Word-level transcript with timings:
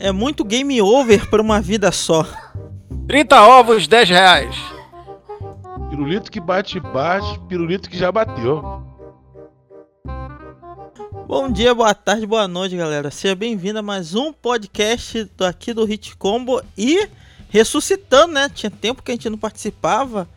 É 0.00 0.12
muito 0.12 0.44
game 0.44 0.80
over 0.80 1.28
para 1.28 1.42
uma 1.42 1.60
vida 1.60 1.90
só. 1.90 2.24
30 3.08 3.42
ovos, 3.42 3.88
10 3.88 4.08
reais. 4.08 4.56
Pirulito 5.90 6.30
que 6.30 6.38
bate 6.38 6.78
baixo, 6.78 7.40
pirulito 7.48 7.90
que 7.90 7.98
já 7.98 8.12
bateu. 8.12 8.62
Bom 11.26 11.50
dia, 11.50 11.74
boa 11.74 11.92
tarde, 11.92 12.24
boa 12.26 12.46
noite, 12.46 12.76
galera. 12.76 13.10
Seja 13.10 13.34
bem-vindo 13.34 13.80
a 13.80 13.82
mais 13.82 14.14
um 14.14 14.32
podcast 14.32 15.28
aqui 15.40 15.72
do 15.72 15.84
Hit 15.84 16.16
Combo 16.16 16.62
e 16.76 17.08
ressuscitando, 17.48 18.34
né? 18.34 18.48
Tinha 18.48 18.70
tempo 18.70 19.02
que 19.02 19.10
a 19.10 19.14
gente 19.14 19.28
não 19.28 19.36
participava 19.36 20.28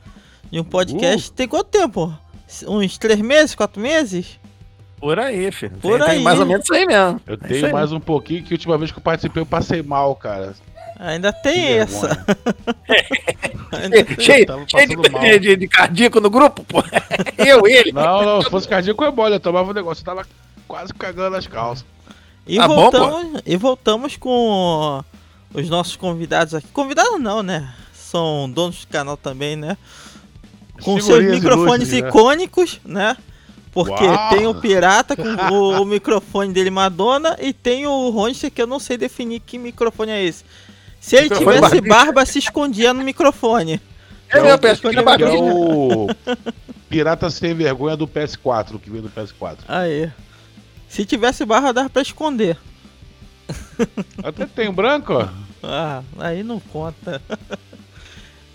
de 0.50 0.60
um 0.60 0.64
podcast. 0.64 1.32
Tem 1.34 1.48
quanto 1.48 1.68
tempo? 1.68 2.12
Uns 2.68 2.98
três 2.98 3.20
meses, 3.22 3.54
quatro 3.54 3.80
meses? 3.80 4.40
Por 5.02 5.20
aí, 5.20 5.52
filho. 5.52 5.76
Por 5.82 5.98
tem, 5.98 6.08
tem 6.08 6.18
aí. 6.18 6.24
mais 6.24 6.40
ou 6.40 6.46
menos 6.46 6.64
isso 6.64 6.74
aí 6.74 6.86
mesmo. 6.86 7.20
Eu 7.26 7.34
É 7.34 7.38
tenho 7.38 7.72
mais 7.74 7.92
um 7.92 8.00
pouquinho 8.00 8.44
que 8.44 8.54
a 8.54 8.56
última 8.56 8.78
vez 8.78 8.92
que 8.92 9.00
eu 9.00 9.04
participei 9.04 9.42
eu 9.42 9.46
passei 9.48 9.82
mal, 9.82 10.16
cara. 10.16 10.54
Ainda 11.00 11.34
tem 11.34 11.80
essa. 11.80 12.16
tem- 13.90 14.24
Cheio, 14.24 14.46
cheio 14.68 14.88
de, 15.20 15.40
de, 15.40 15.56
de- 15.58 15.68
cardíaco 15.68 16.20
no 16.20 16.30
grupo, 16.30 16.64
pô. 16.64 16.84
Eu, 17.38 17.66
ele. 17.68 17.92
Não, 17.92 18.22
não, 18.22 18.42
se 18.44 18.50
fosse 18.52 18.68
cardíaco 18.68 19.04
é 19.04 19.10
mole, 19.12 19.34
eu 19.36 19.40
tomava 19.40 19.72
um 19.72 19.74
negócio, 19.74 20.02
eu 20.02 20.06
tava 20.06 20.28
quase 20.68 20.94
cagando 20.94 21.36
as 21.36 21.48
calças. 21.48 21.84
E, 22.46 22.58
Tá 22.58 22.68
bom, 22.68 22.76
voltamos, 22.76 23.42
e 23.46 23.58
voltamos 23.58 24.16
com 24.16 25.04
os 25.54 25.70
nossos 25.70 25.96
convidados 25.96 26.54
aqui. 26.54 26.68
Convidados 26.68 27.20
não, 27.20 27.42
né? 27.42 27.74
São 27.94 28.48
donos 28.50 28.82
do 28.86 28.88
canal 28.88 29.18
também, 29.18 29.56
né? 29.56 29.76
Com 30.84 31.00
seus 31.02 31.24
microfones 31.24 31.92
né? 31.92 31.98
icônicos, 32.00 32.80
né? 32.86 33.18
Porque 33.72 34.04
Uau! 34.04 34.30
tem 34.30 34.48
o 34.48 34.56
Pirata 34.56 35.16
com 35.16 35.24
o, 35.54 35.82
o 35.82 35.86
microfone 35.86 36.54
dele 36.54 36.70
Madonna 36.70 37.38
e 37.40 37.54
tem 37.54 37.88
o 37.88 38.10
Ronster 38.10 38.52
que 38.52 38.62
eu 38.62 38.68
não 38.68 38.80
sei 38.80 38.98
definir 38.98 39.40
que 39.40 39.58
microfone 39.58 40.12
é 40.12 40.24
esse. 40.24 40.44
Se 41.00 41.16
ele 41.16 41.30
Microfone 41.30 41.56
tivesse 41.58 41.82
barba, 41.82 42.26
se 42.26 42.40
escondia 42.40 42.94
no 42.94 43.04
microfone. 43.04 43.82
É 44.30 44.40
Que 44.40 45.00
é 45.00 45.02
barriga. 45.02 45.32
o 45.32 46.08
Pirata 46.90 47.30
Sem 47.30 47.54
Vergonha 47.54 47.98
do 47.98 48.08
PS4, 48.08 48.80
que 48.80 48.90
vem 48.90 49.02
do 49.02 49.10
PS4. 49.10 49.58
Aí. 49.68 50.12
Se 50.88 51.06
tivesse 51.06 51.44
barba, 51.46 51.74
dava 51.74 51.90
pra 51.90 52.02
esconder. 52.02 52.58
Até 54.24 54.46
tem 54.46 54.72
branco, 54.72 55.14
ó. 55.14 55.28
Ah, 55.64 56.04
aí 56.18 56.44
não 56.44 56.60
conta. 56.60 57.22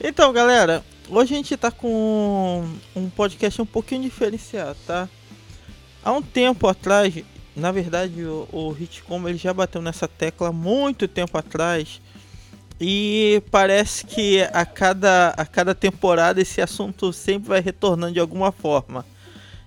então, 0.01 0.33
galera, 0.33 0.84
hoje 1.09 1.35
a 1.35 1.37
gente 1.37 1.57
tá 1.57 1.71
com 1.71 2.65
um 2.95 3.09
podcast 3.11 3.61
um 3.61 3.67
pouquinho 3.67 4.03
diferenciado, 4.03 4.77
tá? 4.87 5.09
Há 6.05 6.13
um 6.13 6.23
tempo 6.23 6.69
atrás, 6.69 7.15
na 7.55 7.73
verdade, 7.73 8.25
o, 8.25 8.48
o 8.53 8.77
Hitcom 8.79 9.29
ele 9.29 9.39
já 9.39 9.53
bateu 9.53 9.83
nessa 9.83 10.07
tecla 10.07 10.53
muito 10.53 11.09
tempo 11.09 11.37
atrás. 11.37 12.01
E 12.81 13.43
parece 13.51 14.05
que 14.05 14.43
a 14.53 14.67
cada, 14.67 15.31
a 15.31 15.47
cada 15.47 15.75
temporada 15.75 16.41
esse 16.41 16.61
assunto 16.61 17.13
sempre 17.13 17.48
vai 17.48 17.61
retornando 17.61 18.13
de 18.13 18.20
alguma 18.20 18.53
forma. 18.53 19.05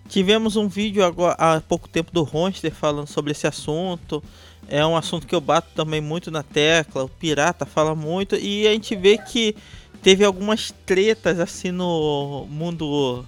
Tivemos 0.08 0.56
um 0.56 0.68
vídeo 0.68 1.04
agora, 1.04 1.36
há 1.38 1.62
pouco 1.62 1.88
tempo 1.88 2.12
do 2.12 2.24
Ronster 2.24 2.72
falando 2.72 3.08
sobre 3.08 3.32
esse 3.32 3.48
assunto. 3.48 4.24
É 4.68 4.86
um 4.86 4.96
assunto 4.96 5.26
que 5.26 5.34
eu 5.34 5.42
bato 5.42 5.70
também 5.76 6.02
muito 6.02 6.30
na 6.30 6.44
tecla. 6.44 7.04
O 7.04 7.10
Pirata 7.10 7.66
fala 7.66 7.96
muito. 7.96 8.36
E 8.36 8.68
a 8.68 8.72
gente 8.72 8.96
vê 8.96 9.18
que 9.18 9.56
teve 10.02 10.24
algumas 10.24 10.74
tretas 10.86 11.40
assim 11.40 11.72
no 11.72 12.46
mundo. 12.50 13.26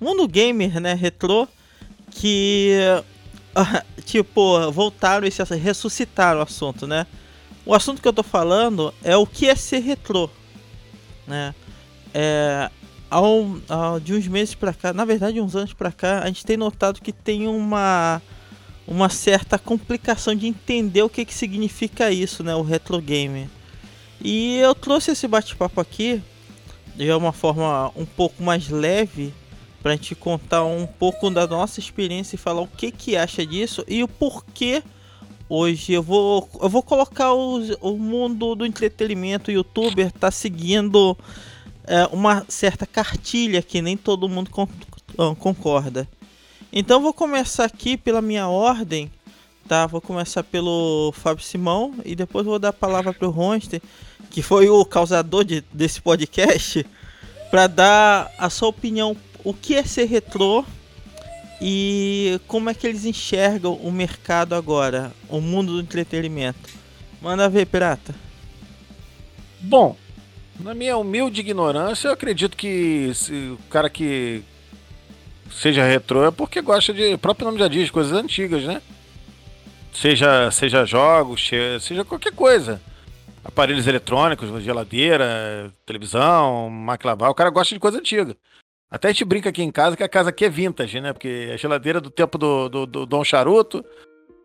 Mundo 0.00 0.28
gamer, 0.28 0.80
né? 0.80 0.94
Retrô. 0.94 1.48
Que. 2.10 2.78
ah, 3.54 3.82
Tipo, 4.04 4.70
voltaram 4.70 5.26
assunto, 5.26 5.60
ressuscitaram 5.60 6.40
o 6.40 6.42
assunto, 6.42 6.86
né? 6.86 7.06
O 7.64 7.74
assunto 7.74 8.00
que 8.00 8.06
eu 8.06 8.12
tô 8.12 8.22
falando 8.22 8.94
é 9.02 9.16
o 9.16 9.26
que 9.26 9.48
é 9.48 9.56
ser 9.56 9.80
retrô, 9.80 10.30
né? 11.26 11.52
É, 12.14 12.70
ao, 13.10 13.44
de 14.00 14.14
uns 14.14 14.28
meses 14.28 14.54
pra 14.54 14.72
cá, 14.72 14.92
na 14.92 15.04
verdade, 15.04 15.40
uns 15.40 15.56
anos 15.56 15.72
pra 15.72 15.90
cá, 15.90 16.20
a 16.20 16.26
gente 16.28 16.46
tem 16.46 16.56
notado 16.56 17.00
que 17.02 17.12
tem 17.12 17.48
uma 17.48 18.22
uma 18.86 19.08
certa 19.08 19.58
complicação 19.58 20.32
de 20.32 20.46
entender 20.46 21.02
o 21.02 21.08
que, 21.08 21.24
que 21.24 21.34
significa 21.34 22.12
isso, 22.12 22.44
né, 22.44 22.54
o 22.54 22.62
retro 22.62 23.00
game. 23.02 23.50
E 24.22 24.56
eu 24.56 24.74
trouxe 24.74 25.10
esse 25.12 25.28
bate-papo 25.28 25.80
aqui 25.80 26.22
de 26.96 27.10
uma 27.12 27.32
forma 27.32 27.92
um 27.94 28.06
pouco 28.06 28.42
mais 28.42 28.68
leve 28.68 29.32
pra 29.82 29.92
gente 29.92 30.14
contar 30.14 30.64
um 30.64 30.86
pouco 30.86 31.30
da 31.30 31.46
nossa 31.46 31.78
experiência 31.78 32.34
e 32.34 32.38
falar 32.38 32.62
o 32.62 32.66
que 32.66 32.90
que 32.90 33.16
acha 33.16 33.44
disso 33.46 33.84
e 33.86 34.02
o 34.02 34.08
porquê 34.08 34.82
hoje 35.48 35.92
eu 35.92 36.02
vou 36.02 36.48
eu 36.60 36.68
vou 36.68 36.82
colocar 36.82 37.32
os- 37.34 37.76
o 37.80 37.92
mundo 37.96 38.54
do 38.56 38.66
entretenimento, 38.66 39.50
youtuber 39.52 40.10
tá 40.10 40.30
seguindo 40.30 41.16
é, 41.86 42.06
uma 42.10 42.44
certa 42.48 42.84
cartilha 42.86 43.62
que 43.62 43.80
nem 43.80 43.96
todo 43.96 44.28
mundo 44.28 44.50
con- 44.50 44.66
concorda. 45.38 46.08
Então 46.72 47.00
vou 47.00 47.12
começar 47.12 47.64
aqui 47.66 47.96
pela 47.96 48.20
minha 48.20 48.48
ordem, 48.48 49.08
tá? 49.66 49.86
Vou 49.86 50.00
começar 50.00 50.42
pelo 50.42 51.12
Fábio 51.16 51.44
Simão 51.44 51.94
e 52.04 52.14
depois 52.14 52.46
vou 52.46 52.58
dar 52.58 52.68
a 52.68 52.72
palavra 52.72 53.12
pro 53.12 53.30
Ronster, 53.30 53.80
que 54.30 54.42
foi 54.42 54.68
o 54.68 54.84
causador 54.84 55.44
de- 55.44 55.64
desse 55.72 56.00
podcast, 56.00 56.86
para 57.50 57.66
dar 57.66 58.30
a 58.38 58.48
sua 58.50 58.68
opinião, 58.68 59.16
o 59.44 59.52
que 59.54 59.74
é 59.74 59.84
ser 59.84 60.06
retrô 60.06 60.64
e 61.60 62.40
como 62.46 62.68
é 62.68 62.74
que 62.74 62.86
eles 62.86 63.04
enxergam 63.04 63.74
o 63.74 63.90
mercado 63.90 64.54
agora, 64.54 65.12
o 65.28 65.40
mundo 65.40 65.72
do 65.74 65.80
entretenimento. 65.80 66.70
Manda 67.20 67.48
ver, 67.48 67.66
pirata. 67.66 68.14
Bom, 69.60 69.96
na 70.60 70.74
minha 70.74 70.96
humilde 70.96 71.40
ignorância, 71.40 72.08
eu 72.08 72.12
acredito 72.12 72.56
que 72.56 73.12
o 73.52 73.58
cara 73.70 73.88
que 73.88 74.42
seja 75.50 75.84
retrô 75.86 76.26
é 76.26 76.30
porque 76.30 76.60
gosta 76.60 76.92
de. 76.92 77.16
Próprio 77.16 77.46
nome 77.46 77.58
já 77.58 77.68
diz, 77.68 77.90
coisas 77.90 78.12
antigas, 78.12 78.64
né? 78.64 78.82
Seja, 79.96 80.50
seja 80.50 80.84
jogos, 80.84 81.48
seja 81.80 82.04
qualquer 82.04 82.32
coisa. 82.32 82.82
Aparelhos 83.42 83.86
eletrônicos, 83.86 84.62
geladeira, 84.62 85.72
televisão, 85.86 86.68
máquina 86.68 87.12
lavar, 87.12 87.30
o 87.30 87.34
cara 87.34 87.48
gosta 87.48 87.74
de 87.74 87.80
coisa 87.80 87.98
antiga. 87.98 88.36
Até 88.90 89.08
a 89.08 89.10
gente 89.10 89.24
brinca 89.24 89.48
aqui 89.48 89.62
em 89.62 89.72
casa 89.72 89.96
que 89.96 90.02
a 90.02 90.08
casa 90.08 90.28
aqui 90.28 90.44
é 90.44 90.50
vintage, 90.50 91.00
né? 91.00 91.14
Porque 91.14 91.50
a 91.52 91.56
geladeira 91.56 91.98
do 91.98 92.10
tempo 92.10 92.36
do, 92.36 92.68
do, 92.68 92.86
do 92.86 93.06
Dom 93.06 93.24
Charuto. 93.24 93.82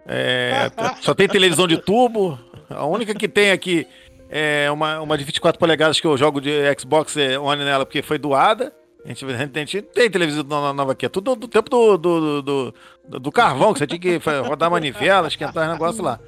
é, 0.08 0.72
só 1.02 1.14
tem 1.14 1.28
televisão 1.28 1.68
de 1.68 1.78
tubo. 1.78 2.40
A 2.70 2.86
única 2.86 3.14
que 3.14 3.28
tem 3.28 3.52
aqui 3.52 3.86
é 4.30 4.72
uma, 4.72 5.02
uma 5.02 5.18
de 5.18 5.26
24 5.26 5.60
polegadas 5.60 6.00
que 6.00 6.08
eu 6.08 6.18
jogo 6.18 6.40
de 6.40 6.52
Xbox 6.80 7.18
é, 7.18 7.38
One 7.38 7.66
nela 7.66 7.86
porque 7.86 8.02
foi 8.02 8.18
doada. 8.18 8.74
A 9.04 9.08
gente, 9.08 9.26
a 9.26 9.60
gente 9.60 9.82
tem 9.82 10.10
televisão 10.12 10.44
nova, 10.44 10.92
aqui. 10.92 11.06
É 11.06 11.10
tudo 11.10 11.36
do 11.36 11.48
tempo 11.48 11.70
do, 11.70 11.98
do, 11.98 12.42
do, 12.42 12.74
do- 13.20 13.32
carvão, 13.32 13.74
que 13.74 13.80
você 13.80 13.88
tinha 13.88 14.00
que 14.00 14.20
rodar 14.48 14.70
manivela, 14.70 15.28
esquentar 15.28 15.66
os 15.66 15.74
negócios 15.74 16.04
lá. 16.06 16.20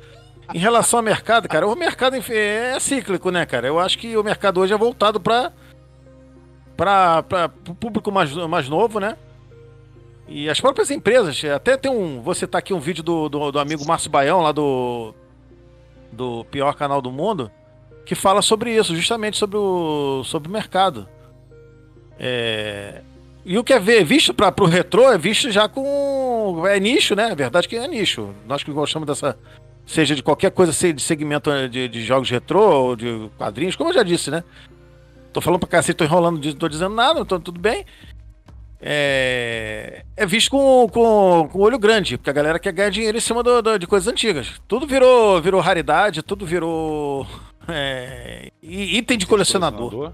Em 0.54 0.58
relação 0.58 1.00
ao 1.00 1.04
mercado, 1.04 1.48
cara, 1.48 1.68
o 1.68 1.76
mercado 1.76 2.16
é 2.30 2.80
cíclico, 2.80 3.30
né, 3.30 3.46
cara? 3.46 3.68
Eu 3.68 3.80
acho 3.80 3.98
que 3.98 4.18
o 4.18 4.24
mercado 4.24 4.60
hoje 4.60 4.74
é 4.74 4.78
voltado 4.78 5.20
para 5.20 5.52
para 6.76 7.52
o 7.70 7.76
público 7.76 8.12
mais, 8.12 8.32
mais 8.48 8.68
novo, 8.68 9.00
né? 9.00 9.16
E 10.28 10.50
as 10.50 10.60
próprias 10.60 10.90
empresas, 10.90 11.40
até 11.46 11.78
tem 11.78 11.92
um. 11.92 12.22
Vou 12.22 12.34
citar 12.34 12.60
aqui 12.60 12.74
um 12.74 12.80
vídeo 12.80 13.04
do, 13.04 13.30
do, 13.30 13.52
do 13.52 13.60
amigo 13.60 13.86
Márcio 13.86 14.10
Baião, 14.10 14.42
lá 14.42 14.52
do, 14.52 15.14
do 16.12 16.44
pior 16.46 16.74
canal 16.76 17.02
do 17.02 17.12
mundo, 17.12 17.52
que 18.06 18.16
fala 18.16 18.42
sobre 18.42 18.76
isso, 18.76 18.96
justamente 18.96 19.38
sobre 19.38 19.58
o, 19.58 20.24
sobre 20.26 20.50
o 20.50 20.52
mercado. 20.52 21.08
É, 22.26 23.02
e 23.44 23.58
o 23.58 23.64
que 23.66 23.74
é 23.74 23.80
ver, 23.80 24.06
visto 24.06 24.34
para 24.34 24.54
o 24.64 24.66
retrô 24.66 25.12
é 25.12 25.18
visto 25.18 25.52
já 25.52 25.68
com. 25.68 26.64
É 26.66 26.80
nicho, 26.80 27.16
né? 27.16 27.32
É 27.32 27.36
verdade 27.36 27.68
que 27.68 27.76
é 27.76 27.86
nicho. 27.86 28.34
Nós 28.48 28.64
que 28.64 28.72
gostamos 28.72 29.06
dessa. 29.06 29.38
Seja 29.86 30.16
de 30.16 30.24
qualquer 30.24 30.52
coisa, 30.52 30.72
seja 30.72 30.94
de 30.94 31.02
segmento 31.02 31.50
de, 31.68 31.90
de 31.90 32.02
jogos 32.06 32.30
retrô 32.30 32.62
ou 32.62 32.96
de 32.96 33.30
quadrinhos, 33.38 33.76
como 33.76 33.90
eu 33.90 33.94
já 33.94 34.04
disse, 34.04 34.32
né? 34.32 34.42
Tô 35.34 35.42
falando 35.42 35.60
pra 35.60 35.68
cacete, 35.68 35.98
tô 35.98 36.06
enrolando, 36.06 36.42
não 36.42 36.54
tô 36.54 36.70
dizendo 36.70 36.96
nada, 36.96 37.26
tô, 37.26 37.38
tudo 37.38 37.60
bem. 37.60 37.84
É, 38.86 40.04
é 40.16 40.26
visto 40.26 40.52
com, 40.52 40.88
com, 40.90 41.50
com 41.52 41.60
olho 41.60 41.78
grande, 41.80 42.18
porque 42.18 42.30
a 42.30 42.34
galera 42.34 42.60
quer 42.60 42.72
ganhar 42.72 42.90
dinheiro 42.92 43.18
em 43.18 43.22
cima 43.22 43.42
do- 43.44 43.62
do- 43.62 43.78
de 43.80 43.88
coisas 43.88 44.08
antigas. 44.08 44.62
Tudo 44.68 44.86
virou, 44.88 45.42
virou 45.42 45.60
raridade, 45.60 46.22
tudo 46.24 46.46
virou 46.46 47.26
é, 47.68 48.52
item 48.62 49.18
de 49.18 49.26
colecionador. 49.26 50.14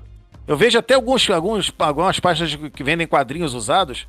Eu 0.49 0.57
vejo 0.57 0.79
até 0.79 0.95
alguns, 0.95 1.29
alguns, 1.29 1.71
algumas 1.77 2.19
páginas 2.19 2.55
que 2.71 2.83
vendem 2.83 3.05
quadrinhos 3.05 3.53
usados. 3.53 4.07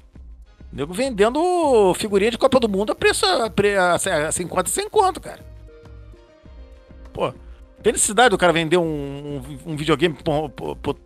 Nego 0.73 0.95
vendendo 0.95 1.93
figurinha 1.95 2.31
de 2.31 2.39
Copa 2.39 2.59
do 2.59 2.67
Mundo 2.69 2.93
a 2.93 2.95
preço 2.95 3.27
a, 3.27 3.51
a, 3.53 4.29
a 4.29 4.33
50 4.33 4.71
sem 4.71 4.89
conto, 4.89 5.21
cara. 5.21 5.41
Pô, 7.13 7.31
tem 7.83 7.93
necessidade 7.93 8.31
do 8.31 8.39
cara 8.39 8.55
vender 8.55 8.79
um, 8.79 8.83
um, 9.67 9.73
um 9.73 9.77
videogame 9.77 10.15
por, 10.15 10.49
por- 10.49 10.77
por- 10.77 10.97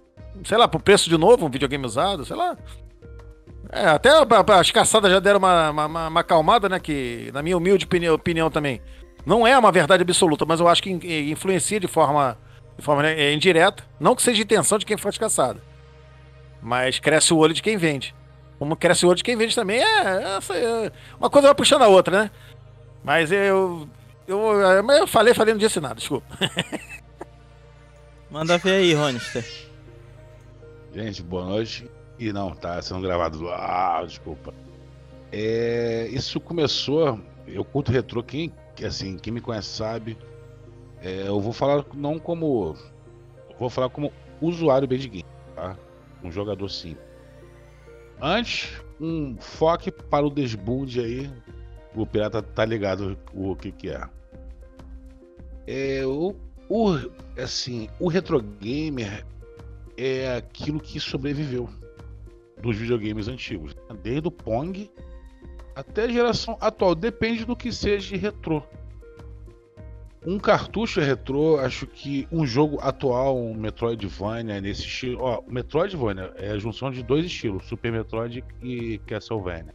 sei 0.44 0.56
lá, 0.56 0.68
por 0.68 0.80
preço 0.80 1.08
de 1.10 1.18
novo, 1.18 1.46
um 1.46 1.50
videogame 1.50 1.84
usado, 1.84 2.24
sei 2.24 2.36
lá. 2.36 2.56
É, 3.72 3.86
até 3.86 4.10
as 4.56 4.70
caçadas 4.70 5.10
já 5.10 5.18
deram 5.18 5.38
uma, 5.40 5.70
uma, 5.70 5.86
uma- 6.06 6.20
acalmada, 6.20 6.68
né? 6.68 6.78
Que, 6.78 7.30
na 7.34 7.42
minha 7.42 7.56
humilde 7.56 7.86
opinião, 7.86 8.14
opinião 8.14 8.50
também, 8.50 8.80
Não 9.26 9.44
é 9.44 9.58
uma 9.58 9.72
verdade 9.72 10.02
absoluta, 10.02 10.44
mas 10.46 10.60
eu 10.60 10.68
acho 10.68 10.80
que 10.82 10.90
influencia 10.90 11.80
de 11.80 11.88
forma, 11.88 12.38
de 12.76 12.84
forma 12.84 13.02
né, 13.02 13.32
indireta. 13.32 13.84
Não 13.98 14.14
que 14.14 14.22
seja 14.22 14.42
intenção 14.42 14.78
de 14.78 14.86
quem 14.86 14.96
faz 14.96 15.18
caçada. 15.18 15.60
Mas 16.60 16.98
cresce 16.98 17.32
o 17.32 17.38
olho 17.38 17.54
de 17.54 17.62
quem 17.62 17.76
vende. 17.76 18.14
Como 18.58 18.76
cresce 18.76 19.04
o 19.04 19.08
olho 19.08 19.16
de 19.16 19.24
quem 19.24 19.36
vende 19.36 19.54
também, 19.54 19.80
é, 19.80 19.84
é, 19.84 20.86
é 20.86 20.92
uma 21.18 21.28
coisa 21.28 21.48
vai 21.48 21.54
puxando 21.54 21.82
a 21.82 21.88
outra, 21.88 22.24
né? 22.24 22.30
Mas 23.02 23.30
eu. 23.30 23.88
Eu, 24.26 24.38
eu 24.42 25.06
falei, 25.06 25.34
falei, 25.34 25.52
não 25.52 25.58
disse 25.58 25.78
nada, 25.80 25.96
desculpa. 25.96 26.26
Manda 28.30 28.56
ver 28.56 28.76
aí, 28.76 28.94
Ronister. 28.94 29.44
Gente, 30.94 31.22
boa 31.22 31.44
noite. 31.44 31.90
E 32.18 32.32
não, 32.32 32.54
tá 32.54 32.80
sendo 32.80 33.02
gravado. 33.02 33.48
Ah, 33.50 34.02
desculpa. 34.06 34.54
É, 35.30 36.08
isso 36.10 36.40
começou. 36.40 37.20
Eu 37.46 37.64
curto 37.64 37.92
retrô, 37.92 38.22
quem, 38.22 38.52
assim, 38.82 39.18
quem 39.18 39.32
me 39.32 39.40
conhece 39.40 39.68
sabe. 39.68 40.16
É, 41.04 41.28
eu 41.28 41.38
vou 41.38 41.52
falar 41.52 41.84
não 41.92 42.18
como. 42.18 42.74
Vou 43.60 43.68
falar 43.68 43.90
como 43.90 44.10
usuário 44.40 44.88
de 44.88 45.08
game, 45.08 45.26
tá? 45.54 45.76
Um 46.22 46.32
jogador 46.32 46.68
simples. 46.70 47.06
Antes, 48.20 48.82
um 48.98 49.36
foque 49.38 49.92
para 49.92 50.26
o 50.26 50.30
desbunde 50.30 51.00
aí. 51.00 51.30
O 51.94 52.06
pirata 52.06 52.42
tá 52.42 52.64
ligado 52.64 53.18
o 53.34 53.54
que 53.54 53.70
que 53.70 53.90
é. 53.90 54.02
É 55.66 56.06
o, 56.06 56.34
o 56.68 56.96
assim, 57.38 57.88
o 58.00 58.08
retro 58.08 58.40
gamer 58.40 59.24
é 59.96 60.36
aquilo 60.36 60.80
que 60.80 60.98
sobreviveu 60.98 61.68
dos 62.60 62.76
videogames 62.76 63.28
antigos, 63.28 63.76
desde 64.02 64.26
o 64.26 64.30
Pong 64.30 64.90
até 65.74 66.04
a 66.04 66.08
geração 66.08 66.56
atual, 66.60 66.94
depende 66.94 67.44
do 67.44 67.54
que 67.54 67.72
seja 67.72 68.16
retrô. 68.16 68.62
Um 70.26 70.38
cartucho 70.38 71.00
retrô, 71.00 71.58
acho 71.58 71.86
que 71.86 72.26
um 72.32 72.46
jogo 72.46 72.78
atual, 72.80 73.36
um 73.36 73.52
Metroidvania 73.52 74.58
nesse 74.58 74.80
estilo. 74.80 75.20
Ó, 75.20 75.42
Metroidvania 75.46 76.32
é 76.36 76.50
a 76.50 76.58
junção 76.58 76.90
de 76.90 77.02
dois 77.02 77.26
estilos, 77.26 77.66
Super 77.66 77.92
Metroid 77.92 78.42
e 78.62 78.98
Castlevania. 79.06 79.74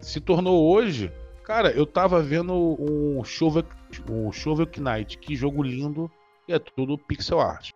Se 0.00 0.20
tornou 0.20 0.72
hoje. 0.72 1.12
Cara, 1.44 1.70
eu 1.72 1.84
tava 1.84 2.22
vendo 2.22 2.54
um 2.80 3.22
Shovel, 3.24 3.64
um 4.08 4.32
Shovel 4.32 4.66
Knight, 4.78 5.18
que 5.18 5.36
jogo 5.36 5.62
lindo, 5.62 6.10
e 6.48 6.52
é 6.54 6.58
tudo 6.58 6.96
pixel 6.96 7.40
art. 7.40 7.72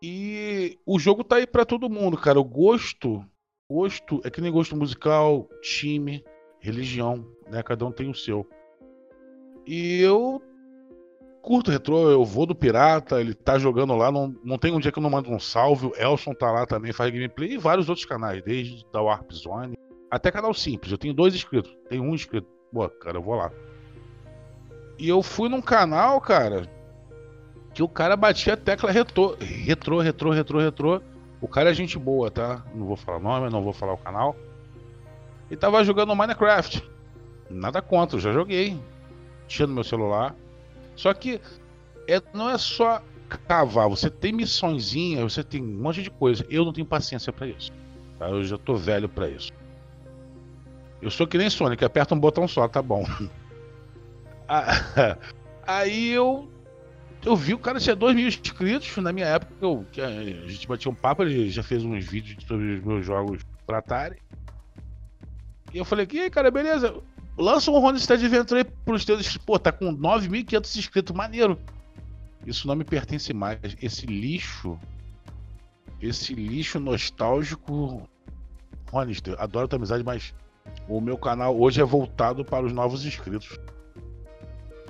E 0.00 0.78
o 0.86 1.00
jogo 1.00 1.24
tá 1.24 1.36
aí 1.36 1.46
para 1.46 1.64
todo 1.64 1.90
mundo, 1.90 2.16
cara. 2.16 2.38
O 2.38 2.44
gosto, 2.44 3.24
gosto 3.68 4.20
é 4.24 4.30
que 4.30 4.40
nem 4.40 4.52
gosto 4.52 4.76
musical, 4.76 5.48
time, 5.62 6.22
religião, 6.60 7.26
né? 7.48 7.62
Cada 7.62 7.84
um 7.84 7.90
tem 7.90 8.08
o 8.08 8.14
seu. 8.14 8.46
E 9.66 10.00
eu 10.00 10.40
curto 11.42 11.70
retrô, 11.70 12.10
eu 12.10 12.24
vou 12.24 12.46
do 12.46 12.54
Pirata, 12.54 13.20
ele 13.20 13.34
tá 13.34 13.58
jogando 13.58 13.94
lá, 13.94 14.10
não, 14.10 14.34
não 14.42 14.58
tem 14.58 14.72
um 14.72 14.80
dia 14.80 14.90
que 14.90 14.98
eu 14.98 15.02
não 15.02 15.10
mando 15.10 15.30
um 15.30 15.38
salve, 15.38 15.86
o 15.86 15.94
Elson 15.96 16.34
tá 16.34 16.50
lá 16.50 16.66
também, 16.66 16.92
faz 16.92 17.12
gameplay, 17.12 17.52
e 17.52 17.58
vários 17.58 17.88
outros 17.88 18.04
canais, 18.04 18.42
desde 18.42 18.84
da 18.92 19.00
Warp 19.00 19.30
Zone, 19.32 19.78
até 20.10 20.32
canal 20.32 20.52
simples, 20.52 20.90
eu 20.90 20.98
tenho 20.98 21.14
dois 21.14 21.36
inscritos, 21.36 21.72
tem 21.88 22.00
um 22.00 22.14
inscrito, 22.14 22.48
boa, 22.72 22.90
cara, 22.90 23.18
eu 23.18 23.22
vou 23.22 23.36
lá. 23.36 23.52
E 24.98 25.08
eu 25.08 25.22
fui 25.22 25.48
num 25.48 25.60
canal, 25.60 26.20
cara, 26.20 26.68
que 27.72 27.82
o 27.82 27.88
cara 27.88 28.16
batia 28.16 28.54
a 28.54 28.56
tecla 28.56 28.90
retrô, 28.90 29.36
retrô, 29.38 30.00
retrô, 30.00 30.30
retrô, 30.30 30.58
retrô, 30.58 31.00
o 31.40 31.46
cara 31.46 31.70
é 31.70 31.74
gente 31.74 31.96
boa, 31.96 32.28
tá? 32.28 32.64
Não 32.74 32.86
vou 32.86 32.96
falar 32.96 33.18
o 33.18 33.22
nome, 33.22 33.50
não 33.50 33.62
vou 33.62 33.72
falar 33.72 33.92
o 33.92 33.98
canal. 33.98 34.34
E 35.48 35.56
tava 35.56 35.84
jogando 35.84 36.16
Minecraft. 36.16 36.82
Nada 37.48 37.80
contra, 37.80 38.16
eu 38.16 38.20
já 38.20 38.32
joguei 38.32 38.80
tinha 39.46 39.66
no 39.66 39.74
meu 39.74 39.84
celular. 39.84 40.34
Só 40.94 41.12
que 41.12 41.40
é, 42.08 42.20
não 42.32 42.48
é 42.50 42.58
só 42.58 43.02
cavar, 43.48 43.88
você 43.88 44.08
tem 44.08 44.32
missõezinha, 44.32 45.22
você 45.22 45.42
tem 45.42 45.62
um 45.62 45.82
monte 45.82 46.02
de 46.02 46.10
coisa. 46.10 46.44
Eu 46.48 46.64
não 46.64 46.72
tenho 46.72 46.86
paciência 46.86 47.32
para 47.32 47.46
isso. 47.46 47.72
Tá? 48.18 48.28
Eu 48.28 48.44
já 48.44 48.56
tô 48.56 48.76
velho 48.76 49.08
para 49.08 49.28
isso. 49.28 49.52
Eu 51.02 51.10
sou 51.10 51.26
que 51.26 51.36
nem 51.36 51.50
Sonic, 51.50 51.84
aperta 51.84 52.14
um 52.14 52.20
botão 52.20 52.48
só, 52.48 52.66
tá 52.68 52.82
bom. 52.82 53.04
Ah, 54.48 55.18
aí 55.66 56.10
eu 56.12 56.48
eu 57.24 57.34
vi 57.34 57.52
o 57.52 57.58
cara 57.58 57.80
tinha 57.80 57.96
2 57.96 58.14
mil 58.14 58.28
inscritos 58.28 58.96
na 58.98 59.12
minha 59.12 59.26
época, 59.26 59.52
eu, 59.60 59.84
que 59.90 60.00
a 60.00 60.22
gente 60.46 60.68
batia 60.68 60.88
um 60.88 60.94
papo, 60.94 61.24
ele 61.24 61.50
já 61.50 61.64
fez 61.64 61.84
uns 61.84 62.04
vídeos 62.04 62.44
sobre 62.46 62.76
os 62.76 62.84
meus 62.84 63.04
jogos 63.04 63.42
pra 63.66 63.78
Atari. 63.78 64.22
E 65.74 65.78
eu 65.78 65.84
falei, 65.84 66.06
e 66.12 66.20
aí, 66.20 66.30
cara, 66.30 66.52
beleza? 66.52 66.94
Lança 67.36 67.70
um 67.70 67.78
Ronestad 67.78 68.22
Adventure 68.22 68.60
aí 68.60 68.64
pros 68.64 69.04
teus. 69.04 69.36
Pô, 69.36 69.58
tá 69.58 69.70
com 69.70 69.94
9.500 69.94 70.76
inscritos, 70.78 71.14
maneiro. 71.14 71.58
Isso 72.46 72.66
não 72.66 72.74
me 72.74 72.84
pertence 72.84 73.32
mais. 73.34 73.58
Esse 73.82 74.06
lixo. 74.06 74.78
Esse 76.00 76.34
lixo 76.34 76.80
nostálgico. 76.80 78.08
Honester, 78.90 79.34
adoro 79.38 79.68
tua 79.68 79.76
amizade, 79.76 80.04
mas 80.04 80.32
o 80.88 81.00
meu 81.00 81.18
canal 81.18 81.58
hoje 81.58 81.80
é 81.80 81.84
voltado 81.84 82.44
para 82.44 82.64
os 82.64 82.72
novos 82.72 83.04
inscritos. 83.04 83.58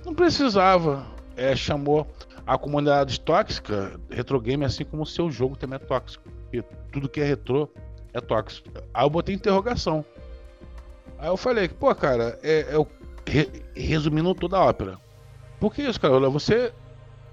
Não 0.04 0.14
precisava. 0.14 1.06
É, 1.36 1.56
chamou 1.56 2.06
a 2.46 2.56
comunidade 2.56 3.20
tóxica, 3.20 3.98
retro 4.08 4.40
game, 4.40 4.64
assim 4.64 4.84
como 4.84 5.02
o 5.02 5.06
seu 5.06 5.30
jogo 5.30 5.56
também 5.56 5.76
é 5.76 5.78
tóxico. 5.80 6.24
Porque 6.44 6.62
tudo 6.92 7.08
que 7.08 7.20
é 7.20 7.24
retrô 7.24 7.68
é 8.12 8.20
tóxico. 8.20 8.68
Aí 8.94 9.04
eu 9.04 9.10
botei 9.10 9.34
interrogação. 9.34 10.04
Aí 11.18 11.28
eu 11.28 11.36
falei, 11.36 11.68
pô, 11.68 11.94
cara, 11.94 12.38
é, 12.42 12.74
é 12.74 12.78
o, 12.78 12.86
re, 13.26 13.48
resumindo 13.74 14.34
toda 14.34 14.56
a 14.56 14.64
ópera. 14.64 14.98
Por 15.58 15.74
que 15.74 15.82
isso, 15.82 16.00
cara? 16.00 16.14
Olha, 16.14 16.28
você 16.28 16.72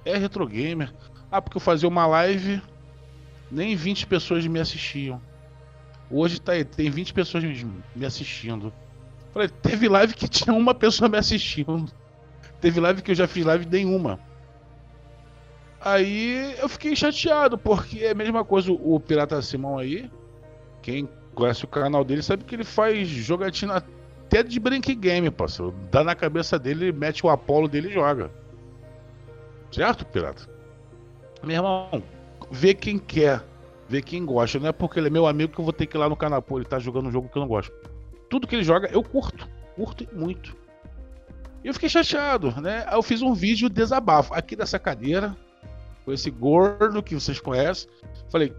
é 0.06 0.18
retro 0.18 0.48
gamer. 0.48 0.94
Ah, 1.32 1.42
porque 1.42 1.58
eu 1.58 1.62
fazia 1.62 1.90
uma 1.90 2.06
live, 2.06 2.62
nem 3.52 3.76
20 3.76 4.08
pessoas 4.08 4.46
me 4.48 4.60
assistiam. 4.60 5.22
Hoje 6.10 6.40
tá 6.40 6.54
aí, 6.54 6.64
tem 6.64 6.90
20 6.90 7.14
pessoas 7.14 7.44
me 7.44 8.06
assistindo. 8.06 8.72
Falei, 9.34 9.50
teve 9.50 9.90
live 9.90 10.14
que 10.14 10.28
tinha 10.30 10.56
uma 10.56 10.74
pessoa 10.74 11.10
me 11.10 11.18
assistindo. 11.18 11.92
Teve 12.62 12.80
live 12.80 13.02
que 13.02 13.12
eu 13.12 13.16
já 13.16 13.28
fiz 13.28 13.46
live 13.46 13.66
nenhuma. 13.66 14.20
Aí 15.82 16.56
eu 16.60 16.70
fiquei 16.70 16.96
chateado, 16.96 17.58
porque 17.58 18.00
é 18.00 18.12
a 18.12 18.16
mesma 18.16 18.46
coisa 18.46 18.72
o 18.72 19.00
Pirata 19.00 19.42
Simão 19.42 19.78
aí. 19.78 20.10
Quem 20.82 21.10
conhece 21.34 21.66
o 21.66 21.68
canal 21.68 22.04
dele 22.04 22.22
sabe 22.22 22.44
que 22.44 22.56
ele 22.56 22.64
faz 22.64 23.08
jogatina 23.08 23.78
até 23.78 24.44
de 24.44 24.60
Brink 24.60 24.96
Game, 24.96 25.30
parceiro. 25.30 25.74
Dá 25.92 26.04
na 26.04 26.16
cabeça 26.16 26.58
dele, 26.58 26.92
mete 26.92 27.26
o 27.26 27.30
Apollo 27.30 27.68
dele 27.68 27.90
e 27.90 27.94
joga. 27.94 28.32
Certo, 29.72 30.06
pirata? 30.06 30.48
Meu 31.44 31.56
irmão, 31.58 32.04
vê 32.50 32.74
quem 32.74 32.98
quer, 32.98 33.44
vê 33.90 34.02
quem 34.02 34.26
gosta. 34.26 34.60
Não 34.60 34.70
é 34.70 34.72
porque 34.72 35.00
ele 35.00 35.08
é 35.08 35.10
meu 35.10 35.28
amigo 35.28 35.54
que 35.54 35.60
eu 35.60 35.64
vou 35.64 35.74
ter 35.74 35.86
que 35.86 35.98
ir 35.98 36.00
lá 36.00 36.08
no 36.08 36.16
canal. 36.16 36.42
Pô, 36.42 36.58
ele 36.58 36.66
tá 36.66 36.80
jogando 36.80 37.08
um 37.08 37.12
jogo 37.12 37.30
que 37.30 37.38
eu 37.38 37.42
não 37.42 37.48
gosto. 37.48 37.74
Tudo 38.30 38.48
que 38.48 38.56
ele 38.56 38.64
joga, 38.64 38.88
eu 38.92 39.04
curto. 39.04 39.48
Curto 39.76 40.08
muito. 40.14 40.56
E 41.64 41.68
eu 41.68 41.74
fiquei 41.74 41.90
chateado, 41.90 42.60
né? 42.62 42.86
Eu 42.92 43.02
fiz 43.02 43.22
um 43.22 43.34
vídeo 43.34 43.70
desabafo 43.70 44.34
aqui 44.34 44.56
dessa 44.56 44.78
cadeira, 44.78 45.36
com 46.04 46.12
esse 46.12 46.30
gordo 46.30 47.02
que 47.02 47.16
vocês 47.16 47.40
conhecem. 47.40 47.90
Falei, 48.30 48.54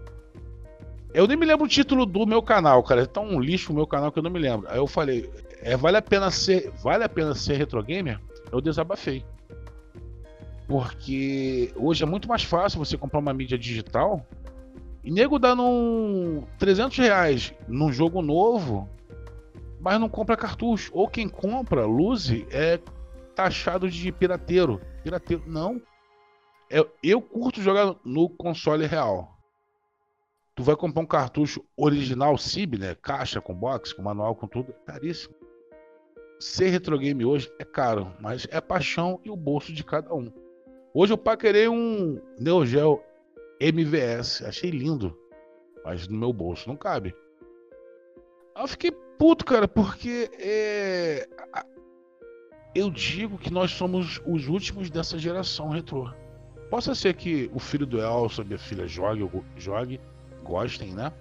eu 1.15 1.25
nem 1.25 1.37
me 1.37 1.45
lembro 1.45 1.65
o 1.65 1.69
título 1.69 2.05
do 2.05 2.27
meu 2.27 2.43
canal, 2.43 2.83
cara. 2.83 3.03
É 3.03 3.05
tão 3.05 3.23
um 3.23 3.39
lixo 3.39 3.71
o 3.71 3.75
meu 3.75 3.87
canal 3.87 4.11
que 4.11 4.19
eu 4.19 4.23
não 4.23 4.29
me 4.29 4.37
lembro. 4.37 4.67
Aí 4.69 4.77
eu 4.77 4.85
falei, 4.85 5.29
é, 5.61 5.77
vale 5.77 5.95
a 5.95 6.01
pena 6.01 6.29
ser, 6.29 6.69
vale 6.83 7.05
a 7.05 7.09
pena 7.09 7.33
ser 7.33 7.55
retro 7.55 7.81
gamer? 7.81 8.19
Eu 8.51 8.59
desabafei. 8.59 9.23
Porque 10.67 11.71
hoje 11.77 12.03
é 12.03 12.05
muito 12.05 12.27
mais 12.27 12.43
fácil 12.43 12.79
você 12.79 12.97
comprar 12.97 13.19
uma 13.19 13.33
mídia 13.33 13.57
digital 13.57 14.27
e 15.05 15.09
nego 15.09 15.39
dá 15.39 15.55
num 15.55 16.43
300 16.59 16.97
reais 16.97 17.53
num 17.65 17.93
jogo 17.93 18.21
novo, 18.21 18.89
mas 19.79 19.97
não 19.97 20.09
compra 20.09 20.35
cartucho. 20.35 20.91
Ou 20.93 21.07
quem 21.07 21.29
compra, 21.29 21.85
Luzi, 21.85 22.45
é 22.51 22.77
taxado 23.33 23.89
de 23.89 24.11
pirateiro. 24.11 24.81
Pirateiro, 25.01 25.43
não. 25.47 25.81
Eu, 26.69 26.83
é, 26.83 26.87
eu 27.03 27.21
curto 27.21 27.61
jogar 27.61 27.95
no 28.03 28.27
console 28.27 28.85
real 28.85 29.34
tu 30.55 30.63
vai 30.63 30.75
comprar 30.75 31.01
um 31.01 31.05
cartucho 31.05 31.63
original 31.75 32.37
CIB, 32.37 32.77
né? 32.77 32.95
Caixa 32.95 33.41
com 33.41 33.53
box, 33.53 33.93
com 33.93 34.01
manual, 34.01 34.35
com 34.35 34.47
tudo, 34.47 34.71
é 34.71 34.91
caríssimo. 34.91 35.35
Ser 36.39 36.69
retro 36.69 36.97
game 36.97 37.25
hoje 37.25 37.51
é 37.59 37.65
caro, 37.65 38.11
mas 38.19 38.47
é 38.49 38.61
paixão 38.61 39.19
e 39.23 39.29
o 39.29 39.35
bolso 39.35 39.73
de 39.73 39.83
cada 39.83 40.13
um. 40.13 40.31
Hoje 40.93 41.11
eu 41.11 41.17
paquerei 41.17 41.67
um 41.67 42.21
Neo 42.39 42.65
Geo 42.65 43.03
MVS, 43.59 44.43
achei 44.43 44.69
lindo, 44.69 45.17
mas 45.83 46.07
no 46.07 46.17
meu 46.17 46.31
bolso 46.31 46.69
não 46.69 46.77
cabe. 46.77 47.13
Eu 48.57 48.67
fiquei 48.67 48.91
puto, 48.91 49.43
cara, 49.43 49.67
porque 49.67 50.29
é... 50.39 51.27
eu 52.73 52.89
digo 52.89 53.37
que 53.37 53.51
nós 53.51 53.71
somos 53.71 54.21
os 54.25 54.47
últimos 54.47 54.89
dessa 54.89 55.17
geração 55.17 55.69
retrô. 55.69 56.09
Possa 56.69 56.95
ser 56.95 57.13
que 57.13 57.49
o 57.53 57.59
filho 57.59 57.85
do 57.85 57.99
Elson, 57.99 58.43
minha 58.43 58.57
filha, 58.57 58.87
jogue, 58.87 59.29
jogue 59.57 59.99
gostem, 60.45 60.93
né? 60.93 61.11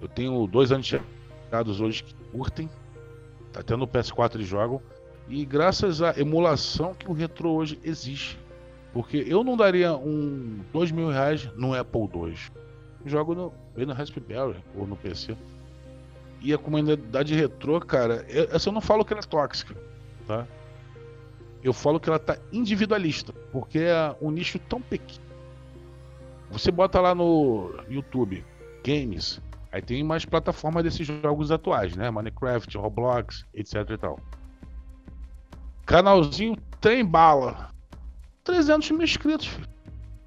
Eu 0.00 0.08
tenho 0.08 0.46
dois 0.46 0.70
antegados 0.70 1.80
hoje 1.80 2.04
que 2.04 2.14
curtem. 2.30 2.68
Tá 3.52 3.62
tendo 3.62 3.84
o 3.84 3.88
PS4 3.88 4.34
eles 4.34 4.46
jogam. 4.46 4.80
E 5.28 5.44
graças 5.44 6.02
à 6.02 6.18
emulação 6.18 6.92
que 6.94 7.10
o 7.10 7.14
retrô 7.14 7.54
hoje 7.54 7.78
existe. 7.82 8.38
Porque 8.92 9.24
eu 9.26 9.42
não 9.42 9.56
daria 9.56 9.96
um 9.96 10.60
dois 10.72 10.92
mil 10.92 11.08
reais 11.08 11.48
no 11.56 11.74
Apple 11.74 12.02
II. 12.14 12.36
Jogo 13.06 13.34
no, 13.34 13.52
no 13.76 13.92
Raspberry 13.92 14.56
ou 14.76 14.86
no 14.86 14.96
PC. 14.96 15.36
E 16.40 16.52
a 16.52 16.58
comunidade 16.58 17.34
retrô, 17.34 17.80
cara, 17.80 18.24
eu, 18.28 18.44
eu 18.44 18.72
não 18.72 18.80
falo 18.80 19.04
que 19.04 19.14
ela 19.14 19.22
é 19.22 19.26
tóxica, 19.26 19.74
tá? 20.26 20.46
Eu 21.62 21.72
falo 21.72 21.98
que 21.98 22.10
ela 22.10 22.18
tá 22.18 22.36
individualista, 22.52 23.32
porque 23.50 23.78
é 23.78 24.14
um 24.20 24.30
nicho 24.30 24.58
tão 24.58 24.82
pequeno. 24.82 25.23
Você 26.54 26.70
bota 26.70 27.00
lá 27.00 27.16
no 27.16 27.74
YouTube 27.88 28.44
games, 28.84 29.40
aí 29.72 29.82
tem 29.82 30.04
mais 30.04 30.24
plataformas 30.24 30.84
desses 30.84 31.04
jogos 31.04 31.50
atuais, 31.50 31.96
né? 31.96 32.08
Minecraft, 32.12 32.78
Roblox, 32.78 33.44
etc 33.52 33.74
e 33.90 33.98
tal. 33.98 34.20
Canalzinho 35.84 36.56
tem 36.80 37.04
bala. 37.04 37.70
300 38.44 38.88
mil 38.92 39.02
inscritos. 39.02 39.48
Filho. 39.48 39.68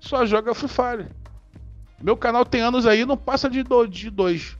Só 0.01 0.25
joga 0.25 0.53
Free 0.53 0.67
Fire. 0.67 1.07
Meu 2.03 2.17
canal 2.17 2.43
tem 2.43 2.59
anos 2.59 2.85
aí, 2.85 3.05
não 3.05 3.15
passa 3.15 3.49
de 3.49 3.63
dois. 3.63 3.89
De 3.89 4.09
dois. 4.09 4.57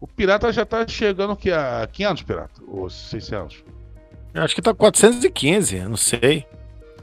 O 0.00 0.06
Pirata 0.06 0.50
já 0.50 0.64
tá 0.64 0.88
chegando 0.88 1.36
que 1.36 1.52
a 1.52 1.86
500, 1.86 2.22
Pirata? 2.22 2.62
Ou 2.66 2.88
600? 2.88 3.62
Eu 4.32 4.42
acho 4.42 4.54
que 4.54 4.62
tá 4.62 4.72
415, 4.72 5.80
não 5.80 5.98
sei. 5.98 6.46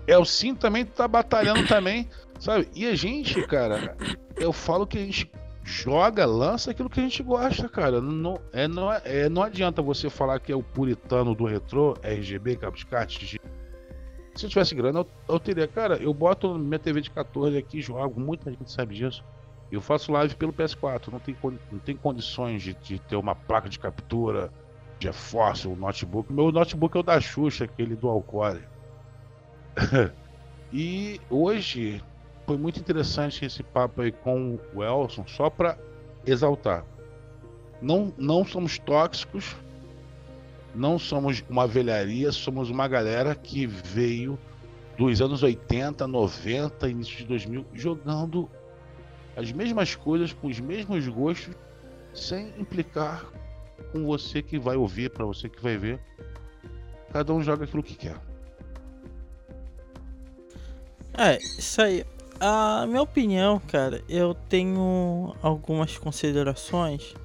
É, 0.08 0.18
o 0.18 0.26
Sim 0.26 0.56
também 0.56 0.86
tá 0.86 1.08
batalhando 1.08 1.68
também, 1.68 2.10
sabe? 2.40 2.68
E 2.76 2.86
a 2.88 2.96
gente, 2.96 3.42
cara, 3.48 3.96
eu 4.36 4.52
falo 4.54 4.88
que 4.88 4.98
a 4.98 5.02
gente 5.02 5.32
joga, 5.64 6.26
lança 6.26 6.72
aquilo 6.72 6.90
que 6.90 7.00
a 7.00 7.04
gente 7.04 7.22
gosta, 7.22 7.68
cara. 7.68 8.00
Não, 8.02 8.40
é, 8.54 8.68
não, 8.68 8.92
é, 8.92 9.28
não 9.30 9.44
adianta 9.44 9.82
você 9.82 10.10
falar 10.10 10.40
que 10.40 10.52
é 10.52 10.56
o 10.56 10.64
puritano 10.64 11.36
do 11.36 11.46
retrô, 11.46 11.96
RGB, 12.02 12.56
cabo 12.56 12.78
de 12.78 12.86
kart, 12.86 13.38
se 14.38 14.46
eu 14.46 14.50
tivesse 14.50 14.76
grana, 14.76 15.00
eu, 15.00 15.08
eu, 15.28 15.40
teria. 15.40 15.68
Cara, 15.68 15.98
eu 15.98 16.14
boto 16.14 16.58
minha 16.58 16.78
TV 16.78 17.02
de 17.02 17.10
14 17.10 17.58
aqui, 17.58 17.82
jogo, 17.82 18.20
muita 18.20 18.52
gente 18.52 18.72
sabe 18.72 18.96
disso. 18.96 19.24
Eu 19.72 19.82
faço 19.82 20.12
live 20.12 20.36
pelo 20.36 20.54
PS4, 20.54 21.12
não 21.12 21.20
tem, 21.20 21.36
não 21.72 21.80
tem 21.80 21.98
condições 21.98 22.62
de, 22.62 22.74
de 22.76 23.00
ter 23.00 23.16
uma 23.16 23.36
placa 23.36 23.68
de 23.68 23.80
captura, 23.80 24.52
GeForce, 25.00 25.68
um 25.68 25.76
notebook. 25.76 26.32
Meu 26.32 26.52
notebook 26.52 26.96
é 26.96 27.00
o 27.00 27.04
da 27.04 27.20
Xuxa, 27.20 27.66
aquele 27.66 27.96
do 27.96 28.08
Alcore. 28.08 28.64
e 30.72 31.20
hoje 31.30 32.02
foi 32.48 32.58
muito 32.58 32.80
interessante 32.80 33.44
esse 33.44 33.62
papo 33.62 34.02
aí 34.02 34.12
com 34.12 34.58
o 34.74 34.82
Elson, 34.82 35.28
só 35.28 35.50
para 35.50 35.78
exaltar. 36.26 36.86
Não, 37.82 38.14
não 38.18 38.46
somos 38.46 38.80
tóxicos, 38.80 39.54
não 40.74 40.98
somos 40.98 41.44
uma 41.50 41.68
velharia, 41.68 42.32
somos 42.32 42.70
uma 42.70 42.88
galera 42.88 43.36
que 43.36 43.68
veio 43.68 44.40
dos 44.98 45.22
anos 45.22 45.44
80, 45.44 46.08
90, 46.08 46.90
início 46.90 47.18
de 47.18 47.26
2000, 47.26 47.66
jogando 47.74 48.50
as 49.36 49.52
mesmas 49.52 49.94
coisas 49.94 50.32
com 50.32 50.48
os 50.48 50.60
mesmos 50.60 51.06
gostos, 51.10 51.54
sem 52.14 52.48
implicar 52.58 53.26
com 53.92 54.06
você 54.06 54.42
que 54.42 54.58
vai 54.58 54.78
ouvir, 54.78 55.12
para 55.12 55.26
você 55.26 55.50
que 55.50 55.62
vai 55.62 55.78
ver. 55.78 56.00
Cada 57.12 57.34
um 57.34 57.44
joga 57.44 57.66
aquilo 57.66 57.84
que 57.84 57.94
quer. 57.94 58.18
É, 61.18 61.38
isso 61.38 61.82
aí. 61.82 62.06
A 62.40 62.86
minha 62.88 63.02
opinião, 63.02 63.60
cara, 63.68 64.04
eu 64.08 64.34
tenho 64.34 65.36
algumas 65.42 65.98
considerações 65.98 67.16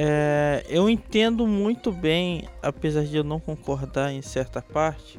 é, 0.00 0.64
eu 0.68 0.88
entendo 0.88 1.44
muito 1.44 1.90
bem, 1.90 2.48
apesar 2.62 3.02
de 3.04 3.16
eu 3.16 3.24
não 3.24 3.40
concordar 3.40 4.12
em 4.12 4.22
certa 4.22 4.62
parte, 4.62 5.18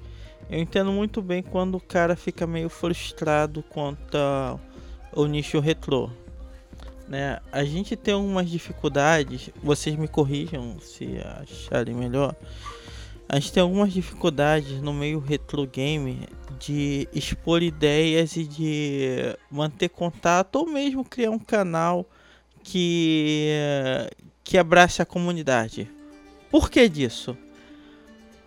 eu 0.50 0.58
entendo 0.58 0.89
muito 0.89 1.22
bem 1.22 1.43
quando 1.43 1.75
o 1.75 1.81
cara 1.81 2.15
fica 2.15 2.48
meio 2.48 2.69
frustrado 2.69 3.62
quanto 3.63 4.17
ao 5.13 5.25
nicho 5.25 5.60
retrô. 5.60 6.10
Né? 7.10 7.41
A 7.51 7.65
gente 7.65 7.98
tem 7.98 8.13
algumas 8.13 8.50
dificuldades, 8.50 9.50
vocês 9.62 9.98
me 9.98 10.08
corrijam 10.08 10.79
se 10.79 11.17
acharem 11.41 11.93
melhor. 11.93 12.34
A 13.31 13.39
gente 13.39 13.53
tem 13.53 13.62
algumas 13.62 13.93
dificuldades 13.93 14.81
no 14.81 14.91
meio 14.91 15.19
retro 15.19 15.67
game 15.67 16.27
de 16.59 17.07
expor 17.13 17.62
ideias 17.62 18.36
e 18.36 18.43
de 18.43 19.38
manter 19.51 19.89
contato 19.89 20.55
ou 20.55 20.67
mesmo 20.67 21.05
criar 21.05 21.29
um 21.29 21.38
canal 21.38 22.09
que 22.63 23.50
que 24.43 24.57
abrace 24.57 25.00
a 25.00 25.05
comunidade. 25.05 25.88
Por 26.50 26.71
que 26.71 26.89
disso? 26.89 27.38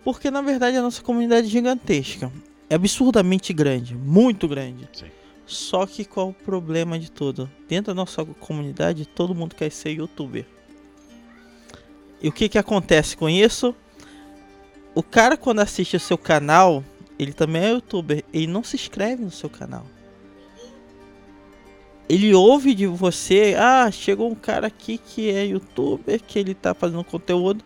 Porque 0.03 0.29
na 0.29 0.41
verdade 0.41 0.75
a 0.75 0.81
nossa 0.81 1.01
comunidade 1.01 1.47
é 1.47 1.49
gigantesca. 1.49 2.29
É 2.69 2.75
absurdamente 2.75 3.53
grande, 3.53 3.95
muito 3.95 4.49
grande. 4.49 4.89
Sim. 4.91 5.05
Só 5.45 5.85
que 5.85 6.03
qual 6.03 6.29
o 6.29 6.33
problema 6.33 6.99
de 6.99 7.09
tudo? 7.09 7.49
Dentro 7.69 7.93
da 7.93 7.95
nossa 7.95 8.25
comunidade, 8.25 9.05
todo 9.05 9.33
mundo 9.33 9.55
quer 9.55 9.71
ser 9.71 9.91
youtuber. 9.91 10.45
E 12.21 12.27
o 12.27 12.33
que 12.33 12.49
que 12.49 12.57
acontece 12.57 13.15
com 13.15 13.29
isso? 13.29 13.73
O 14.95 15.01
cara 15.01 15.35
quando 15.37 15.59
assiste 15.59 15.95
o 15.95 15.99
seu 15.99 16.17
canal, 16.17 16.83
ele 17.17 17.33
também 17.33 17.63
é 17.63 17.69
youtuber, 17.71 18.23
ele 18.33 18.47
não 18.47 18.63
se 18.63 18.75
inscreve 18.75 19.23
no 19.23 19.31
seu 19.31 19.49
canal 19.49 19.85
ele 22.13 22.33
ouve 22.33 22.75
de 22.75 22.85
você, 22.85 23.55
ah, 23.57 23.89
chegou 23.89 24.29
um 24.29 24.35
cara 24.35 24.67
aqui 24.67 24.97
que 24.97 25.31
é 25.31 25.45
youtuber, 25.45 26.21
que 26.21 26.37
ele 26.37 26.53
tá 26.53 26.73
fazendo 26.73 27.03
conteúdo, 27.03 27.63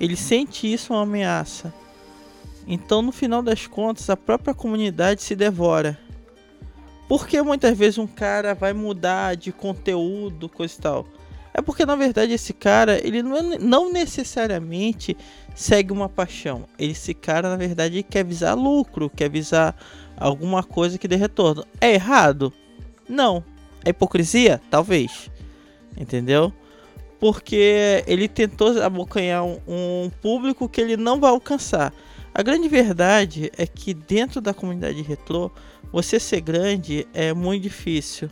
ele 0.00 0.16
sente 0.16 0.72
isso 0.72 0.92
uma 0.92 1.02
ameaça. 1.02 1.74
Então, 2.66 3.02
no 3.02 3.10
final 3.10 3.42
das 3.42 3.66
contas, 3.66 4.08
a 4.08 4.16
própria 4.16 4.54
comunidade 4.54 5.22
se 5.22 5.34
devora. 5.34 5.98
Porque 7.08 7.42
muitas 7.42 7.76
vezes 7.76 7.98
um 7.98 8.06
cara 8.06 8.54
vai 8.54 8.72
mudar 8.72 9.36
de 9.36 9.52
conteúdo, 9.52 10.48
coisa 10.48 10.74
e 10.78 10.80
tal. 10.80 11.06
É 11.54 11.60
porque 11.60 11.84
na 11.84 11.94
verdade 11.94 12.32
esse 12.32 12.52
cara, 12.52 12.98
ele 13.06 13.22
não, 13.22 13.36
é, 13.36 13.58
não 13.58 13.92
necessariamente 13.92 15.16
segue 15.54 15.92
uma 15.92 16.08
paixão. 16.08 16.66
Esse 16.78 17.12
cara, 17.12 17.50
na 17.50 17.56
verdade, 17.56 18.02
quer 18.02 18.24
visar 18.24 18.54
lucro, 18.54 19.10
quer 19.10 19.28
visar 19.28 19.76
alguma 20.16 20.62
coisa 20.62 20.98
que 20.98 21.08
dê 21.08 21.16
retorno. 21.16 21.64
É 21.80 21.92
errado? 21.92 22.52
Não. 23.08 23.44
É 23.84 23.90
hipocrisia? 23.90 24.60
Talvez. 24.70 25.30
Entendeu? 25.96 26.52
Porque 27.20 28.02
ele 28.06 28.28
tentou 28.28 28.82
abocanhar 28.82 29.44
um, 29.44 29.58
um 29.68 30.10
público 30.22 30.68
que 30.68 30.80
ele 30.80 30.96
não 30.96 31.20
vai 31.20 31.30
alcançar. 31.30 31.92
A 32.34 32.42
grande 32.42 32.66
verdade 32.66 33.52
é 33.58 33.66
que 33.66 33.92
dentro 33.92 34.40
da 34.40 34.54
comunidade 34.54 35.02
retrô, 35.02 35.50
você 35.92 36.18
ser 36.18 36.40
grande 36.40 37.06
é 37.12 37.34
muito 37.34 37.62
difícil. 37.62 38.30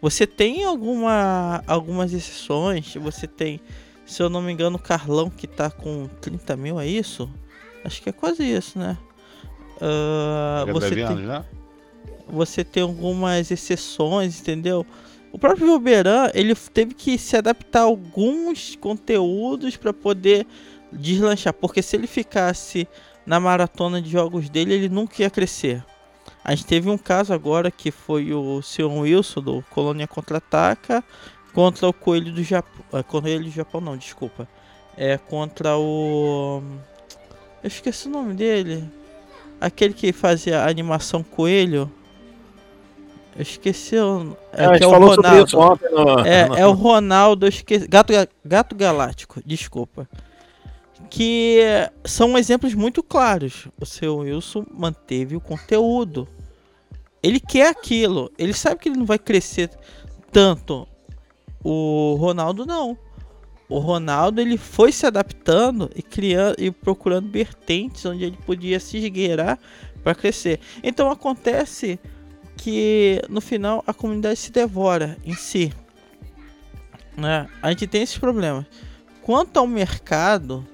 Você 0.00 0.26
tem 0.26 0.64
alguma, 0.64 1.62
algumas 1.66 2.12
exceções. 2.12 2.94
Você 2.94 3.26
tem, 3.26 3.60
se 4.06 4.22
eu 4.22 4.30
não 4.30 4.40
me 4.40 4.52
engano, 4.52 4.76
o 4.76 4.80
Carlão 4.80 5.28
que 5.28 5.46
tá 5.46 5.70
com 5.70 6.08
30 6.20 6.56
mil, 6.56 6.80
é 6.80 6.86
isso? 6.86 7.30
Acho 7.84 8.02
que 8.02 8.08
é 8.08 8.12
quase 8.12 8.42
isso, 8.42 8.78
né? 8.78 8.96
Uh, 9.76 10.72
você 10.72 10.94
tem... 10.94 11.04
anos, 11.04 11.24
né? 11.24 11.44
você 12.30 12.64
tem 12.64 12.82
algumas 12.82 13.50
exceções, 13.50 14.40
entendeu? 14.40 14.86
O 15.32 15.38
próprio 15.38 15.66
Vilberan, 15.66 16.30
ele 16.34 16.54
teve 16.54 16.94
que 16.94 17.16
se 17.18 17.36
adaptar 17.36 17.80
a 17.80 17.84
alguns 17.84 18.76
conteúdos 18.76 19.76
para 19.76 19.92
poder 19.92 20.46
deslanchar, 20.92 21.52
porque 21.52 21.82
se 21.82 21.96
ele 21.96 22.06
ficasse 22.06 22.88
na 23.24 23.38
maratona 23.38 24.00
de 24.02 24.10
jogos 24.10 24.48
dele, 24.48 24.74
ele 24.74 24.88
nunca 24.88 25.22
ia 25.22 25.30
crescer. 25.30 25.84
A 26.44 26.54
gente 26.54 26.66
teve 26.66 26.88
um 26.88 26.98
caso 26.98 27.32
agora 27.32 27.70
que 27.70 27.90
foi 27.90 28.32
o 28.32 28.62
Sr. 28.62 28.86
Wilson 28.86 29.40
do 29.40 29.64
Colônia 29.70 30.06
Contra-Ataca 30.06 31.04
contra 31.52 31.88
o 31.88 31.92
Coelho 31.92 32.32
do 32.32 32.42
Japão. 32.42 32.84
É, 32.92 33.02
Coelho 33.02 33.44
do 33.44 33.50
Japão 33.50 33.80
não, 33.80 33.96
desculpa. 33.96 34.48
É 34.96 35.18
contra 35.18 35.76
o. 35.76 36.62
Eu 37.62 37.68
esqueci 37.68 38.08
o 38.08 38.10
nome 38.10 38.34
dele. 38.34 38.84
Aquele 39.60 39.92
que 39.92 40.12
fazia 40.12 40.62
a 40.62 40.68
animação 40.68 41.22
Coelho. 41.22 41.90
Eu 43.36 43.42
esqueci 43.42 43.96
o. 43.96 44.36
É, 44.52 44.64
é, 44.64 44.82
é 44.82 44.86
o 44.86 44.90
Ronaldo. 44.90 45.56
No, 45.90 46.26
é, 46.26 46.60
é 46.60 46.66
o 46.66 46.72
Ronaldo, 46.72 47.46
esqueci. 47.46 47.86
Gato, 47.86 48.12
Gato 48.44 48.74
Galáctico, 48.74 49.40
desculpa. 49.44 50.08
Que 51.10 51.60
são 52.04 52.38
exemplos 52.38 52.72
muito 52.72 53.02
claros. 53.02 53.68
O 53.78 53.84
seu 53.84 54.18
Wilson 54.18 54.64
manteve 54.72 55.36
o 55.36 55.40
conteúdo. 55.40 56.26
Ele 57.22 57.40
quer 57.40 57.68
aquilo. 57.68 58.30
Ele 58.38 58.54
sabe 58.54 58.80
que 58.80 58.88
ele 58.88 58.98
não 58.98 59.06
vai 59.06 59.18
crescer 59.18 59.70
tanto. 60.30 60.86
O 61.62 62.14
Ronaldo 62.18 62.64
não. 62.64 62.96
O 63.68 63.78
Ronaldo 63.78 64.40
ele 64.40 64.56
foi 64.56 64.90
se 64.90 65.06
adaptando 65.06 65.90
e 65.94 66.02
criando 66.02 66.56
e 66.58 66.72
procurando 66.72 67.30
vertentes 67.30 68.04
onde 68.04 68.24
ele 68.24 68.38
podia 68.44 68.80
se 68.80 68.98
esgueirar 68.98 69.58
para 70.02 70.14
crescer. 70.14 70.58
Então 70.82 71.10
acontece 71.10 71.98
que 72.56 73.22
no 73.28 73.40
final 73.40 73.84
a 73.86 73.94
comunidade 73.94 74.38
se 74.40 74.50
devora 74.50 75.16
em 75.24 75.34
si. 75.34 75.72
Né? 77.16 77.48
A 77.62 77.70
gente 77.70 77.86
tem 77.86 78.02
esses 78.02 78.18
problemas. 78.18 78.66
Quanto 79.22 79.58
ao 79.58 79.66
mercado, 79.66 80.66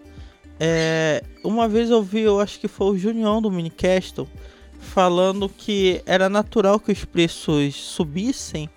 é, 0.58 1.22
uma 1.44 1.68
vez 1.68 1.90
eu 1.90 2.02
vi, 2.02 2.20
eu 2.20 2.40
acho 2.40 2.58
que 2.58 2.68
foi 2.68 2.86
o 2.88 2.98
Junião 2.98 3.42
do 3.42 3.50
Minicastle, 3.50 4.28
falando 4.78 5.48
que 5.48 6.02
era 6.06 6.28
natural 6.28 6.80
que 6.80 6.92
os 6.92 7.04
preços 7.04 7.74
subissem 7.74 8.70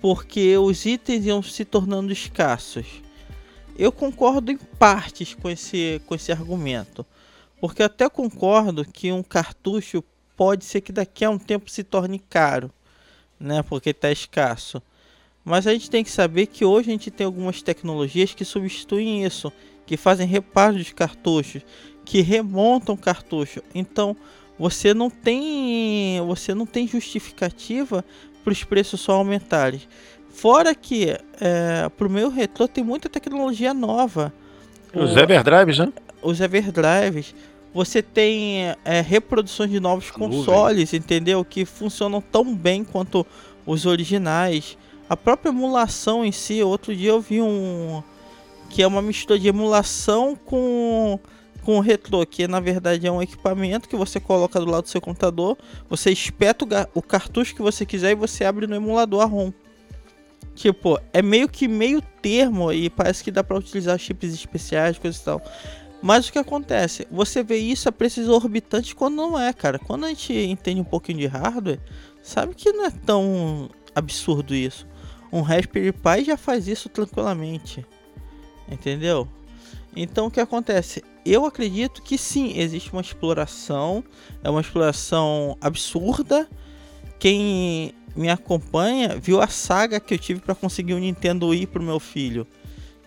porque 0.00 0.56
os 0.58 0.84
itens 0.84 1.24
iam 1.26 1.42
se 1.42 1.64
tornando 1.64 2.12
escassos. 2.12 2.86
Eu 3.78 3.90
concordo 3.90 4.52
em 4.52 4.56
partes 4.56 5.34
com 5.34 5.50
esse, 5.50 6.00
com 6.06 6.14
esse 6.14 6.30
argumento, 6.30 7.04
porque 7.60 7.82
até 7.82 8.08
concordo 8.08 8.84
que 8.84 9.10
um 9.10 9.22
cartucho 9.22 10.04
pode 10.36 10.64
ser 10.64 10.80
que 10.80 10.92
daqui 10.92 11.24
a 11.24 11.30
um 11.30 11.38
tempo 11.38 11.70
se 11.70 11.82
torne 11.82 12.18
caro, 12.18 12.70
né? 13.38 13.62
Porque 13.62 13.90
está 13.90 14.10
escasso. 14.10 14.82
Mas 15.44 15.66
a 15.66 15.72
gente 15.72 15.90
tem 15.90 16.04
que 16.04 16.10
saber 16.10 16.46
que 16.46 16.64
hoje 16.64 16.88
a 16.88 16.92
gente 16.92 17.10
tem 17.10 17.24
algumas 17.24 17.62
tecnologias 17.62 18.34
que 18.34 18.44
substituem 18.44 19.24
isso, 19.24 19.52
que 19.86 19.96
fazem 19.96 20.26
reparo 20.26 20.76
de 20.76 20.92
cartuchos, 20.92 21.62
que 22.04 22.20
remontam 22.20 22.96
cartucho. 22.96 23.62
Então 23.74 24.16
você 24.58 24.92
não 24.92 25.08
tem 25.08 26.20
você 26.26 26.54
não 26.54 26.66
tem 26.66 26.86
justificativa 26.86 28.04
para 28.42 28.52
os 28.52 28.64
preços 28.64 29.00
só 29.00 29.12
aumentarem. 29.12 29.80
Fora 30.30 30.74
que 30.74 31.16
é, 31.40 31.88
para 31.96 32.06
o 32.06 32.10
meu 32.10 32.28
retrô 32.28 32.68
tem 32.68 32.84
muita 32.84 33.08
tecnologia 33.08 33.72
nova. 33.72 34.32
Os 34.94 35.16
Everdrives, 35.16 35.78
né? 35.78 35.92
Os 36.22 36.40
Everdrives. 36.40 37.34
Você 37.72 38.00
tem 38.02 38.74
é, 38.84 39.00
reproduções 39.00 39.70
de 39.70 39.78
novos 39.78 40.10
consoles, 40.10 40.94
entendeu? 40.94 41.44
Que 41.44 41.64
funcionam 41.64 42.20
tão 42.20 42.54
bem 42.54 42.84
quanto 42.84 43.26
os 43.66 43.84
originais. 43.84 44.78
A 45.08 45.16
própria 45.16 45.50
emulação 45.50 46.24
em 46.24 46.32
si, 46.32 46.62
outro 46.62 46.94
dia 46.94 47.10
eu 47.10 47.20
vi 47.20 47.40
um 47.40 48.02
que 48.76 48.82
é 48.82 48.86
uma 48.86 49.00
mistura 49.00 49.38
de 49.38 49.48
emulação 49.48 50.36
com 50.36 51.18
com 51.62 51.78
o 51.78 51.80
retrô, 51.80 52.26
que 52.26 52.46
na 52.46 52.60
verdade 52.60 53.06
é 53.06 53.10
um 53.10 53.22
equipamento 53.22 53.88
que 53.88 53.96
você 53.96 54.20
coloca 54.20 54.60
do 54.60 54.70
lado 54.70 54.82
do 54.82 54.90
seu 54.90 55.00
computador, 55.00 55.56
você 55.88 56.10
espeta 56.12 56.62
o, 56.94 56.98
o 56.98 57.02
cartucho 57.02 57.54
que 57.54 57.62
você 57.62 57.86
quiser 57.86 58.10
e 58.10 58.14
você 58.14 58.44
abre 58.44 58.66
no 58.66 58.76
emulador 58.76 59.22
a 59.22 59.24
ROM. 59.24 59.50
Tipo, 60.54 61.00
é 61.10 61.22
meio 61.22 61.48
que 61.48 61.66
meio 61.66 62.02
termo 62.20 62.70
e 62.70 62.90
parece 62.90 63.24
que 63.24 63.30
dá 63.30 63.42
para 63.42 63.56
utilizar 63.56 63.98
chips 63.98 64.34
especiais, 64.34 64.98
coisas 64.98 65.22
e 65.22 65.24
tal. 65.24 65.42
Mas 66.02 66.28
o 66.28 66.32
que 66.32 66.38
acontece? 66.38 67.08
Você 67.10 67.42
vê 67.42 67.56
isso 67.56 67.88
a 67.88 67.92
preços 67.92 68.24
exorbitantes 68.24 68.92
quando 68.92 69.16
não 69.16 69.40
é, 69.40 69.54
cara. 69.54 69.78
Quando 69.78 70.04
a 70.04 70.08
gente 70.10 70.34
entende 70.34 70.82
um 70.82 70.84
pouquinho 70.84 71.20
de 71.20 71.26
hardware, 71.26 71.80
sabe 72.22 72.54
que 72.54 72.70
não 72.72 72.84
é 72.84 72.90
tão 72.90 73.70
absurdo 73.94 74.54
isso. 74.54 74.86
Um 75.32 75.40
Raspberry 75.40 75.92
Pi 75.92 76.24
já 76.26 76.36
faz 76.36 76.68
isso 76.68 76.90
tranquilamente. 76.90 77.82
Entendeu? 78.70 79.28
Então 79.94 80.26
o 80.26 80.30
que 80.30 80.40
acontece? 80.40 81.02
eu 81.26 81.44
acredito 81.44 82.02
que 82.02 82.16
sim, 82.16 82.56
existe 82.56 82.92
uma 82.92 83.02
exploração, 83.02 84.04
é 84.44 84.48
uma 84.48 84.60
exploração 84.60 85.56
absurda. 85.60 86.48
Quem 87.18 87.92
me 88.14 88.30
acompanha 88.30 89.18
viu 89.20 89.42
a 89.42 89.48
saga 89.48 89.98
que 89.98 90.14
eu 90.14 90.18
tive 90.18 90.40
para 90.40 90.54
conseguir 90.54 90.94
o 90.94 90.96
um 90.96 91.00
Nintendo 91.00 91.48
Wii 91.48 91.66
pro 91.66 91.82
meu 91.82 91.98
filho. 91.98 92.46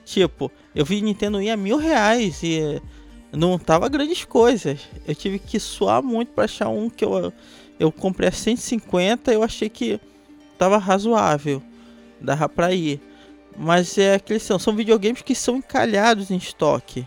Tipo, 0.04 0.52
eu 0.76 0.84
vi 0.84 1.02
Nintendo 1.02 1.38
Wii 1.38 1.50
a 1.50 1.58
mil 1.58 1.78
reais 1.78 2.44
e 2.44 2.82
não 3.32 3.58
tava 3.58 3.88
grandes 3.88 4.26
coisas. 4.26 4.82
Eu 5.08 5.16
tive 5.16 5.40
que 5.40 5.58
suar 5.58 6.04
muito 6.04 6.34
para 6.34 6.44
achar 6.44 6.68
um 6.68 6.90
que 6.90 7.06
eu, 7.06 7.32
eu 7.80 7.92
comprei 7.92 8.28
a 8.28 8.34
150 8.34 9.32
eu 9.32 9.44
achei 9.44 9.70
que 9.70 10.00
tava 10.58 10.78
razoável. 10.78 11.64
Dava 12.20 12.50
pra 12.50 12.74
ir. 12.74 13.00
Mas 13.62 13.98
é 13.98 14.16
aqueles 14.16 14.44
são, 14.44 14.58
são 14.58 14.74
videogames 14.74 15.22
que 15.22 15.36
são 15.36 15.58
encalhados 15.58 16.32
em 16.32 16.38
estoque. 16.38 17.06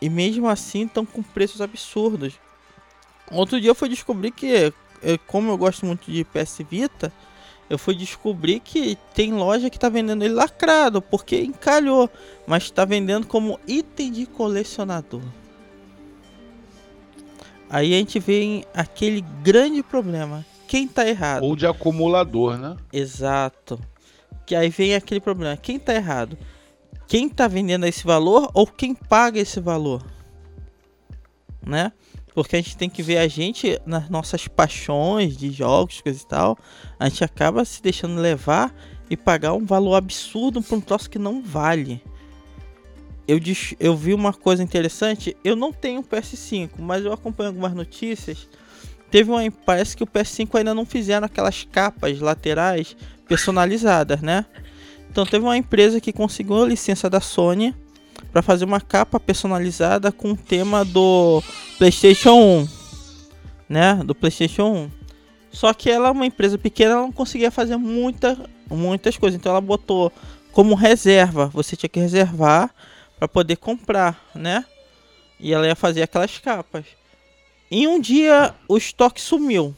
E 0.00 0.08
mesmo 0.08 0.48
assim 0.48 0.84
estão 0.84 1.04
com 1.04 1.20
preços 1.20 1.60
absurdos. 1.60 2.34
Outro 3.28 3.60
dia 3.60 3.70
eu 3.70 3.74
fui 3.74 3.88
descobrir 3.88 4.30
que, 4.30 4.72
eh, 5.02 5.18
como 5.26 5.50
eu 5.50 5.58
gosto 5.58 5.84
muito 5.84 6.12
de 6.12 6.24
PS 6.24 6.58
Vita, 6.70 7.12
eu 7.68 7.76
fui 7.76 7.96
descobrir 7.96 8.60
que 8.60 8.96
tem 9.14 9.32
loja 9.32 9.68
que 9.68 9.76
está 9.76 9.88
vendendo 9.88 10.22
ele 10.22 10.34
lacrado, 10.34 11.02
porque 11.02 11.40
encalhou, 11.40 12.08
mas 12.46 12.64
está 12.64 12.84
vendendo 12.84 13.26
como 13.26 13.58
item 13.66 14.12
de 14.12 14.26
colecionador. 14.26 15.22
Aí 17.68 17.94
a 17.94 17.98
gente 17.98 18.20
vê 18.20 18.64
aquele 18.72 19.22
grande 19.42 19.82
problema. 19.82 20.46
Quem 20.68 20.84
está 20.84 21.08
errado? 21.08 21.42
Ou 21.42 21.56
de 21.56 21.66
acumulador, 21.66 22.56
né? 22.58 22.76
Exato. 22.92 23.80
Que 24.52 24.56
aí 24.56 24.68
vem 24.68 24.94
aquele 24.94 25.20
problema. 25.20 25.56
Quem 25.56 25.76
está 25.76 25.94
errado? 25.94 26.36
quem 27.12 27.26
está 27.26 27.46
vendendo 27.46 27.84
esse 27.84 28.04
valor 28.04 28.50
ou 28.54 28.66
quem 28.66 28.94
paga 28.94 29.38
esse 29.38 29.60
valor, 29.60 30.02
né? 31.62 31.92
Porque 32.34 32.56
a 32.56 32.58
gente 32.58 32.74
tem 32.74 32.88
que 32.88 33.02
ver 33.02 33.18
a 33.18 33.28
gente 33.28 33.78
nas 33.84 34.08
nossas 34.08 34.48
paixões 34.48 35.36
de 35.36 35.50
jogos, 35.50 36.00
coisa 36.00 36.22
e 36.22 36.26
tal, 36.26 36.58
a 36.98 37.06
gente 37.10 37.22
acaba 37.22 37.66
se 37.66 37.82
deixando 37.82 38.18
levar 38.18 38.74
e 39.10 39.14
pagar 39.14 39.52
um 39.52 39.66
valor 39.66 39.96
absurdo 39.96 40.62
por 40.62 40.78
um 40.78 40.80
troço 40.80 41.10
que 41.10 41.18
não 41.18 41.42
vale. 41.42 42.02
Eu, 43.28 43.38
eu 43.78 43.94
vi 43.94 44.14
uma 44.14 44.32
coisa 44.32 44.62
interessante, 44.62 45.36
eu 45.44 45.54
não 45.54 45.70
tenho 45.70 46.02
PS5, 46.02 46.70
mas 46.78 47.04
eu 47.04 47.12
acompanho 47.12 47.50
algumas 47.50 47.74
notícias. 47.74 48.48
Teve 49.10 49.30
uma 49.30 49.50
parece 49.50 49.94
que 49.94 50.02
o 50.02 50.06
PS5 50.06 50.56
ainda 50.56 50.72
não 50.72 50.86
fizeram 50.86 51.26
aquelas 51.26 51.64
capas 51.64 52.18
laterais 52.20 52.96
personalizadas, 53.32 54.20
né? 54.20 54.44
Então 55.10 55.24
teve 55.24 55.42
uma 55.42 55.56
empresa 55.56 55.98
que 55.98 56.12
conseguiu 56.12 56.62
a 56.62 56.66
licença 56.66 57.08
da 57.08 57.18
Sony 57.18 57.74
para 58.30 58.42
fazer 58.42 58.66
uma 58.66 58.78
capa 58.78 59.18
personalizada 59.18 60.12
com 60.12 60.32
o 60.32 60.36
tema 60.36 60.84
do 60.84 61.42
PlayStation 61.78 62.34
1, 62.34 62.68
né? 63.70 63.94
Do 64.04 64.14
PlayStation 64.14 64.64
1. 64.64 64.90
Só 65.50 65.72
que 65.72 65.90
ela 65.90 66.08
é 66.08 66.10
uma 66.10 66.26
empresa 66.26 66.58
pequena, 66.58 66.92
ela 66.92 67.00
não 67.00 67.12
conseguia 67.12 67.50
fazer 67.50 67.78
muita, 67.78 68.38
muitas 68.68 69.16
coisas. 69.16 69.40
Então 69.40 69.52
ela 69.52 69.62
botou 69.62 70.12
como 70.52 70.74
reserva, 70.74 71.46
você 71.46 71.74
tinha 71.74 71.88
que 71.88 72.00
reservar 72.00 72.70
para 73.18 73.26
poder 73.26 73.56
comprar, 73.56 74.20
né? 74.34 74.62
E 75.40 75.54
ela 75.54 75.66
ia 75.66 75.74
fazer 75.74 76.02
aquelas 76.02 76.38
capas. 76.38 76.84
Em 77.70 77.86
um 77.86 77.98
dia 77.98 78.54
o 78.68 78.76
estoque 78.76 79.22
sumiu. 79.22 79.74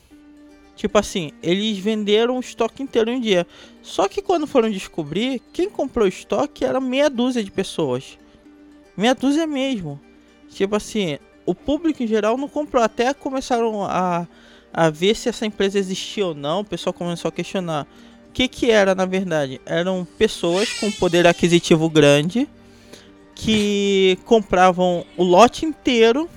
Tipo 0.77 0.99
assim, 0.99 1.31
eles 1.43 1.79
venderam 1.79 2.37
o 2.37 2.41
estoque 2.41 2.83
inteiro 2.83 3.11
em 3.11 3.17
um 3.17 3.21
dia. 3.21 3.47
Só 3.83 4.09
que 4.09 4.21
quando 4.21 4.47
foram 4.47 4.71
descobrir, 4.71 5.41
quem 5.53 5.71
comprou 5.71 6.05
o 6.05 6.09
estoque 6.09 6.65
era 6.65 6.81
meia 6.81 7.09
dúzia 7.09 7.45
de 7.45 7.51
pessoas. 7.51 8.19
Meia 8.97 9.15
dúzia 9.15 9.47
mesmo. 9.47 10.01
Tipo 10.51 10.77
assim, 10.77 11.19
o 11.47 11.55
público 11.55 12.03
em 12.03 12.07
geral 12.07 12.37
não 12.37 12.49
comprou. 12.49 12.83
Até 12.83 13.15
começaram 13.15 13.85
a, 13.85 14.27
a 14.73 14.91
ver 14.91 15.15
se 15.15 15.29
essa 15.29 15.47
empresa 15.47 15.79
existia 15.79 16.27
ou 16.27 16.35
não. 16.35 16.61
O 16.61 16.65
pessoal 16.65 16.93
começou 16.93 17.29
a 17.29 17.33
questionar. 17.33 17.87
O 18.29 18.33
que, 18.33 18.49
que 18.49 18.71
era 18.71 18.95
na 18.95 19.07
verdade? 19.07 19.61
Eram 19.65 20.05
pessoas 20.19 20.73
com 20.73 20.91
poder 20.91 21.27
aquisitivo 21.27 21.89
grande 21.89 22.49
que 23.35 24.19
compravam 24.25 25.05
o 25.17 25.25
lote 25.25 25.67
inteiro, 25.67 26.29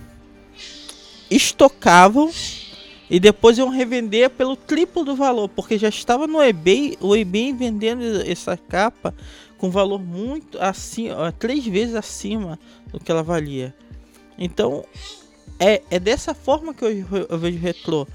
estocavam 1.29 2.31
e 3.09 3.19
depois 3.19 3.57
iam 3.57 3.69
revender 3.69 4.29
pelo 4.31 4.55
triplo 4.55 5.03
do 5.03 5.15
valor, 5.15 5.47
porque 5.49 5.77
já 5.77 5.87
estava 5.87 6.27
no 6.27 6.41
eBay, 6.41 6.97
o 6.99 7.15
eBay 7.15 7.53
vendendo 7.53 8.03
essa 8.29 8.57
capa 8.57 9.15
com 9.57 9.71
valor 9.71 9.99
muito 9.99 10.59
acima, 10.61 11.31
três 11.31 11.65
vezes 11.65 11.95
acima 11.95 12.59
do 12.91 12.99
que 12.99 13.09
ela 13.11 13.23
valia. 13.23 13.73
Então, 14.37 14.85
é, 15.59 15.81
é 15.89 15.99
dessa 15.99 16.33
forma 16.33 16.73
que 16.73 16.83
eu, 16.83 17.05
eu 17.29 17.37
vejo 17.37 17.57
retrô. 17.57 18.05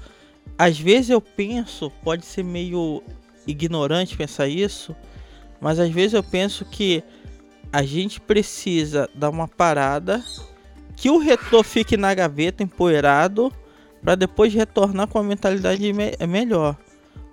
Às 0.57 0.79
vezes 0.79 1.09
eu 1.09 1.19
penso, 1.19 1.91
pode 2.03 2.25
ser 2.25 2.43
meio 2.43 3.01
ignorante 3.47 4.15
pensar 4.15 4.47
isso, 4.47 4.95
mas 5.59 5.79
às 5.79 5.89
vezes 5.89 6.13
eu 6.13 6.23
penso 6.23 6.63
que 6.65 7.03
a 7.71 7.83
gente 7.83 8.21
precisa 8.21 9.09
dar 9.15 9.31
uma 9.31 9.47
parada, 9.47 10.23
que 10.95 11.09
o 11.09 11.17
retrô 11.17 11.63
fique 11.63 11.97
na 11.97 12.13
gaveta 12.13 12.61
empoeirado 12.61 13.51
para 14.03 14.15
depois 14.15 14.53
retornar 14.53 15.07
com 15.07 15.17
a 15.17 15.23
mentalidade 15.23 15.93
me 15.93 16.13
é 16.19 16.27
melhor. 16.27 16.77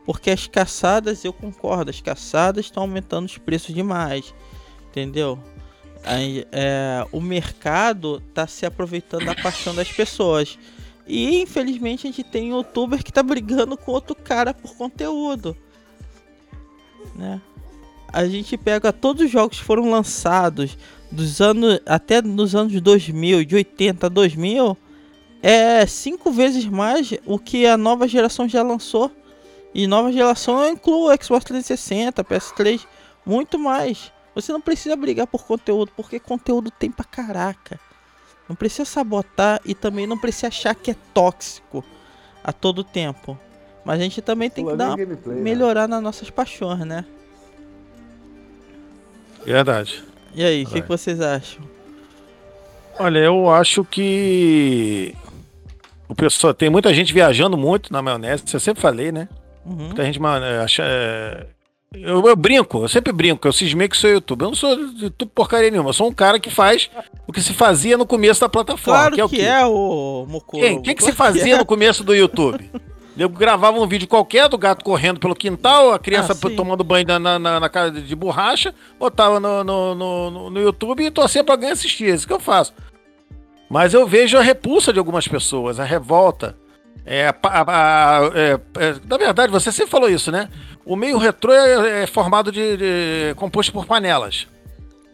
Porque 0.07 0.31
as 0.31 0.47
caçadas, 0.47 1.25
eu 1.25 1.33
concordo, 1.33 1.91
as 1.91 2.01
caçadas 2.01 2.67
estão 2.67 2.85
aumentando 2.85 3.27
os 3.27 3.37
preços 3.37 3.75
demais, 3.75 4.33
entendeu? 4.89 5.39
Aí, 6.03 6.47
é, 6.51 7.05
o 7.13 7.21
mercado 7.21 8.23
está 8.29 8.47
se 8.47 8.65
aproveitando 8.65 9.27
da 9.27 9.35
paixão 9.35 9.75
das 9.75 9.91
pessoas. 9.93 10.59
E 11.07 11.43
infelizmente 11.43 12.07
a 12.07 12.11
gente 12.11 12.23
tem 12.25 12.53
um 12.53 12.59
youtuber 12.59 13.03
que 13.03 13.11
está 13.11 13.23
brigando 13.23 13.77
com 13.77 13.91
outro 13.91 14.15
cara 14.15 14.55
por 14.55 14.75
conteúdo. 14.77 15.57
Né? 17.15 17.41
A 18.09 18.25
gente 18.27 18.57
pega 18.57 18.93
todos 18.93 19.25
os 19.25 19.31
jogos 19.31 19.59
que 19.59 19.65
foram 19.65 19.91
lançados 19.91 20.79
dos 21.11 21.41
anos 21.41 21.81
até 21.85 22.23
nos 22.23 22.55
anos 22.55 22.81
2000, 22.81 23.45
de 23.45 23.57
80 23.57 24.07
a 24.07 24.09
2000, 24.09 24.77
é 25.43 25.87
cinco 25.87 26.31
vezes 26.31 26.67
mais 26.67 27.13
o 27.25 27.39
que 27.39 27.67
a 27.67 27.77
nova 27.77 28.07
geração 28.07 28.49
já 28.49 28.63
lançou. 28.63 29.11
E 29.75 29.87
nova 29.87 30.13
geração 30.13 30.63
eu 30.63 30.73
incluo 30.73 31.13
o 31.13 31.23
Xbox 31.23 31.45
360, 31.45 32.25
PS3, 32.25 32.85
muito 33.25 33.59
mais. 33.59 34.13
Você 34.35 34.53
não 34.53 34.61
precisa 34.61 34.97
brigar 34.97 35.27
por 35.27 35.45
conteúdo, 35.45 35.93
porque 35.97 36.19
conteúdo 36.19 36.71
tem 36.71 36.91
pra 36.91 37.05
caraca. 37.05 37.79
Não 38.49 38.57
precisa 38.57 38.85
sabotar 38.85 39.61
e 39.65 39.75
também 39.75 40.07
não 40.07 40.19
precisa 40.19 40.49
achar 40.49 40.75
que 40.75 40.91
é 40.91 40.97
tóxico 41.15 41.85
a 42.43 42.53
todo 42.53 42.83
tempo. 42.83 43.39
Mas 43.85 44.01
a 44.01 44.03
gente 44.03 44.21
também 44.21 44.51
tem 44.51 44.67
que 44.67 44.77
dar 44.77 44.89
uma 44.89 44.97
gameplay, 44.97 45.37
né? 45.37 45.43
melhorar 45.43 45.89
nas 45.89 46.03
nossas 46.03 46.31
paixões, 46.31 46.81
né? 46.81 47.05
Verdade. 49.45 50.05
E 50.35 50.45
aí, 50.45 50.65
o 50.65 50.67
que, 50.67 50.83
que 50.83 50.89
vocês 50.89 51.21
acham? 51.21 51.63
Olha, 52.99 53.21
eu 53.21 53.49
acho 53.51 53.85
que. 53.85 55.15
O 56.11 56.15
pessoal, 56.15 56.53
tem 56.53 56.69
muita 56.69 56.93
gente 56.93 57.15
viajando 57.15 57.57
muito 57.57 57.93
na 57.93 58.03
maionese, 58.03 58.43
eu 58.53 58.59
sempre 58.61 58.83
falei, 58.83 59.13
né? 59.13 59.29
Uhum. 59.65 59.87
Muita 59.87 60.05
gente 60.05 60.19
é, 60.21 60.59
acha. 60.59 60.83
é, 60.85 61.47
Eu, 61.95 62.27
eu 62.27 62.35
brinco, 62.37 62.83
eu 62.83 62.89
sempre 62.89 63.13
brinco, 63.13 63.47
eu 63.47 63.53
cismei 63.53 63.89
que 63.89 63.97
sou 63.97 64.11
YouTube. 64.11 64.43
Eu 64.43 64.49
não 64.49 64.55
sou 64.55 64.71
YouTube 64.77 65.31
porcaria 65.35 65.71
nenhuma, 65.71 65.91
eu 65.91 65.95
sou 65.95 66.09
um 66.09 66.13
cara 66.13 66.41
que 66.41 66.51
faz 66.51 66.91
o 67.29 67.33
que 67.33 67.41
se 67.41 67.53
fazia 67.53 67.97
no 67.97 68.05
começo 68.05 68.41
da 68.41 68.49
plataforma. 68.49 69.01
Claro 69.01 69.15
que 69.15 69.21
é 69.21 69.25
o 69.25 69.29
que 69.29 69.37
quê? 69.37 69.43
é 69.43 69.65
o 69.65 70.27
Mocoro. 70.29 70.63
Quem, 70.63 70.83
quem 70.83 70.95
que 70.97 71.05
se 71.05 71.13
fazia 71.13 71.55
é. 71.55 71.59
no 71.59 71.65
começo 71.65 72.03
do 72.03 72.15
YouTube? 72.15 72.71
Eu 73.17 73.29
gravava 73.29 73.79
um 73.79 73.87
vídeo 73.87 74.09
qualquer 74.09 74.49
do 74.49 74.57
gato 74.57 74.83
correndo 74.85 75.21
pelo 75.21 75.35
quintal, 75.35 75.93
a 75.93 75.99
criança 75.99 76.33
Ah, 76.33 76.51
tomando 76.57 76.83
banho 76.83 77.07
na, 77.07 77.39
na, 77.39 77.61
na- 77.61 77.89
de 77.89 78.17
borracha, 78.17 78.75
botava 78.99 79.39
no, 79.39 79.63
no, 79.63 79.95
no, 79.95 80.31
no- 80.31 80.51
no 80.51 80.61
YouTube 80.61 81.05
e 81.05 81.11
torcia 81.11 81.45
pra 81.45 81.55
alguém 81.55 81.71
assistir. 81.71 82.11
É 82.11 82.15
isso 82.15 82.27
que 82.27 82.33
eu 82.33 82.41
faço. 82.41 82.73
Mas 83.71 83.95
eu 83.95 84.05
vejo 84.07 84.37
a 84.37 84.43
repulsa 84.43 84.93
de 84.93 84.99
algumas 84.99 85.27
pessoas, 85.29 85.79
a 85.79 85.85
revolta. 85.85 86.57
É, 87.07 87.29
a 87.29 87.35
a- 87.43 88.19
a- 88.19 88.31
é, 88.35 88.61
é, 88.79 88.95
na 89.09 89.17
verdade, 89.17 89.51
você 89.53 89.71
sempre 89.73 89.91
falou 89.91 90.11
isso, 90.11 90.31
né? 90.33 90.49
O 90.85 90.97
meio 90.97 91.17
retrô 91.19 91.53
é, 91.53 92.03
é 92.03 92.07
formado 92.07 92.51
de, 92.51 92.77
de- 92.77 93.35
composto 93.37 93.73
por 93.73 93.87
panelas. 93.87 94.47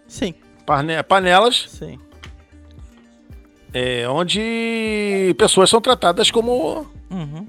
Sim, 0.08 0.34
Pane- 0.64 1.02
Panelas 1.02 1.66
sim. 1.68 1.98
é, 3.74 4.08
onde 4.08 5.34
pessoas 5.38 5.68
são 5.70 5.80
tratadas 5.80 6.30
como 6.30 6.86
Uhum. 7.10 7.46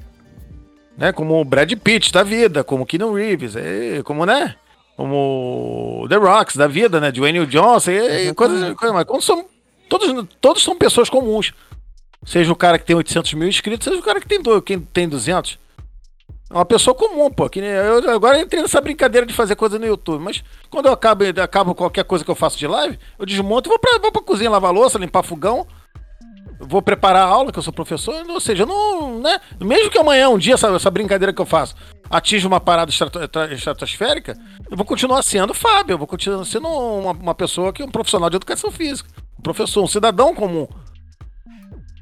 né? 0.97 1.11
Como 1.13 1.39
o 1.39 1.45
Brad 1.45 1.71
Pitt 1.73 2.11
da 2.11 2.23
vida, 2.23 2.63
como 2.63 2.83
o 2.83 2.85
Keanu 2.85 3.13
Reeves, 3.13 3.55
é, 3.55 4.01
como, 4.03 4.25
né? 4.25 4.55
Como 4.95 6.05
The 6.09 6.15
Rocks 6.15 6.55
da 6.57 6.67
vida, 6.67 6.99
né? 6.99 7.11
Dwayne 7.11 7.45
Johnson, 7.45 7.91
e, 7.91 8.33
coisas, 8.33 8.73
coisas. 8.75 9.03
Quando 9.05 9.21
são, 9.21 9.45
todos, 9.87 10.25
todos 10.41 10.63
são 10.63 10.75
pessoas 10.77 11.09
comuns. 11.09 11.53
Seja 12.25 12.51
o 12.51 12.55
cara 12.55 12.77
que 12.77 12.85
tem 12.85 12.95
800 12.95 13.33
mil 13.35 13.47
inscritos, 13.47 13.85
seja 13.85 13.99
o 13.99 14.03
cara 14.03 14.19
que 14.19 14.27
tem, 14.27 14.39
quem 14.61 14.79
tem 14.79 15.07
200. 15.07 15.57
É 16.49 16.53
uma 16.53 16.65
pessoa 16.65 16.95
comum, 16.95 17.29
pô. 17.29 17.49
Que 17.49 17.59
eu 17.59 18.09
agora 18.11 18.39
entrei 18.39 18.61
nessa 18.61 18.79
brincadeira 18.81 19.25
de 19.25 19.33
fazer 19.33 19.55
coisa 19.55 19.77
no 19.77 19.85
YouTube, 19.85 20.21
mas 20.23 20.43
quando 20.69 20.85
eu 20.87 20.93
acabo, 20.93 21.23
acabo 21.41 21.75
qualquer 21.75 22.03
coisa 22.05 22.23
que 22.23 22.31
eu 22.31 22.35
faço 22.35 22.57
de 22.57 22.65
live, 22.67 22.97
eu 23.19 23.25
desmonto 23.25 23.67
e 23.67 23.71
vou 23.71 23.79
pra, 23.79 23.99
vou 23.99 24.11
pra 24.11 24.21
cozinha 24.21 24.49
lavar 24.49 24.73
louça, 24.73 24.97
limpar 24.97 25.23
fogão, 25.23 25.67
vou 26.59 26.81
preparar 26.81 27.23
a 27.27 27.29
aula, 27.29 27.51
que 27.51 27.59
eu 27.59 27.63
sou 27.63 27.73
professor, 27.73 28.25
ou 28.29 28.39
seja, 28.39 28.65
não, 28.65 29.19
né? 29.19 29.39
Mesmo 29.59 29.91
que 29.91 29.97
amanhã, 29.97 30.29
um 30.29 30.37
dia, 30.37 30.53
essa, 30.55 30.67
essa 30.69 30.89
brincadeira 30.89 31.33
que 31.33 31.41
eu 31.41 31.45
faço 31.45 31.75
atinja 32.09 32.47
uma 32.47 32.61
parada 32.61 32.89
estrato- 32.89 33.27
tra- 33.27 33.53
estratosférica, 33.53 34.33
eu 34.71 34.77
vou 34.77 34.85
continuar 34.85 35.21
sendo 35.23 35.53
Fábio, 35.53 35.93
eu 35.93 35.97
vou 35.97 36.07
continuar 36.07 36.45
sendo 36.45 36.67
uma, 36.67 37.11
uma 37.11 37.35
pessoa 37.35 37.73
que 37.73 37.81
é 37.81 37.85
um 37.85 37.91
profissional 37.91 38.29
de 38.29 38.37
educação 38.37 38.71
física, 38.71 39.09
professor, 39.53 39.83
um 39.83 39.87
cidadão 39.87 40.35
comum. 40.35 40.67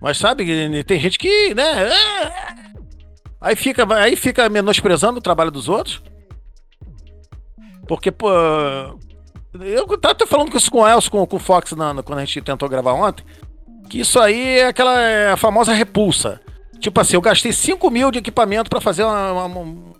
Mas 0.01 0.17
sabe, 0.17 0.45
tem 0.83 0.99
gente 0.99 1.17
que, 1.19 1.53
né? 1.53 1.89
é, 1.89 2.65
Aí 3.41 3.55
fica, 3.55 3.85
aí 3.95 4.15
fica 4.15 4.49
menosprezando 4.49 5.19
o 5.19 5.21
trabalho 5.21 5.51
dos 5.51 5.69
outros. 5.69 6.01
Porque, 7.87 8.11
pô. 8.11 8.29
Eu 9.61 9.97
tava 9.97 10.25
falando 10.27 10.51
com 10.51 10.57
isso 10.57 10.69
com 10.71 10.79
o 10.81 10.87
Elcio, 10.87 11.09
com, 11.11 11.25
com 11.25 11.35
o 11.37 11.39
Fox, 11.39 11.71
na- 11.73 12.01
quando 12.03 12.19
a 12.19 12.25
gente 12.25 12.41
tentou 12.41 12.67
gravar 12.67 12.93
ontem. 12.93 13.23
Que 13.89 13.99
isso 13.99 14.19
aí 14.19 14.59
é 14.59 14.67
aquela 14.67 14.99
é 14.99 15.35
famosa 15.37 15.71
repulsa. 15.73 16.41
Tipo 16.79 16.99
assim, 16.99 17.15
eu 17.15 17.21
gastei 17.21 17.53
5 17.53 17.89
mil 17.89 18.11
de 18.11 18.19
equipamento 18.19 18.69
pra 18.69 18.81
fazer 18.81 19.03
uma- 19.03 19.45
uma- 19.45 19.59
um, 19.59 19.93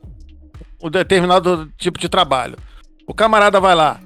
um 0.84 0.90
determinado 0.90 1.72
tipo 1.78 1.98
de 2.00 2.10
trabalho. 2.10 2.58
O 3.08 3.14
camarada 3.14 3.60
vai 3.62 3.76
lá, 3.76 4.00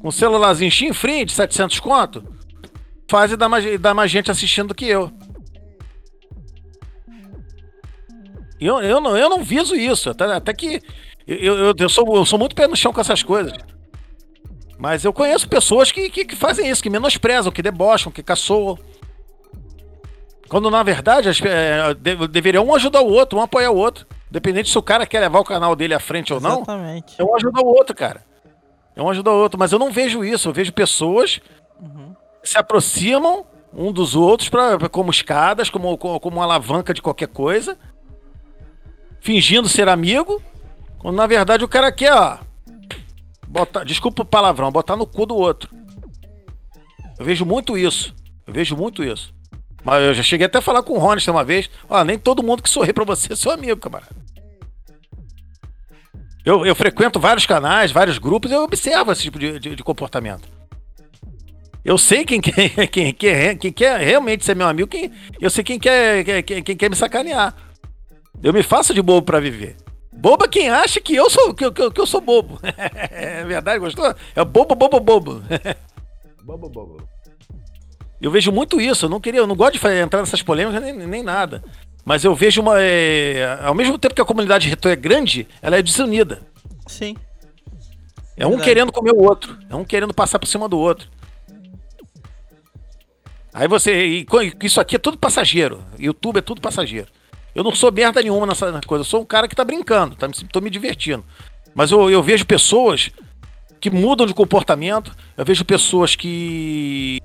com 0.00 0.08
um 0.08 0.12
celularzinho 0.12 0.70
chinfrim 0.70 1.26
de 1.26 1.32
700 1.32 1.78
conto, 1.80 2.24
faz 3.08 3.32
e 3.32 3.36
dá 3.36 3.48
mais, 3.48 3.64
e 3.64 3.78
dá 3.78 3.92
mais 3.94 4.10
gente 4.10 4.30
assistindo 4.30 4.68
do 4.68 4.74
que 4.74 4.86
eu. 4.86 5.10
Eu, 8.60 8.80
eu, 8.80 9.00
não, 9.00 9.16
eu 9.16 9.28
não 9.28 9.42
viso 9.42 9.74
isso, 9.74 10.10
até, 10.10 10.24
até 10.24 10.54
que 10.54 10.80
eu, 11.26 11.56
eu, 11.56 11.74
eu, 11.76 11.88
sou, 11.88 12.16
eu 12.16 12.24
sou 12.24 12.38
muito 12.38 12.54
pé 12.54 12.66
no 12.66 12.76
chão 12.76 12.92
com 12.92 13.00
essas 13.00 13.22
coisas. 13.22 13.52
Mas 14.78 15.04
eu 15.04 15.12
conheço 15.12 15.48
pessoas 15.48 15.90
que, 15.92 16.08
que, 16.10 16.24
que 16.24 16.36
fazem 16.36 16.68
isso, 16.68 16.82
que 16.82 16.90
menosprezam, 16.90 17.52
que 17.52 17.62
debocham, 17.62 18.12
que 18.12 18.22
caçoam. 18.22 18.78
Quando 20.48 20.70
na 20.70 20.82
verdade 20.82 21.28
as, 21.28 21.40
é, 21.42 21.94
de- 21.94 22.28
deveria 22.28 22.60
um 22.62 22.74
ajudar 22.74 23.00
o 23.02 23.08
outro, 23.10 23.38
um 23.38 23.42
apoiar 23.42 23.70
o 23.70 23.76
outro. 23.76 24.06
Independente 24.30 24.68
se 24.70 24.78
o 24.78 24.82
cara 24.82 25.06
quer 25.06 25.20
levar 25.20 25.40
o 25.40 25.44
canal 25.44 25.76
dele 25.76 25.94
à 25.94 26.00
frente 26.00 26.32
ou 26.32 26.40
não, 26.40 26.56
Exatamente. 26.56 27.14
é 27.18 27.24
um 27.24 27.34
ajudar 27.36 27.60
o 27.62 27.66
outro, 27.66 27.94
cara. 27.94 28.24
É 28.96 29.02
um 29.02 29.08
ajudar 29.10 29.30
o 29.32 29.36
outro. 29.38 29.58
Mas 29.58 29.72
eu 29.72 29.78
não 29.78 29.90
vejo 29.92 30.24
isso. 30.24 30.48
Eu 30.48 30.52
vejo 30.52 30.72
pessoas 30.72 31.40
Uhum. 31.80 32.14
Se 32.44 32.58
aproximam 32.58 33.44
um 33.72 33.90
dos 33.92 34.14
outros 34.14 34.48
pra- 34.48 34.88
como 34.88 35.10
escadas, 35.10 35.68
como, 35.70 35.96
como, 35.98 36.20
como 36.20 36.36
uma 36.36 36.44
alavanca 36.44 36.94
de 36.94 37.02
qualquer 37.02 37.28
coisa, 37.28 37.76
fingindo 39.20 39.68
ser 39.68 39.88
amigo, 39.88 40.40
quando 40.98 41.16
na 41.16 41.26
verdade 41.26 41.64
o 41.64 41.68
cara 41.68 41.90
quer, 41.90 42.12
ó. 42.12 42.38
Botar, 43.48 43.84
desculpa 43.84 44.22
o 44.22 44.26
palavrão, 44.26 44.70
botar 44.70 44.96
no 44.96 45.06
cu 45.06 45.26
do 45.26 45.34
outro. 45.36 45.70
Eu 47.18 47.24
vejo 47.24 47.44
muito 47.44 47.78
isso. 47.78 48.14
Eu 48.46 48.52
vejo 48.52 48.76
muito 48.76 49.02
isso. 49.04 49.32
Mas 49.84 50.02
eu 50.02 50.14
já 50.14 50.22
cheguei 50.22 50.46
até 50.46 50.58
a 50.58 50.62
falar 50.62 50.82
com 50.82 50.94
o 50.94 50.98
Ronis 50.98 51.26
uma 51.28 51.44
vez. 51.44 51.70
Ó, 51.88 52.02
nem 52.04 52.18
todo 52.18 52.42
mundo 52.42 52.62
que 52.62 52.68
sorri 52.70 52.92
pra 52.92 53.04
você 53.04 53.32
é 53.32 53.36
seu 53.36 53.52
amigo, 53.52 53.80
camarada. 53.80 54.14
Eu, 56.44 56.66
eu 56.66 56.74
frequento 56.74 57.18
vários 57.20 57.46
canais, 57.46 57.90
vários 57.92 58.18
grupos, 58.18 58.50
eu 58.50 58.62
observo 58.64 59.12
esse 59.12 59.22
tipo 59.22 59.38
de, 59.38 59.58
de- 59.58 59.76
de 59.76 59.82
comportamento. 59.84 60.46
Eu 61.84 61.98
sei 61.98 62.24
quem 62.24 62.40
quer, 62.40 62.70
quem, 62.88 63.12
quer, 63.12 63.56
quem 63.56 63.72
quer 63.72 64.00
realmente 64.00 64.44
ser 64.44 64.56
meu 64.56 64.66
amigo, 64.66 64.88
quem, 64.88 65.12
eu 65.40 65.50
sei 65.50 65.62
quem 65.62 65.78
quer, 65.78 66.42
quem, 66.42 66.62
quem 66.62 66.76
quer 66.76 66.88
me 66.88 66.96
sacanear. 66.96 67.54
Eu 68.42 68.52
me 68.52 68.62
faço 68.62 68.94
de 68.94 69.02
bobo 69.02 69.22
pra 69.26 69.38
viver. 69.40 69.76
Bobo 70.12 70.44
é 70.44 70.48
quem 70.48 70.70
acha 70.70 71.00
que 71.00 71.14
eu 71.14 71.28
sou, 71.28 71.52
que, 71.52 71.64
eu- 71.64 71.72
que 71.72 71.90
que 71.90 72.00
eu 72.00 72.06
sou 72.06 72.20
bobo. 72.20 72.58
é 72.62 73.44
verdade, 73.44 73.78
gostou? 73.80 74.14
É 74.34 74.44
bobo, 74.44 74.74
bobo, 74.74 75.00
bobo. 75.00 75.42
Bobo, 76.44 76.68
bobo. 76.68 77.02
Eu 78.20 78.30
vejo 78.30 78.52
muito 78.52 78.78
isso. 78.78 79.06
Eu 79.06 79.08
não 79.08 79.18
queria, 79.18 79.40
eu 79.40 79.46
não 79.46 79.56
gosto 79.56 79.78
de 79.78 79.86
entrar 79.98 80.20
nessas 80.20 80.42
polêmicas 80.42 80.82
nem, 80.82 80.92
nem 80.92 81.22
nada. 81.22 81.64
Mas 82.04 82.22
eu 82.22 82.34
vejo 82.34 82.60
uma. 82.60 82.74
é, 82.82 83.58
ao 83.62 83.74
mesmo 83.74 83.98
tempo 83.98 84.14
que 84.14 84.20
a 84.20 84.26
comunidade 84.26 84.68
retrô 84.68 84.90
é 84.90 84.96
grande, 84.96 85.48
ela 85.62 85.78
é 85.78 85.82
desunida. 85.82 86.42
Sim. 86.86 87.16
É 88.36 88.44
um 88.46 88.50
Verdade. 88.50 88.68
querendo 88.68 88.92
comer 88.92 89.12
o 89.12 89.22
outro. 89.22 89.56
É 89.70 89.74
um 89.74 89.84
querendo 89.84 90.12
passar 90.12 90.38
por 90.38 90.46
cima 90.46 90.68
do 90.68 90.78
outro. 90.78 91.08
Aí 93.54 93.68
você. 93.68 94.04
e 94.04 94.26
isso 94.64 94.80
aqui 94.80 94.96
é 94.96 94.98
tudo 94.98 95.16
passageiro. 95.16 95.84
YouTube 95.96 96.38
é 96.38 96.42
tudo 96.42 96.60
passageiro. 96.60 97.06
Eu 97.54 97.62
não 97.62 97.72
sou 97.72 97.92
merda 97.92 98.20
nenhuma 98.20 98.46
nessa 98.46 98.80
coisa. 98.84 99.02
Eu 99.02 99.06
sou 99.06 99.22
um 99.22 99.24
cara 99.24 99.46
que 99.46 99.54
tá 99.54 99.64
brincando, 99.64 100.16
tá, 100.16 100.28
tô 100.50 100.60
me 100.60 100.68
divertindo. 100.68 101.24
Mas 101.72 101.92
eu, 101.92 102.10
eu 102.10 102.20
vejo 102.20 102.44
pessoas 102.44 103.12
que 103.80 103.90
mudam 103.90 104.26
de 104.26 104.34
comportamento. 104.34 105.14
Eu 105.36 105.44
vejo 105.44 105.64
pessoas 105.64 106.16
que. 106.16 107.20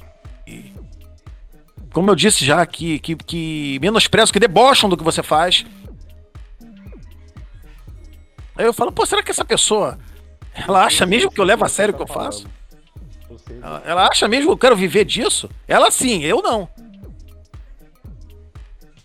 Como 1.92 2.12
eu 2.12 2.15
disse 2.15 2.46
já, 2.46 2.63
que, 2.63 3.00
que, 3.00 3.15
que 3.15 3.80
menosprezam, 3.82 4.32
que 4.32 4.39
debocham 4.39 4.88
do 4.88 4.96
que 4.96 5.04
você 5.04 5.24
faz. 5.24 5.65
Aí 8.56 8.65
eu 8.65 8.74
falo, 8.74 8.92
pô, 8.92 9.04
será 9.04 9.24
que 9.24 9.32
essa 9.32 9.46
pessoa. 9.46 9.98
Ela 10.54 10.86
acha 10.86 11.08
mesmo 11.08 11.32
que 11.32 11.42
eu 11.42 11.46
levo 11.46 11.65
a 11.65 11.70
sério 11.70 11.94
o 11.94 11.98
que 11.98 12.04
eu 12.04 12.08
faço? 12.08 12.46
Ela, 13.86 14.08
acha 14.08 14.28
mesmo 14.28 14.48
que 14.48 14.54
eu 14.54 14.58
quero 14.58 14.76
viver 14.76 15.06
disso? 15.06 15.50
Ela 15.68 15.92
sim, 15.92 16.24
eu 16.24 16.42
não. 16.42 16.70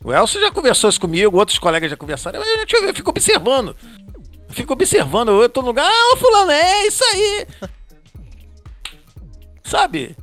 O 0.03 0.13
Elcio 0.13 0.41
já 0.41 0.51
conversou 0.51 0.91
isso 0.91 1.01
comigo, 1.01 1.37
outros 1.37 1.59
colegas 1.59 1.91
já 1.91 1.97
conversaram. 1.97 2.43
Eu, 2.43 2.45
eu, 2.45 2.89
eu 2.89 2.95
fico 2.95 3.11
observando. 3.11 3.77
Eu 4.49 4.55
fico 4.55 4.73
observando, 4.73 5.31
eu 5.31 5.49
tô 5.49 5.63
no 5.63 5.69
lugar, 5.69 5.91
ah, 5.91 6.17
fulano, 6.17 6.51
é 6.51 6.87
isso 6.87 7.03
aí. 7.05 7.47
Sabe? 9.65 10.17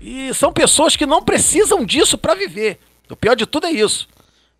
E 0.00 0.32
são 0.32 0.52
pessoas 0.52 0.96
que 0.96 1.04
não 1.04 1.22
precisam 1.22 1.84
disso 1.84 2.16
pra 2.16 2.34
viver. 2.34 2.78
O 3.10 3.16
pior 3.16 3.34
de 3.34 3.46
tudo 3.46 3.66
é 3.66 3.70
isso. 3.70 4.08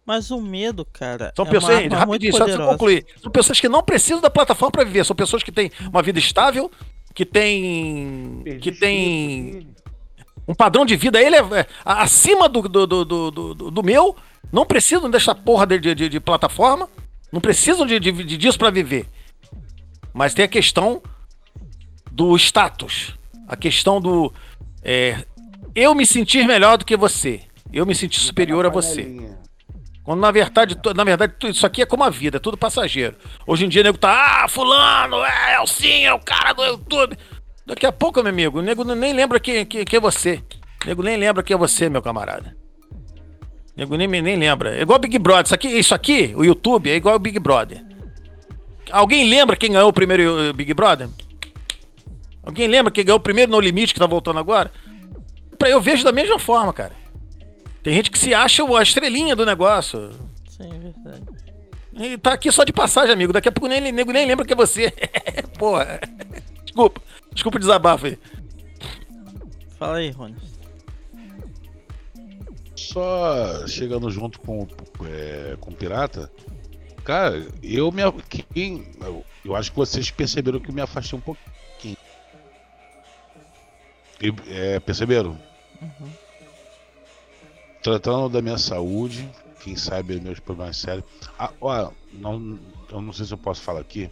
Mas 0.04 0.30
o 0.30 0.40
medo, 0.40 0.86
cara, 0.86 1.32
São 1.36 1.46
é 1.46 1.50
pessoas, 1.50 1.86
rapidinho, 1.92 2.32
só 2.32 2.44
pra 2.44 2.66
concluir. 2.66 3.06
São 3.22 3.30
pessoas 3.30 3.60
que 3.60 3.68
não 3.68 3.82
precisam 3.82 4.22
da 4.22 4.30
plataforma 4.30 4.72
pra 4.72 4.84
viver. 4.84 5.04
São 5.04 5.14
pessoas 5.14 5.42
que 5.42 5.52
têm 5.52 5.70
uma 5.92 6.02
vida 6.02 6.18
estável, 6.18 6.70
que 7.18 7.26
têm. 7.26 8.44
que 8.60 8.70
têm 8.70 9.66
um 10.46 10.54
padrão 10.54 10.86
de 10.86 10.94
vida 10.94 11.20
ele 11.20 11.34
é, 11.34 11.40
é, 11.40 11.66
acima 11.84 12.48
do, 12.48 12.62
do, 12.62 12.86
do, 12.86 13.04
do, 13.04 13.54
do- 13.72 13.82
meu. 13.82 14.14
Não 14.52 14.64
precisam 14.64 15.10
dessa 15.10 15.34
porra 15.34 15.66
de, 15.66 15.80
de, 15.96 16.08
de- 16.08 16.20
plataforma. 16.20 16.88
Não 17.32 17.40
precisam 17.40 17.84
de, 17.84 17.98
de, 17.98 18.12
de- 18.12 18.36
disso 18.36 18.56
pra 18.56 18.70
viver. 18.70 19.04
Mas 20.14 20.32
tem 20.32 20.44
a 20.44 20.48
questão 20.48 21.02
do 22.12 22.36
status. 22.36 23.18
A 23.48 23.56
questão 23.56 24.00
do. 24.00 24.32
é, 24.84 25.24
eu 25.74 25.96
me 25.96 26.06
sentir 26.06 26.46
melhor 26.46 26.78
do 26.78 26.84
que 26.84 26.96
você. 26.96 27.40
Eu 27.72 27.84
me 27.84 27.96
sentir 27.96 28.20
superior 28.20 28.64
a 28.64 28.68
você. 28.68 29.02
Quando 30.08 30.20
na 30.20 30.30
verdade, 30.30 30.74
na 30.96 31.04
verdade, 31.04 31.34
isso 31.44 31.66
aqui 31.66 31.82
é 31.82 31.84
como 31.84 32.02
a 32.02 32.08
vida, 32.08 32.38
é 32.38 32.40
tudo 32.40 32.56
passageiro. 32.56 33.14
Hoje 33.46 33.66
em 33.66 33.68
dia 33.68 33.82
o 33.82 33.84
nego 33.84 33.98
tá, 33.98 34.42
ah, 34.42 34.48
fulano, 34.48 35.22
é, 35.22 35.56
é 35.56 35.60
o 35.60 35.66
sim, 35.66 36.06
é 36.06 36.14
o 36.14 36.18
cara 36.18 36.54
do 36.54 36.64
YouTube. 36.64 37.14
Daqui 37.66 37.84
a 37.84 37.92
pouco, 37.92 38.22
meu 38.22 38.32
amigo, 38.32 38.58
o 38.58 38.62
nego 38.62 38.84
nem 38.84 39.12
lembra 39.12 39.38
quem, 39.38 39.66
quem, 39.66 39.84
quem 39.84 39.98
é 39.98 40.00
você. 40.00 40.42
O 40.82 40.88
nego 40.88 41.02
nem 41.02 41.18
lembra 41.18 41.42
quem 41.42 41.52
é 41.52 41.58
você, 41.58 41.90
meu 41.90 42.00
camarada. 42.00 42.56
O 42.90 42.96
nego 43.76 43.96
nem, 43.96 44.08
nem 44.08 44.36
lembra. 44.36 44.78
É 44.78 44.80
igual 44.80 44.98
Big 44.98 45.18
Brother. 45.18 45.44
Isso 45.44 45.54
aqui, 45.54 45.68
isso 45.68 45.94
aqui, 45.94 46.32
o 46.34 46.42
YouTube, 46.42 46.90
é 46.90 46.94
igual 46.94 47.16
o 47.16 47.18
Big 47.18 47.38
Brother. 47.38 47.84
Alguém 48.90 49.28
lembra 49.28 49.56
quem 49.56 49.72
ganhou 49.72 49.90
o 49.90 49.92
primeiro 49.92 50.40
eh, 50.40 50.52
Big 50.54 50.72
Brother? 50.72 51.10
Alguém 52.42 52.66
lembra 52.66 52.90
quem 52.90 53.04
ganhou 53.04 53.18
o 53.18 53.22
primeiro 53.22 53.52
No 53.52 53.60
Limite 53.60 53.92
que 53.92 54.00
tá 54.00 54.06
voltando 54.06 54.38
agora? 54.38 54.72
Eu 55.66 55.82
vejo 55.82 56.02
da 56.02 56.12
mesma 56.12 56.38
forma, 56.38 56.72
cara. 56.72 56.92
Tem 57.88 57.94
gente 57.94 58.10
que 58.10 58.18
se 58.18 58.34
acha 58.34 58.62
o- 58.62 58.76
a 58.76 58.82
estrelinha 58.82 59.34
do 59.34 59.46
negócio. 59.46 60.10
Sim, 60.46 60.68
é 60.70 60.78
verdade. 60.78 61.22
E 61.94 62.18
tá 62.18 62.34
aqui 62.34 62.52
só 62.52 62.62
de 62.62 62.70
passagem, 62.70 63.14
amigo. 63.14 63.32
Daqui 63.32 63.48
a 63.48 63.52
pouco 63.52 63.66
nem, 63.66 63.80
nego 63.80 64.12
nem 64.12 64.26
lembra 64.26 64.44
que 64.44 64.52
é 64.52 64.56
você. 64.56 64.92
Porra. 65.58 65.98
Desculpa. 66.62 67.00
Desculpa 67.32 67.56
o 67.56 67.60
desabafo 67.60 68.04
aí. 68.04 68.18
Fala 69.78 69.96
aí, 69.96 70.10
Rony. 70.10 70.36
Só 72.76 73.66
chegando 73.66 74.10
junto 74.10 74.38
com, 74.40 74.68
é, 75.06 75.56
com 75.58 75.70
o 75.70 75.74
Pirata, 75.74 76.30
cara, 77.02 77.42
eu 77.62 77.90
me. 77.90 78.02
Quem, 78.52 78.86
eu, 79.00 79.24
eu 79.46 79.56
acho 79.56 79.70
que 79.70 79.78
vocês 79.78 80.10
perceberam 80.10 80.60
que 80.60 80.68
eu 80.68 80.74
me 80.74 80.82
afastei 80.82 81.18
um 81.18 81.22
pouquinho. 81.22 81.96
E, 84.20 84.34
é, 84.50 84.78
perceberam? 84.78 85.47
Tratando 87.88 88.28
da 88.28 88.42
minha 88.42 88.58
saúde, 88.58 89.26
quem 89.62 89.74
sabe 89.74 90.20
meus 90.20 90.38
problemas 90.38 90.76
sérios. 90.76 91.06
Ah, 91.38 91.50
ó, 91.58 91.90
não, 92.12 92.58
eu 92.92 93.00
não 93.00 93.14
sei 93.14 93.24
se 93.24 93.32
eu 93.32 93.38
posso 93.38 93.62
falar 93.62 93.80
aqui. 93.80 94.10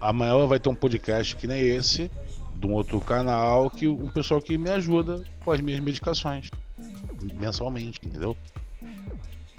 Amanhã 0.00 0.46
vai 0.46 0.60
ter 0.60 0.68
um 0.68 0.74
podcast 0.76 1.34
que 1.34 1.48
nem 1.48 1.60
esse, 1.62 2.08
de 2.54 2.64
um 2.64 2.72
outro 2.74 3.00
canal, 3.00 3.68
que 3.68 3.88
o 3.88 4.08
pessoal 4.12 4.40
que 4.40 4.56
me 4.56 4.70
ajuda 4.70 5.24
com 5.44 5.50
as 5.50 5.60
minhas 5.60 5.80
medicações 5.80 6.48
mensalmente, 7.34 7.98
entendeu? 8.04 8.36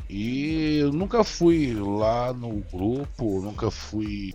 E 0.10 0.78
eu 0.78 0.94
nunca 0.94 1.22
fui 1.22 1.74
lá 1.76 2.32
no 2.32 2.62
grupo, 2.72 3.42
nunca 3.42 3.70
fui 3.70 4.34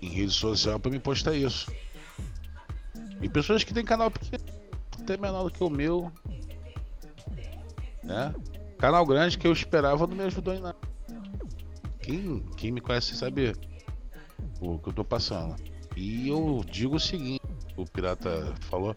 em 0.00 0.08
rede 0.08 0.32
social 0.32 0.80
pra 0.80 0.90
me 0.90 0.98
postar 0.98 1.34
isso. 1.34 1.70
E 3.20 3.28
pessoas 3.28 3.62
que 3.62 3.74
têm 3.74 3.84
canal 3.84 4.10
pequeno, 4.10 4.42
até 4.98 5.18
menor 5.18 5.44
do 5.44 5.50
que 5.50 5.62
o 5.62 5.68
meu, 5.68 6.10
né? 8.02 8.34
Canal 8.78 9.04
grande 9.04 9.38
que 9.38 9.46
eu 9.46 9.52
esperava 9.52 10.06
não 10.06 10.16
me 10.16 10.24
ajudou 10.24 10.54
em 10.54 10.60
nada. 10.60 10.76
Quem, 12.00 12.42
quem 12.56 12.72
me 12.72 12.80
conhece 12.80 13.14
sabe 13.14 13.52
o 14.60 14.78
que 14.78 14.88
eu 14.88 14.92
tô 14.92 15.04
passando. 15.04 15.54
E 15.96 16.28
eu 16.28 16.64
digo 16.70 16.96
o 16.96 17.00
seguinte, 17.00 17.42
o 17.76 17.84
pirata 17.84 18.54
falou, 18.60 18.94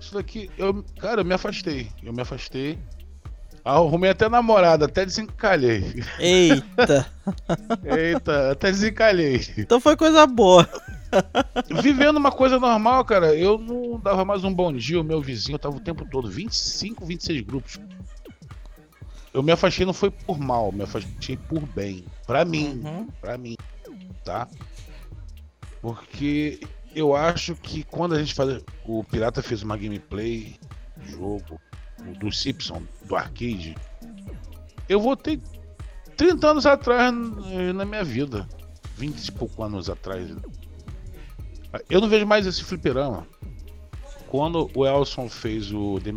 isso 0.00 0.14
daqui, 0.14 0.50
eu, 0.56 0.84
cara, 0.98 1.20
eu 1.20 1.24
me 1.24 1.34
afastei. 1.34 1.88
Eu 2.02 2.12
me 2.12 2.22
afastei. 2.22 2.78
Arrumei 3.64 4.10
até 4.10 4.28
namorada, 4.28 4.86
até 4.86 5.04
desencalhei. 5.04 6.02
Eita! 6.18 7.06
Eita, 7.84 8.50
até 8.50 8.72
desencalhei. 8.72 9.40
então 9.56 9.80
foi 9.80 9.96
coisa 9.96 10.26
boa. 10.26 10.68
Vivendo 11.82 12.16
uma 12.16 12.32
coisa 12.32 12.58
normal, 12.58 13.04
cara, 13.04 13.34
eu 13.34 13.58
não 13.58 14.00
dava 14.00 14.24
mais 14.24 14.42
um 14.42 14.52
bom 14.52 14.72
dia 14.72 14.98
ao 14.98 15.04
meu 15.04 15.20
vizinho, 15.20 15.54
eu 15.54 15.60
tava 15.60 15.76
o 15.76 15.80
tempo 15.80 16.04
todo, 16.10 16.28
25, 16.28 17.06
26 17.06 17.40
grupos. 17.42 17.80
Eu 19.32 19.42
me 19.42 19.50
afastei 19.52 19.86
não 19.86 19.92
foi 19.94 20.10
por 20.10 20.38
mal, 20.38 20.70
me 20.72 20.82
afastei 20.82 21.36
por 21.36 21.60
bem. 21.68 22.04
Pra 22.26 22.44
mim, 22.44 22.80
Uhum. 22.84 23.06
pra 23.20 23.38
mim, 23.38 23.56
tá? 24.24 24.46
Porque 25.80 26.60
eu 26.94 27.14
acho 27.16 27.54
que 27.56 27.82
quando 27.84 28.14
a 28.14 28.18
gente 28.18 28.34
faz. 28.34 28.62
O 28.84 29.02
Pirata 29.04 29.42
fez 29.42 29.62
uma 29.62 29.76
gameplay, 29.76 30.56
jogo, 31.06 31.58
do 32.18 32.30
Simpson, 32.30 32.82
do 33.04 33.16
arcade. 33.16 33.74
Eu 34.88 35.00
voltei 35.00 35.40
30 36.16 36.46
anos 36.48 36.66
atrás 36.66 37.14
eh, 37.52 37.72
na 37.72 37.84
minha 37.84 38.04
vida. 38.04 38.46
20 38.96 39.26
e 39.26 39.32
pouco 39.32 39.62
anos 39.62 39.88
atrás. 39.88 40.28
Eu 41.88 42.00
não 42.00 42.08
vejo 42.08 42.26
mais 42.26 42.46
esse 42.46 42.62
fliperama. 42.62 43.26
Quando 44.28 44.70
o 44.74 44.86
Elson 44.86 45.28
fez 45.28 45.72
o 45.72 45.98
The 46.00 46.12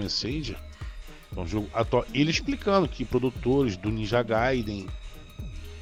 Messenger, 1.35 1.41
um 1.43 1.47
jogo 1.47 1.69
atual, 1.73 2.05
ele 2.13 2.31
explicando 2.31 2.87
que 2.87 3.03
produtores 3.05 3.77
do 3.77 3.89
Ninja 3.89 4.21
Gaiden, 4.23 4.87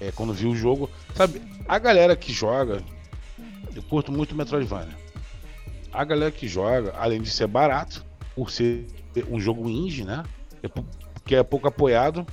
é, 0.02 0.12
quando 0.12 0.34
viu 0.34 0.52
o 0.52 0.56
jogo, 0.56 0.90
sabe, 1.16 1.42
a 1.68 1.78
galera 1.80 2.16
que 2.16 2.32
joga, 2.34 2.84
eu 3.76 3.82
curto 3.84 4.12
muito 4.12 4.36
Metroidvania. 4.36 4.96
A 5.92 6.04
galera 6.04 6.32
que 6.32 6.48
joga, 6.48 6.94
além 6.98 7.22
de 7.22 7.30
ser 7.30 7.48
barato, 7.48 8.04
por 8.36 8.50
ser 8.50 8.88
um 9.30 9.40
jogo 9.40 9.70
indie, 9.70 10.04
né? 10.04 10.24
é 10.64 10.70
Que 11.26 11.36
é 11.36 11.44
pouco 11.44 11.68
apoiado. 11.68 12.26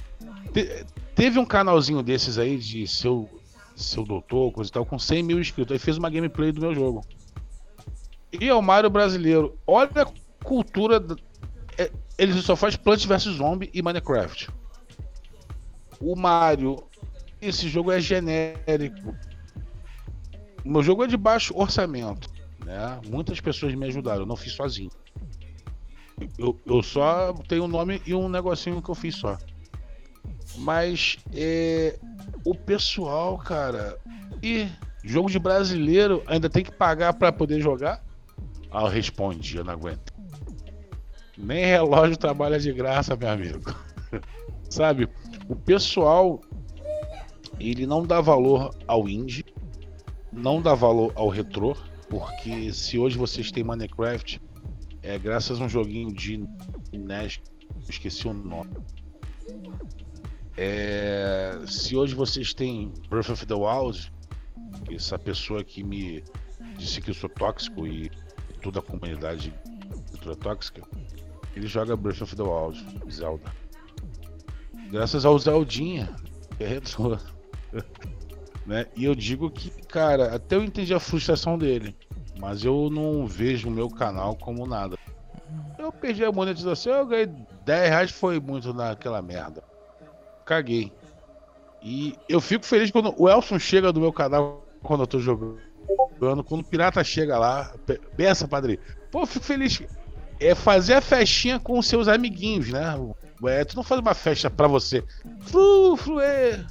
te- 0.53 0.85
teve 1.15 1.39
um 1.39 1.45
canalzinho 1.45 2.03
desses 2.03 2.39
aí 2.39 2.57
de 2.57 2.87
seu, 2.89 3.29
seu 3.77 4.03
doutor, 4.05 4.51
coisa 4.53 4.71
e 4.71 4.73
tal, 4.73 4.87
com 4.87 4.99
100 4.99 5.23
mil 5.23 5.39
inscritos. 5.39 5.73
Aí 5.73 5.79
fez 5.79 5.99
uma 5.99 6.09
gameplay 6.09 6.51
do 6.53 6.61
meu 6.61 6.75
jogo. 6.75 7.05
E 8.33 8.49
é 8.49 8.55
o 8.55 8.63
Mario 8.63 8.89
brasileiro. 8.89 9.57
Olha 9.67 9.91
a 10.03 10.45
cultura. 10.45 11.05
Ele 12.21 12.35
só 12.43 12.55
faz 12.55 12.77
Plants 12.77 13.07
vs 13.07 13.37
Zombie 13.39 13.71
e 13.73 13.81
Minecraft. 13.81 14.51
O 15.99 16.15
Mario. 16.15 16.77
Esse 17.41 17.67
jogo 17.67 17.91
é 17.91 17.99
genérico. 17.99 19.17
Meu 20.63 20.83
jogo 20.83 21.03
é 21.03 21.07
de 21.07 21.17
baixo 21.17 21.55
orçamento. 21.57 22.29
Né? 22.63 23.01
Muitas 23.09 23.41
pessoas 23.41 23.75
me 23.75 23.87
ajudaram, 23.87 24.21
eu 24.21 24.27
não 24.27 24.37
fiz 24.37 24.53
sozinho. 24.53 24.91
Eu, 26.37 26.61
eu 26.67 26.83
só 26.83 27.33
tenho 27.49 27.65
um 27.65 27.69
nome 27.69 28.03
e 28.07 28.15
um 28.15 28.29
negocinho 28.29 28.83
que 28.83 28.91
eu 28.91 28.95
fiz 28.95 29.15
só. 29.15 29.39
Mas 30.59 31.17
é, 31.33 31.99
o 32.45 32.55
pessoal, 32.55 33.39
cara. 33.39 33.99
E 34.43 34.69
jogo 35.03 35.31
de 35.31 35.39
brasileiro 35.39 36.23
ainda 36.27 36.51
tem 36.51 36.63
que 36.63 36.73
pagar 36.73 37.15
pra 37.15 37.33
poder 37.33 37.63
jogar? 37.63 38.05
Ah, 38.71 38.83
eu 38.83 38.89
respondi, 38.89 39.57
eu 39.57 39.65
não 39.65 39.73
aguento. 39.73 40.20
Nem 41.43 41.65
relógio 41.65 42.17
trabalha 42.17 42.59
de 42.59 42.73
graça, 42.73 43.17
meu 43.17 43.29
amigo. 43.29 43.75
Sabe? 44.69 45.09
O 45.49 45.57
pessoal 45.57 46.41
ele 47.59 47.87
não 47.87 48.03
dá 48.03 48.21
valor 48.21 48.75
ao 48.87 49.09
indie, 49.09 49.45
não 50.33 50.63
dá 50.63 50.75
valor 50.75 51.13
ao 51.15 51.29
retrô, 51.29 51.77
porque 52.09 52.73
se 52.73 52.99
hoje 52.99 53.19
vocês 53.19 53.51
têm 53.51 53.63
Minecraft, 53.63 54.41
é 55.03 55.19
graças 55.19 55.61
a 55.61 55.65
um 55.65 55.69
joguinho 55.69 56.13
de 56.13 56.39
NES, 56.93 57.41
esqueci 57.89 58.27
o 58.27 58.33
nome. 58.33 58.71
É, 60.57 61.59
se 61.67 61.97
hoje 61.97 62.15
vocês 62.15 62.53
têm 62.53 62.93
Breath 63.09 63.31
of 63.31 63.47
the 63.47 63.55
Wild, 63.55 64.13
essa 64.91 65.19
pessoa 65.19 65.63
que 65.63 65.83
me 65.83 66.23
disse 66.77 67.01
que 67.01 67.11
eu 67.11 67.15
sou 67.15 67.29
tóxico 67.29 67.87
e 67.87 68.11
toda 68.63 68.81
a 68.81 68.83
comunidade 68.83 69.53
é 70.27 70.35
tóxica, 70.35 70.83
ele 71.55 71.67
joga 71.67 71.97
Breath 71.97 72.23
of 72.23 72.37
the 72.37 72.43
Wild, 72.43 72.85
Zelda. 73.11 73.51
Graças 74.91 75.25
ao 75.25 75.39
Zeldinha, 75.39 76.09
que 76.57 76.65
é 76.65 76.81
né? 78.67 78.87
E 78.97 79.05
eu 79.05 79.15
digo 79.15 79.51
que, 79.51 79.71
cara, 79.87 80.35
até 80.35 80.57
eu 80.57 80.65
entendi 80.65 80.93
a 80.95 81.01
frustração 81.01 81.59
dele, 81.59 81.97
mas 82.39 82.65
eu 82.65 82.89
não 82.91 83.27
vejo 83.27 83.69
o 83.69 83.71
meu 83.71 83.89
canal 83.89 84.37
como 84.37 84.67
nada. 84.67 84.97
Eu 85.79 85.91
perdi 85.93 86.25
a 86.25 86.33
monetização, 86.33 86.93
eu 86.93 87.07
ganhei 87.07 87.27
10 87.65 87.89
reais, 87.89 88.11
foi 88.11 88.39
muito 88.39 88.73
naquela 88.73 89.23
merda. 89.23 89.63
Caguei. 90.45 90.93
E 91.83 92.15
eu 92.29 92.41
fico 92.41 92.65
feliz 92.67 92.91
quando 92.91 93.15
o 93.17 93.29
Elson 93.29 93.59
chega 93.59 93.93
do 93.93 94.01
meu 94.01 94.13
canal 94.13 94.67
quando 94.83 95.01
eu 95.03 95.07
tô 95.07 95.19
jogando. 95.19 95.61
Quando 96.45 96.61
o 96.61 96.65
pirata 96.65 97.03
chega 97.03 97.39
lá, 97.39 97.73
pe- 97.87 98.01
pensa, 98.17 98.47
padre. 98.47 98.79
Pô, 99.11 99.21
eu 99.21 99.27
fico 99.27 99.45
feliz. 99.45 99.83
É 100.41 100.55
fazer 100.55 100.95
a 100.95 101.01
festinha 101.01 101.59
com 101.59 101.79
os 101.79 101.87
seus 101.87 102.09
amiguinhos, 102.09 102.69
né? 102.71 102.95
Tu 103.69 103.77
não 103.77 103.83
faz 103.83 104.01
uma 104.01 104.15
festa 104.15 104.51
pra 104.51 104.67
você. 104.67 105.05
Flu, 105.41 105.97
flu, 105.97 106.21
é. 106.21 106.65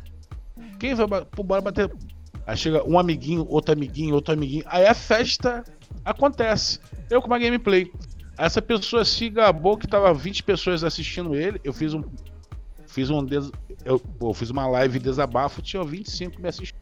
Quem 0.80 0.96
vai 0.96 1.26
pô, 1.26 1.44
bora 1.44 1.62
bater? 1.62 1.92
Aí 2.48 2.58
chega 2.58 2.84
um 2.84 2.98
amiguinho, 2.98 3.46
outro 3.48 3.74
amiguinho, 3.74 4.16
outro 4.16 4.34
amiguinho. 4.34 4.64
Aí 4.68 4.88
a 4.88 4.94
festa 4.94 5.64
acontece. 6.04 6.80
Eu 7.10 7.22
com 7.22 7.28
uma 7.28 7.38
gameplay. 7.38 7.92
Essa 8.38 8.62
pessoa 8.62 9.04
se 9.04 9.30
gabou 9.30 9.78
que 9.78 9.88
tava 9.88 10.14
20 10.14 10.44
pessoas 10.44 10.84
assistindo 10.84 11.36
ele. 11.36 11.60
Eu 11.64 11.74
fiz 11.74 11.94
um. 11.94 12.04
Fiz 12.88 13.10
um. 13.10 13.24
Des... 13.24 13.52
Eu, 13.86 14.00
pô, 14.00 14.34
fiz 14.34 14.50
uma 14.50 14.66
live 14.66 14.98
desabafo, 14.98 15.62
tinha 15.62 15.84
25 15.84 16.42
me 16.42 16.48
assistindo. 16.48 16.80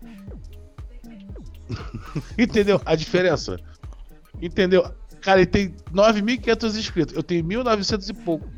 Entendeu 2.37 2.81
a 2.85 2.95
diferença? 2.95 3.59
Entendeu? 4.41 4.89
Cara, 5.27 5.41
ele 5.41 5.47
tem 5.47 5.75
9.500 5.91 6.79
inscritos. 6.79 7.13
Eu 7.13 7.21
tenho 7.21 7.43
1.900 7.43 8.09
e 8.09 8.13
pouco. 8.13 8.49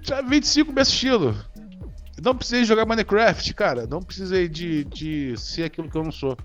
Já 0.00 0.20
25 0.20 0.72
me 0.72 0.80
assistindo. 0.80 1.36
Não 2.20 2.34
precisei 2.34 2.64
jogar 2.64 2.84
Minecraft, 2.84 3.54
cara. 3.54 3.86
Não 3.86 4.02
precisei 4.02 4.48
de, 4.48 4.82
de 4.82 5.36
ser 5.36 5.62
aquilo 5.62 5.88
que 5.88 5.96
eu 5.96 6.02
não 6.02 6.10
sou. 6.10 6.36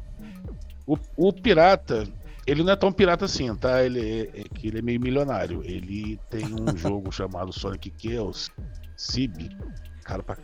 O, 0.85 0.95
o 1.15 1.33
pirata, 1.33 2.07
ele 2.45 2.61
não 2.61 2.73
é 2.73 2.75
tão 2.75 2.91
pirata 2.91 3.25
assim, 3.25 3.55
tá? 3.55 3.83
Ele 3.83 3.99
é, 3.99 4.41
é 4.41 4.43
que 4.43 4.67
ele 4.67 4.77
é 4.77 4.81
meio 4.83 5.01
milionário. 5.01 5.63
Ele 5.65 6.19
tem 6.29 6.45
um 6.53 6.67
jogo 6.77 7.11
chamado 7.11 7.51
Sonic 7.51 7.91
Chaos, 7.97 8.51
Cib. 8.95 9.49
Cara, 10.03 10.21
pra... 10.21 10.37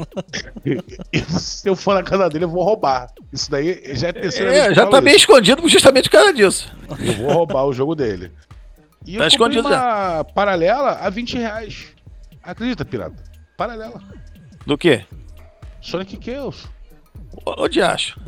Se 1.38 1.68
eu 1.68 1.76
for 1.76 1.94
na 1.94 2.02
casa 2.02 2.28
dele, 2.28 2.44
eu 2.44 2.48
vou 2.48 2.62
roubar. 2.62 3.08
Isso 3.32 3.50
daí 3.50 3.80
já 3.94 4.08
é 4.08 4.12
terceira 4.12 4.52
É, 4.54 4.74
já 4.74 4.86
tá 4.86 5.00
bem 5.00 5.14
isso. 5.14 5.20
escondido 5.24 5.68
justamente 5.68 6.08
por 6.08 6.16
causa 6.18 6.32
disso. 6.32 6.72
Eu 6.98 7.14
vou 7.14 7.32
roubar 7.32 7.64
o 7.66 7.72
jogo 7.72 7.94
dele. 7.94 8.32
E 9.06 9.16
Tá 9.16 9.24
eu 9.24 9.28
escondido 9.28 9.66
uma 9.68 10.24
paralela 10.24 10.92
a 11.00 11.08
20 11.10 11.38
reais. 11.38 11.86
Acredita, 12.42 12.84
pirata? 12.84 13.22
Paralela. 13.56 14.02
Do 14.66 14.76
quê? 14.76 15.04
Sonic 15.80 16.18
Chaos. 16.22 16.66
Ô 17.44 17.66
diacho. 17.68 18.20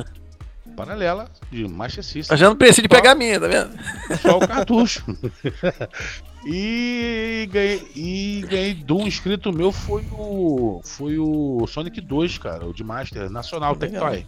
Paralela 0.75 1.29
de 1.51 1.67
Master 1.67 2.03
System. 2.03 2.33
Eu 2.33 2.37
já 2.39 2.49
não 2.49 2.55
precisa 2.55 2.81
de 2.81 2.87
pegar 2.89 3.11
a 3.11 3.15
minha, 3.15 3.39
tá 3.39 3.47
vendo? 3.47 3.71
Só 4.19 4.37
o 4.39 4.47
cartucho. 4.47 5.03
e 6.45 7.47
ganhei, 7.51 7.87
e 7.95 8.45
ganhei 8.49 8.73
de 8.73 8.93
um 8.93 9.07
inscrito 9.07 9.53
meu 9.53 9.71
foi 9.71 10.05
o. 10.11 10.81
Foi 10.83 11.17
o 11.17 11.65
Sonic 11.67 12.01
2, 12.01 12.37
cara, 12.37 12.65
o 12.65 12.73
de 12.73 12.83
Master 12.83 13.29
Nacional. 13.29 13.75
Tectoy. 13.75 14.25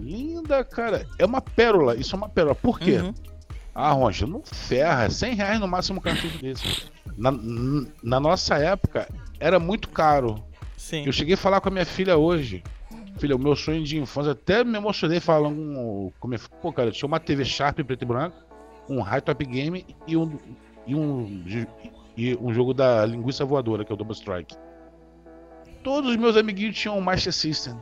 Linda, 0.00 0.64
cara. 0.64 1.06
É 1.18 1.24
uma 1.24 1.40
pérola. 1.40 1.94
Isso 1.94 2.14
é 2.14 2.18
uma 2.18 2.28
pérola. 2.28 2.54
Por 2.54 2.78
quê? 2.78 2.98
Uhum. 2.98 3.14
Ah, 3.74 3.92
Roncha, 3.92 4.26
não 4.26 4.42
ferra. 4.44 5.08
100 5.08 5.34
reais 5.34 5.60
no 5.60 5.68
máximo 5.68 5.98
um 5.98 6.02
cartucho 6.02 6.38
desse. 6.38 6.90
Na, 7.16 7.32
na 8.02 8.20
nossa 8.20 8.56
época, 8.56 9.08
era 9.38 9.58
muito 9.58 9.88
caro. 9.88 10.42
Sim. 10.76 11.04
Eu 11.06 11.12
cheguei 11.12 11.34
a 11.34 11.38
falar 11.38 11.60
com 11.60 11.68
a 11.68 11.72
minha 11.72 11.86
filha 11.86 12.16
hoje. 12.16 12.62
Filha, 13.18 13.36
o 13.36 13.38
meu 13.38 13.54
sonho 13.54 13.84
de 13.84 13.98
infância, 13.98 14.32
até 14.32 14.64
me 14.64 14.76
emocionei 14.76 15.20
falando 15.20 16.12
com 16.18 16.28
minha 16.28 16.38
filha. 16.38 16.56
Pô, 16.60 16.72
cara, 16.72 16.88
eu 16.88 16.92
tinha 16.92 17.06
uma 17.06 17.20
TV 17.20 17.44
Sharp 17.44 17.78
preto 17.80 18.02
e 18.02 18.06
branco, 18.06 18.36
um 18.88 19.00
High 19.00 19.20
Top 19.20 19.44
Game 19.44 19.86
e 20.06 20.16
um, 20.16 20.38
e 20.86 20.94
um, 20.94 21.44
e 22.16 22.36
um 22.36 22.52
jogo 22.52 22.74
da 22.74 23.04
linguiça 23.06 23.44
voadora, 23.44 23.84
que 23.84 23.92
é 23.92 23.94
o 23.94 23.96
Double 23.96 24.14
Strike. 24.14 24.56
Todos 25.82 26.10
os 26.10 26.16
meus 26.16 26.36
amiguinhos 26.36 26.76
tinham 26.78 26.96
um 26.96 27.00
Master 27.00 27.32
System. 27.32 27.74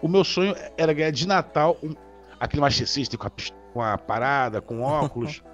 O 0.00 0.08
meu 0.08 0.24
sonho 0.24 0.54
era 0.76 0.92
ganhar 0.92 1.10
de 1.10 1.26
Natal 1.26 1.76
um- 1.82 1.94
aquele 2.38 2.60
Master 2.60 2.86
System 2.86 3.18
com 3.18 3.26
a, 3.26 3.30
com 3.72 3.82
a 3.82 3.98
parada, 3.98 4.60
com 4.60 4.82
óculos. 4.82 5.42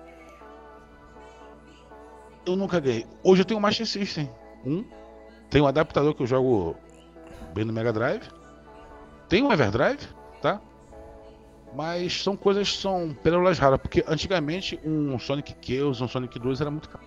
eu 2.46 2.56
nunca 2.56 2.80
ganhei. 2.80 3.06
Hoje 3.22 3.42
eu 3.42 3.46
tenho 3.46 3.58
um 3.58 3.62
Master 3.62 3.86
System. 3.86 4.28
Um. 4.64 4.84
Tenho 5.50 5.64
um 5.64 5.68
adaptador 5.68 6.14
que 6.14 6.22
eu 6.22 6.26
jogo 6.26 6.76
bem 7.54 7.64
no 7.64 7.72
Mega 7.72 7.92
Drive. 7.92 8.22
Tem 9.28 9.42
um 9.42 9.52
Everdrive? 9.52 10.08
Mas 11.74 12.22
são 12.22 12.36
coisas 12.36 12.70
que 12.70 12.76
são 12.78 13.14
pérolas 13.22 13.58
raras, 13.58 13.80
porque 13.80 14.04
antigamente 14.06 14.78
um 14.84 15.18
Sonic 15.18 15.54
Chaos, 15.62 16.00
um 16.00 16.08
Sonic 16.08 16.38
2 16.38 16.60
era 16.60 16.70
muito 16.70 16.88
caro. 16.88 17.04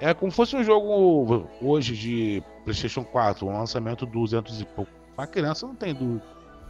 É 0.00 0.12
como 0.14 0.30
se 0.30 0.36
fosse 0.36 0.56
um 0.56 0.64
jogo 0.64 1.46
hoje 1.60 1.94
de 1.96 2.42
PlayStation 2.64 3.04
4, 3.04 3.46
um 3.46 3.52
lançamento 3.58 4.06
200 4.06 4.60
e 4.60 4.64
pouco. 4.64 4.90
Uma 5.16 5.26
criança 5.26 5.66
não 5.66 5.74
tem, 5.74 5.94
du- 5.94 6.20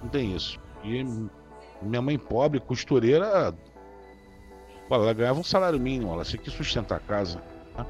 não 0.03 0.09
tem 0.09 0.35
isso. 0.35 0.59
E 0.85 1.05
minha 1.83 2.03
mãe 2.03 2.19
pobre, 2.19 2.59
costureira, 2.61 3.55
ela 4.91 5.13
ganhava 5.13 5.39
um 5.41 5.45
salário 5.45 5.79
mínimo, 5.81 6.13
ela 6.13 6.25
tinha 6.25 6.41
que 6.41 6.51
sustentar 6.51 6.97
a 6.97 7.01
casa. 7.01 7.41
tá? 7.77 7.87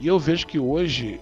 E 0.00 0.06
eu 0.06 0.18
vejo 0.18 0.46
que 0.46 0.58
hoje 0.58 1.20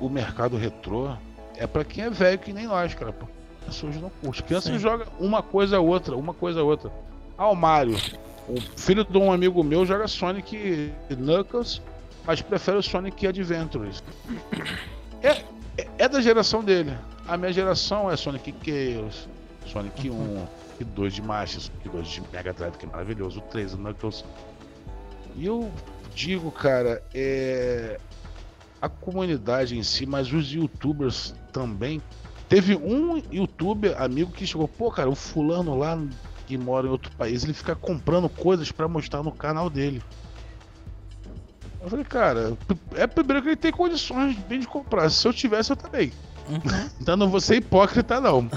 o 0.00 0.08
mercado 0.08 0.56
retrô 0.56 1.12
é 1.56 1.66
pra 1.66 1.84
quem 1.84 2.04
é 2.04 2.10
velho 2.10 2.38
que 2.38 2.52
nem 2.52 2.66
nós, 2.66 2.94
cara. 2.94 3.12
pô. 3.12 3.26
Pessoas 3.68 3.96
não 3.96 4.10
curtem. 4.10 4.46
Criança 4.46 4.70
Sim. 4.70 4.78
joga 4.78 5.06
uma 5.18 5.42
coisa 5.42 5.76
a 5.76 5.80
outra, 5.80 6.16
uma 6.16 6.34
coisa 6.34 6.60
a 6.60 6.64
outra. 6.64 6.90
Ah, 7.36 7.48
o 7.48 7.54
Mario. 7.54 7.96
O 8.48 8.60
filho 8.76 9.04
de 9.04 9.18
um 9.18 9.30
amigo 9.30 9.62
meu 9.62 9.84
joga 9.84 10.08
Sonic 10.08 10.92
Knuckles, 11.10 11.82
mas 12.26 12.40
prefere 12.40 12.78
o 12.78 12.82
Sonic 12.82 13.26
Adventures. 13.26 14.02
É, 15.22 15.42
é, 15.76 15.88
é 15.98 16.08
da 16.08 16.20
geração 16.20 16.64
dele. 16.64 16.96
A 17.26 17.36
minha 17.36 17.52
geração 17.52 18.10
é 18.10 18.16
Sonic 18.16 18.54
Chaos, 18.64 19.28
Sonic 19.66 20.08
1, 20.08 20.14
Sonic 20.14 20.84
2 20.84 21.14
de 21.14 21.22
Master, 21.22 21.60
Sonic 21.60 21.88
2 21.88 22.08
de 22.08 22.22
Mega 22.32 22.52
Drive, 22.52 22.76
que 22.76 22.86
é 22.86 22.88
maravilhoso, 22.88 23.40
o 23.40 23.42
3, 23.42 23.74
o 23.74 23.78
Knuckles. 23.78 24.24
E 25.36 25.46
eu 25.46 25.70
digo, 26.14 26.50
cara, 26.50 27.02
é. 27.14 27.98
A 28.80 28.88
comunidade 28.88 29.76
em 29.76 29.82
si, 29.82 30.06
mas 30.06 30.32
os 30.32 30.52
youtubers 30.52 31.34
também. 31.52 32.00
Teve 32.48 32.76
um 32.76 33.22
youtuber 33.30 34.00
amigo 34.00 34.32
que 34.32 34.46
chegou, 34.46 34.66
pô, 34.66 34.90
cara, 34.90 35.10
o 35.10 35.14
fulano 35.14 35.76
lá 35.76 35.98
que 36.46 36.56
mora 36.56 36.86
em 36.86 36.90
outro 36.90 37.14
país, 37.14 37.44
ele 37.44 37.52
fica 37.52 37.76
comprando 37.76 38.26
coisas 38.28 38.72
pra 38.72 38.88
mostrar 38.88 39.22
no 39.22 39.30
canal 39.30 39.68
dele. 39.68 40.02
Eu 41.80 41.90
falei, 41.90 42.04
cara, 42.04 42.56
é 42.94 43.06
primeiro 43.06 43.42
que 43.42 43.48
ele 43.50 43.56
tem 43.56 43.70
condições 43.70 44.36
bem 44.48 44.60
de 44.60 44.66
comprar. 44.66 45.10
Se 45.10 45.28
eu 45.28 45.32
tivesse, 45.32 45.70
eu 45.70 45.76
também. 45.76 46.10
Uhum. 46.48 46.90
Então 47.00 47.16
não 47.16 47.28
vou 47.28 47.40
ser 47.40 47.56
hipócrita, 47.56 48.18
não. 48.18 48.48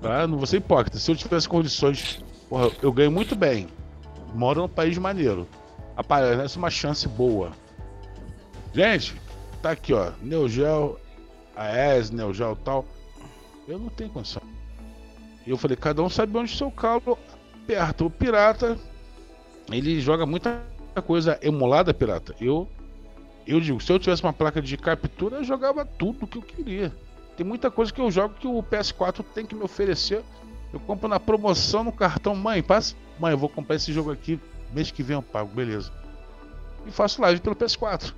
Tá? 0.00 0.26
Não 0.26 0.36
vou 0.36 0.46
ser 0.46 0.58
hipócrita. 0.58 0.98
Se 0.98 1.10
eu 1.10 1.16
tivesse 1.16 1.48
condições, 1.48 2.22
porra, 2.48 2.70
eu 2.82 2.92
ganho 2.92 3.10
muito 3.10 3.34
bem. 3.34 3.68
Moro 4.34 4.60
num 4.60 4.68
país 4.68 4.96
maneiro. 4.98 5.48
Aparece 5.96 6.58
uma 6.58 6.70
chance 6.70 7.08
boa. 7.08 7.52
Gente, 8.72 9.14
tá 9.62 9.70
aqui, 9.70 9.92
ó. 9.92 10.12
Neogel, 10.22 11.00
AES, 11.56 12.10
Neogel 12.10 12.52
e 12.52 12.64
tal. 12.64 12.84
Eu 13.70 13.78
não 13.78 13.88
tenho 13.88 14.10
condição. 14.10 14.42
Eu 15.46 15.56
falei, 15.56 15.76
cada 15.76 16.02
um 16.02 16.10
sabe 16.10 16.36
onde 16.36 16.56
seu 16.56 16.72
calo 16.72 17.16
aperta. 17.54 18.04
O 18.04 18.10
pirata, 18.10 18.76
ele 19.70 20.00
joga 20.00 20.26
muita 20.26 20.60
coisa 21.06 21.38
emulada, 21.40 21.94
pirata. 21.94 22.34
Eu, 22.40 22.68
eu 23.46 23.60
digo, 23.60 23.80
se 23.80 23.92
eu 23.92 23.98
tivesse 24.00 24.24
uma 24.24 24.32
placa 24.32 24.60
de 24.60 24.76
captura, 24.76 25.36
eu 25.36 25.44
jogava 25.44 25.84
tudo 25.84 26.26
que 26.26 26.38
eu 26.38 26.42
queria. 26.42 26.92
Tem 27.36 27.46
muita 27.46 27.70
coisa 27.70 27.92
que 27.92 28.00
eu 28.00 28.10
jogo 28.10 28.34
que 28.34 28.48
o 28.48 28.60
PS4 28.60 29.24
tem 29.32 29.46
que 29.46 29.54
me 29.54 29.62
oferecer. 29.62 30.24
Eu 30.72 30.80
compro 30.80 31.08
na 31.08 31.20
promoção 31.20 31.84
no 31.84 31.92
cartão. 31.92 32.34
Mãe, 32.34 32.64
passa. 32.64 32.96
Mãe, 33.20 33.30
eu 33.30 33.38
vou 33.38 33.48
comprar 33.48 33.76
esse 33.76 33.92
jogo 33.92 34.10
aqui. 34.10 34.40
Mês 34.72 34.90
que 34.90 35.02
vem 35.02 35.14
eu 35.14 35.22
pago, 35.22 35.48
beleza. 35.54 35.92
E 36.86 36.90
faço 36.90 37.22
live 37.22 37.40
pelo 37.40 37.54
PS4. 37.54 38.14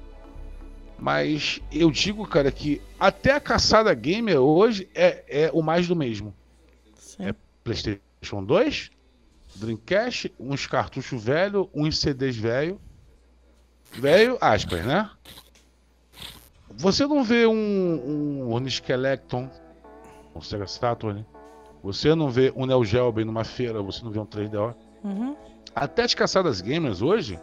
Mas 1.03 1.61
eu 1.73 1.91
digo, 1.91 2.25
cara, 2.29 2.53
que 2.53 2.81
até 2.99 3.33
a 3.33 3.41
caçada 3.41 3.93
gamer 3.93 4.39
hoje 4.39 4.89
é, 4.95 5.47
é 5.47 5.51
o 5.53 5.61
mais 5.61 5.89
do 5.89 5.97
mesmo. 5.97 6.33
Sim. 6.95 7.25
É 7.25 7.35
PlayStation 7.65 8.45
2, 8.45 8.89
Dreamcast, 9.57 10.33
uns 10.39 10.65
cartuchos 10.69 11.21
velhos, 11.21 11.67
uns 11.75 11.99
CDs 11.99 12.37
velho. 12.37 12.81
Velho, 13.95 14.39
aspas, 14.41 14.87
né? 14.87 15.11
Você 16.77 17.05
não 17.05 17.25
vê 17.25 17.49
um, 17.49 18.55
um 18.55 18.67
Skeleton, 18.69 19.51
um 20.33 20.41
Sega 20.41 20.69
Saturn. 20.69 21.27
Você 21.83 22.15
não 22.15 22.31
vê 22.31 22.53
um 22.55 22.65
Neo 22.65 22.85
Geo 22.85 23.11
bem 23.11 23.25
numa 23.25 23.43
feira, 23.43 23.83
você 23.83 24.05
não 24.05 24.13
vê 24.13 24.21
um 24.21 24.27
3DO. 24.27 24.73
Uhum. 25.03 25.37
Até 25.75 26.05
as 26.05 26.15
caçadas 26.15 26.61
gamers 26.61 27.03
hoje 27.03 27.41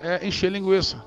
é 0.00 0.26
encher 0.26 0.50
linguiça. 0.50 1.04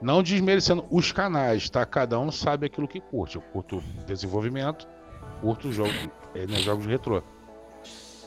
Não 0.00 0.22
desmerecendo 0.22 0.84
os 0.90 1.12
canais, 1.12 1.68
tá? 1.68 1.84
Cada 1.84 2.18
um 2.18 2.30
sabe 2.30 2.66
aquilo 2.66 2.88
que 2.88 3.00
curte. 3.00 3.36
Eu 3.36 3.42
curto 3.42 3.82
desenvolvimento, 4.06 4.88
curto 5.40 5.70
jogo, 5.70 5.92
é, 6.34 6.46
né, 6.46 6.56
jogos 6.56 6.86
retrô. 6.86 7.22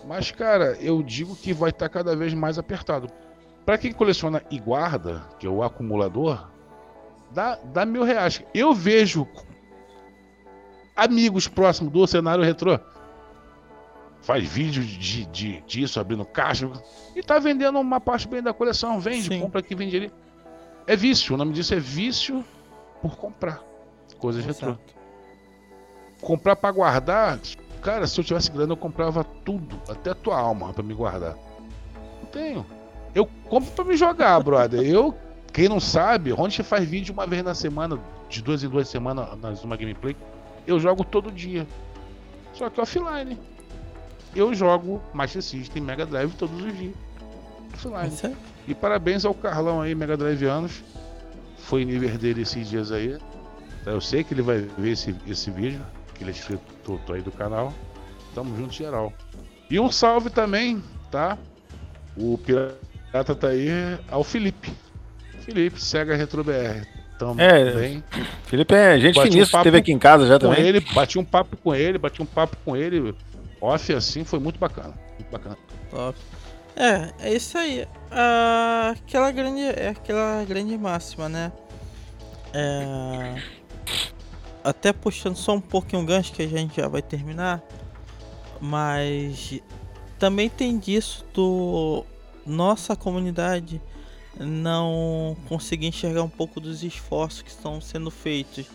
Mas, 0.06 0.32
cara, 0.32 0.78
eu 0.80 1.02
digo 1.02 1.36
que 1.36 1.54
vai 1.54 1.70
estar 1.70 1.89
cada 1.89 2.16
vez 2.16 2.34
mais 2.34 2.60
apertado. 2.60 3.08
Pra 3.66 3.78
quem 3.78 3.91
coleciona 3.91 4.43
e 4.52 4.60
guarda, 4.60 5.24
que 5.39 5.47
é 5.47 5.50
o 5.50 5.64
acumulador, 5.64 6.47
dá, 7.32 7.56
dá 7.56 7.86
mil 7.86 8.04
reais. 8.04 8.43
Eu 8.54 8.74
vejo 8.74 9.28
amigos 10.95 11.47
próximos 11.47 11.91
do 11.91 12.06
cenário 12.06 12.43
retrô. 12.43 12.80
Faz 14.22 14.47
vídeo 14.47 14.84
de, 14.84 15.26
de, 15.26 15.62
disso, 15.62 16.00
abrindo 16.00 16.26
caixa. 16.26 16.70
E 17.16 17.22
tá 17.22 17.39
vendendo 17.39 17.80
uma 17.80 18.00
parte 18.00 18.28
bem 18.28 18.41
da 18.41 18.54
coleção. 18.54 19.00
Vende, 19.00 19.28
Sim. 19.28 19.41
compra 19.41 19.60
aqui, 19.60 19.76
vende 19.76 19.97
ali. 19.97 20.12
É 20.88 20.96
vício. 20.96 21.36
O 21.36 21.38
nome 21.38 21.54
disso 21.54 21.74
é 21.74 21.80
vício 21.80 22.44
por 23.02 23.18
comprar 23.18 23.62
coisas 24.24 24.46
retrô. 24.46 24.70
Exato. 24.70 24.94
Comprar 26.22 26.56
pra 26.56 26.72
guardar, 26.72 27.38
cara, 27.82 28.08
se 28.08 28.18
eu 28.18 28.24
tivesse 28.24 28.50
grana 28.50 28.72
eu 28.72 28.78
comprava 28.78 29.26
tudo, 29.44 29.78
até 29.90 30.12
a 30.12 30.16
tua 30.16 30.40
alma 30.40 30.72
pra 30.72 30.82
me 30.82 30.94
guardar. 30.94 31.36
Não 32.22 32.30
tenho. 32.32 32.66
Eu 33.14 33.30
compro 33.50 33.70
pra 33.72 33.84
me 33.84 33.98
jogar, 33.98 34.40
brother. 34.42 34.82
Eu, 34.82 35.14
quem 35.52 35.68
não 35.68 35.82
sabe, 35.82 36.32
onde 36.32 36.64
faz 36.64 36.88
vídeo 36.88 37.14
uma 37.14 37.28
vez 37.28 37.44
na 37.44 37.54
semana, 37.54 38.00
de 38.30 38.42
duas 38.42 38.64
em 38.64 38.70
duas 38.70 38.88
semanas 38.88 39.38
na 39.40 39.54
Zuma 39.54 39.76
Gameplay, 39.76 40.16
eu 40.66 40.80
jogo 40.80 41.04
todo 41.04 41.30
dia. 41.30 41.68
Só 42.54 42.70
que 42.70 42.80
offline. 42.80 43.38
Eu 44.34 44.54
jogo 44.54 45.02
Master 45.14 45.42
System 45.42 45.84
Mega 45.84 46.06
Drive 46.06 46.34
todos 46.36 46.60
os 46.64 46.78
dias. 46.78 46.96
Aí. 48.24 48.36
E 48.67 48.74
parabéns 48.74 49.26
ao 49.26 49.34
Carlão 49.34 49.82
aí, 49.82 49.93
Mega 49.95 50.15
Drive 50.17 50.43
anos. 50.45 50.84
Foi 51.57 51.84
nível 51.86 52.17
dele 52.17 52.41
esses 52.41 52.69
dias 52.69 52.91
aí. 52.91 53.17
Eu 53.86 53.99
sei 54.01 54.24
que 54.24 54.34
ele 54.34 54.41
vai 54.41 54.59
ver 54.78 54.91
esse, 54.91 55.15
esse 55.28 55.49
vídeo, 55.51 55.82
que 56.13 56.24
ele 56.24 56.32
é 56.32 56.34
inscrito 56.34 56.99
aí 57.11 57.21
do 57.21 57.32
canal. 57.32 57.74
Tamo 58.34 58.55
junto, 58.57 58.74
geral. 58.74 59.11
E 59.69 59.80
um 59.80 59.91
salve 59.91 60.30
também, 60.30 60.82
tá? 61.11 61.38
O 62.15 62.38
pirata 62.38 63.36
tá 63.36 63.47
aí 63.47 63.69
ao 64.09 64.24
Felipe. 64.24 64.71
Felipe, 65.41 65.82
Sega 65.82 66.15
Retro 66.15 66.43
BR. 66.43 66.86
Tamo 67.19 67.39
É, 67.39 67.71
bem. 67.74 68.03
Felipe 68.45 68.74
é 68.74 68.99
gente 68.99 69.15
Bati 69.15 69.28
um 69.30 69.32
finíssima, 69.32 69.57
papo 69.57 69.67
esteve 69.67 69.78
aqui 69.78 69.91
em 69.91 69.99
casa 69.99 70.26
já 70.26 70.39
Com 70.39 70.47
também. 70.47 70.65
ele, 70.65 70.80
bati 70.80 71.19
um 71.19 71.24
papo 71.26 71.57
com 71.57 71.76
ele, 71.76 71.97
bati 71.97 72.21
um 72.21 72.26
papo 72.26 72.57
com 72.65 72.76
ele. 72.76 73.13
Off 73.61 73.93
assim, 73.93 74.24
foi 74.24 74.39
muito 74.39 74.59
bacana. 74.59 74.93
Muito 75.19 75.32
bacana. 75.32 75.57
Top. 75.89 76.17
É, 76.76 77.11
é 77.19 77.34
isso 77.34 77.57
aí. 77.57 77.88
Ah, 78.11 78.93
aquela 78.95 79.32
grande, 79.32 79.61
é 79.61 79.89
aquela 79.89 80.43
grande 80.45 80.78
máxima, 80.78 81.30
né? 81.30 81.51
É, 82.53 83.41
até 84.63 84.93
puxando 84.93 85.36
só 85.36 85.53
um 85.55 85.61
pouquinho 85.61 86.03
o 86.03 86.05
gancho 86.05 86.32
que 86.34 86.43
a 86.43 86.47
gente 86.47 86.76
já 86.80 86.88
vai 86.88 87.01
terminar, 87.01 87.63
mas 88.61 89.59
também 90.19 90.49
tem 90.49 90.78
disso 90.78 91.26
do 91.34 92.05
nossa 92.45 92.95
comunidade 92.95 93.82
não 94.39 95.36
conseguir 95.47 95.88
enxergar 95.88 96.24
um 96.24 96.30
pouco 96.30 96.59
dos 96.59 96.84
esforços 96.84 97.41
que 97.41 97.49
estão 97.49 97.82
sendo 97.82 98.09
feitos. 98.11 98.65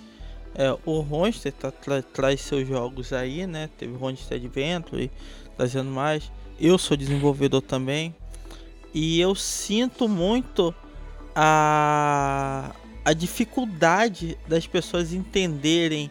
É, 0.55 0.77
o 0.85 1.01
Ronster 1.01 1.53
tá, 1.53 1.71
tra- 1.71 2.03
traz 2.03 2.41
seus 2.41 2.67
jogos 2.67 3.13
aí, 3.13 3.47
né? 3.47 3.69
Teve 3.79 3.95
Ronster 3.97 4.37
Adventure, 4.39 5.11
trazendo 5.57 5.91
mais. 5.91 6.33
Eu 6.61 6.77
sou 6.79 6.97
desenvolvedor 6.97 7.63
também. 7.63 8.15
E 8.93 9.21
eu 9.21 9.35
sinto 9.35 10.09
muito 10.09 10.75
a, 11.35 12.75
a 13.05 13.13
dificuldade 13.13 14.37
das 14.49 14.67
pessoas 14.67 15.13
entenderem 15.13 16.11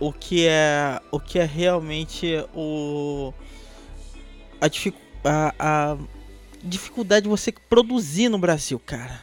o 0.00 0.12
que 0.12 0.46
é 0.46 1.00
o 1.10 1.20
que 1.20 1.38
é 1.38 1.44
realmente 1.44 2.44
o 2.54 3.32
a, 4.60 4.66
a, 5.58 5.92
a 5.92 5.98
dificuldade 6.62 7.24
de 7.24 7.28
você 7.28 7.52
produzir 7.52 8.28
no 8.28 8.38
Brasil, 8.38 8.78
cara. 8.78 9.20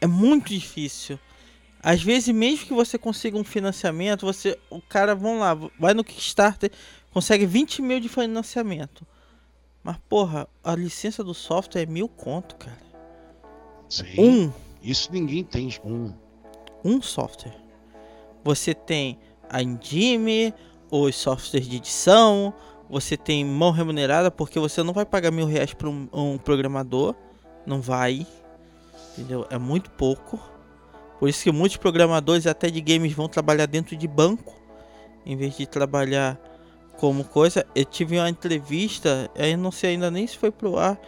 É 0.00 0.06
muito 0.06 0.50
difícil. 0.50 1.18
Às 1.82 2.02
vezes, 2.02 2.28
mesmo 2.34 2.66
que 2.66 2.74
você 2.74 2.98
consiga 2.98 3.38
um 3.38 3.44
financiamento, 3.44 4.26
você, 4.26 4.58
o 4.68 4.80
cara, 4.80 5.14
vamos 5.14 5.40
lá, 5.40 5.54
vai 5.78 5.94
no 5.94 6.04
Kickstarter, 6.04 6.70
consegue 7.12 7.46
20 7.46 7.82
mil 7.82 8.00
de 8.00 8.08
financiamento. 8.08 9.06
Mas, 9.88 9.96
porra, 10.06 10.46
a 10.62 10.74
licença 10.74 11.24
do 11.24 11.32
software 11.32 11.84
é 11.84 11.86
mil 11.86 12.10
conto, 12.10 12.56
cara. 12.56 12.76
Sim. 13.88 14.04
Um, 14.18 14.52
Isso 14.82 15.10
ninguém 15.10 15.42
tem. 15.42 15.74
Um. 15.82 16.12
um 16.84 17.00
software. 17.00 17.56
Você 18.44 18.74
tem 18.74 19.18
a 19.48 19.62
Engine, 19.62 20.52
os 20.90 21.16
softwares 21.16 21.66
de 21.66 21.76
edição, 21.76 22.52
você 22.90 23.16
tem 23.16 23.42
mão 23.46 23.70
remunerada, 23.70 24.30
porque 24.30 24.58
você 24.58 24.82
não 24.82 24.92
vai 24.92 25.06
pagar 25.06 25.30
mil 25.30 25.46
reais 25.46 25.72
para 25.72 25.88
um, 25.88 26.06
um 26.12 26.36
programador. 26.36 27.14
Não 27.64 27.80
vai. 27.80 28.26
Entendeu? 29.12 29.46
É 29.48 29.56
muito 29.56 29.90
pouco. 29.92 30.38
Por 31.18 31.30
isso 31.30 31.44
que 31.44 31.50
muitos 31.50 31.78
programadores 31.78 32.46
até 32.46 32.68
de 32.68 32.82
games 32.82 33.14
vão 33.14 33.26
trabalhar 33.26 33.64
dentro 33.64 33.96
de 33.96 34.06
banco. 34.06 34.54
Em 35.24 35.34
vez 35.34 35.56
de 35.56 35.66
trabalhar 35.66 36.38
como 36.98 37.24
coisa. 37.24 37.64
Eu 37.74 37.84
tive 37.84 38.18
uma 38.18 38.28
entrevista, 38.28 39.30
eu 39.34 39.56
não 39.56 39.70
sei 39.72 39.90
ainda 39.90 40.10
nem 40.10 40.26
se 40.26 40.36
foi 40.36 40.50
pro 40.50 40.76
ar, 40.76 40.98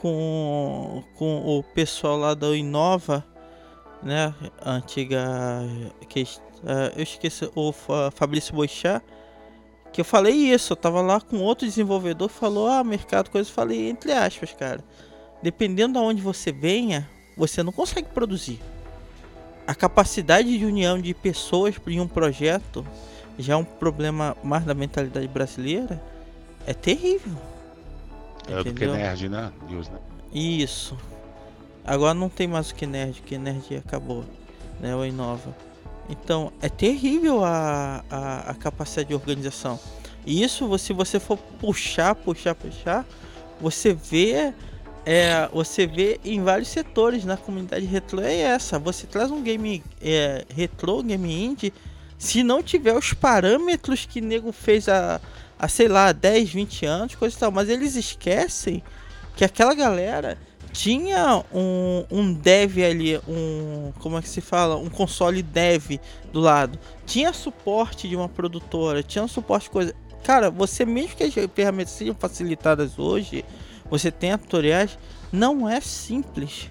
com, 0.00 1.02
com 1.16 1.58
o 1.58 1.62
pessoal 1.62 2.16
lá 2.16 2.34
da 2.34 2.54
Inova, 2.54 3.24
né? 4.02 4.34
Antiga. 4.64 5.18
Que, 6.08 6.22
eh, 6.22 6.92
eu 6.96 7.02
esqueci, 7.02 7.50
o 7.54 7.72
Fa- 7.72 8.10
Fabrício 8.10 8.54
Boixá. 8.54 9.02
Que 9.92 10.00
eu 10.00 10.04
falei 10.04 10.32
isso, 10.34 10.72
eu 10.72 10.76
tava 10.76 11.00
lá 11.00 11.20
com 11.20 11.38
outro 11.38 11.66
desenvolvedor, 11.66 12.28
falou, 12.28 12.68
ah, 12.68 12.84
mercado, 12.84 13.28
coisa, 13.28 13.50
eu 13.50 13.54
falei, 13.54 13.90
entre 13.90 14.12
aspas, 14.12 14.52
cara. 14.52 14.84
Dependendo 15.42 15.98
de 15.98 16.04
onde 16.04 16.22
você 16.22 16.52
venha, 16.52 17.10
você 17.36 17.60
não 17.62 17.72
consegue 17.72 18.08
produzir. 18.08 18.60
A 19.66 19.74
capacidade 19.74 20.56
de 20.56 20.64
união 20.64 21.00
de 21.00 21.12
pessoas 21.12 21.74
em 21.88 21.98
um 21.98 22.06
projeto 22.06 22.86
já 23.40 23.54
é 23.54 23.56
um 23.56 23.64
problema 23.64 24.36
mais 24.42 24.64
da 24.64 24.74
mentalidade 24.74 25.28
brasileira. 25.28 26.02
É 26.66 26.74
terrível. 26.74 27.36
É 28.48 28.56
do 28.56 28.64
que 28.64 28.70
Entendeu? 28.70 28.94
nerd, 28.94 29.28
né? 29.28 29.52
News, 29.68 29.88
né? 29.88 29.98
Isso. 30.32 30.96
Agora 31.84 32.14
não 32.14 32.28
tem 32.28 32.46
mais 32.46 32.70
o 32.70 32.74
que 32.74 32.86
nerd, 32.86 33.22
que 33.22 33.38
nerd 33.38 33.76
acabou, 33.76 34.24
né? 34.80 34.94
O 34.94 35.04
Inova. 35.04 35.54
Então 36.08 36.52
é 36.60 36.68
terrível 36.68 37.44
a, 37.44 38.04
a, 38.10 38.50
a 38.50 38.54
capacidade 38.54 39.08
de 39.08 39.14
organização. 39.14 39.78
E 40.26 40.42
isso, 40.42 40.76
se 40.78 40.92
você 40.92 41.18
for 41.18 41.38
puxar, 41.38 42.14
puxar, 42.14 42.54
puxar, 42.54 43.06
você 43.60 43.94
vê, 43.94 44.52
é, 45.06 45.48
você 45.52 45.86
vê 45.86 46.20
em 46.24 46.42
vários 46.42 46.68
setores 46.68 47.24
na 47.24 47.36
comunidade 47.36 47.86
retrô 47.86 48.20
é 48.20 48.34
essa. 48.34 48.78
Você 48.78 49.06
traz 49.06 49.30
um 49.30 49.42
game 49.42 49.82
é, 50.02 50.44
retrô, 50.54 51.02
game 51.02 51.32
indie, 51.32 51.72
se 52.20 52.42
não 52.42 52.62
tiver 52.62 52.94
os 52.94 53.14
parâmetros 53.14 54.04
que 54.04 54.20
nego 54.20 54.52
fez 54.52 54.90
há, 54.90 55.18
há 55.58 55.66
sei 55.66 55.88
lá, 55.88 56.12
10, 56.12 56.50
20 56.50 56.84
anos, 56.84 57.14
coisa 57.14 57.34
e 57.34 57.38
tal, 57.40 57.50
mas 57.50 57.70
eles 57.70 57.96
esquecem 57.96 58.82
que 59.34 59.42
aquela 59.42 59.72
galera 59.72 60.36
tinha 60.70 61.42
um, 61.50 62.04
um 62.10 62.34
dev 62.34 62.76
ali, 62.84 63.16
um. 63.26 63.90
Como 64.00 64.18
é 64.18 64.20
que 64.20 64.28
se 64.28 64.42
fala? 64.42 64.76
Um 64.76 64.90
console 64.90 65.42
dev 65.42 65.98
do 66.30 66.40
lado. 66.40 66.78
Tinha 67.06 67.32
suporte 67.32 68.06
de 68.06 68.14
uma 68.14 68.28
produtora, 68.28 69.02
tinha 69.02 69.24
um 69.24 69.28
suporte 69.28 69.70
coisa. 69.70 69.94
Cara, 70.22 70.50
você 70.50 70.84
mesmo 70.84 71.16
que 71.16 71.24
as 71.24 71.32
ferramentas 71.54 71.94
sejam 71.94 72.14
facilitadas 72.14 72.98
hoje, 72.98 73.46
você 73.90 74.10
tem 74.10 74.36
tutoriais, 74.36 74.98
não 75.32 75.66
é 75.66 75.80
simples. 75.80 76.70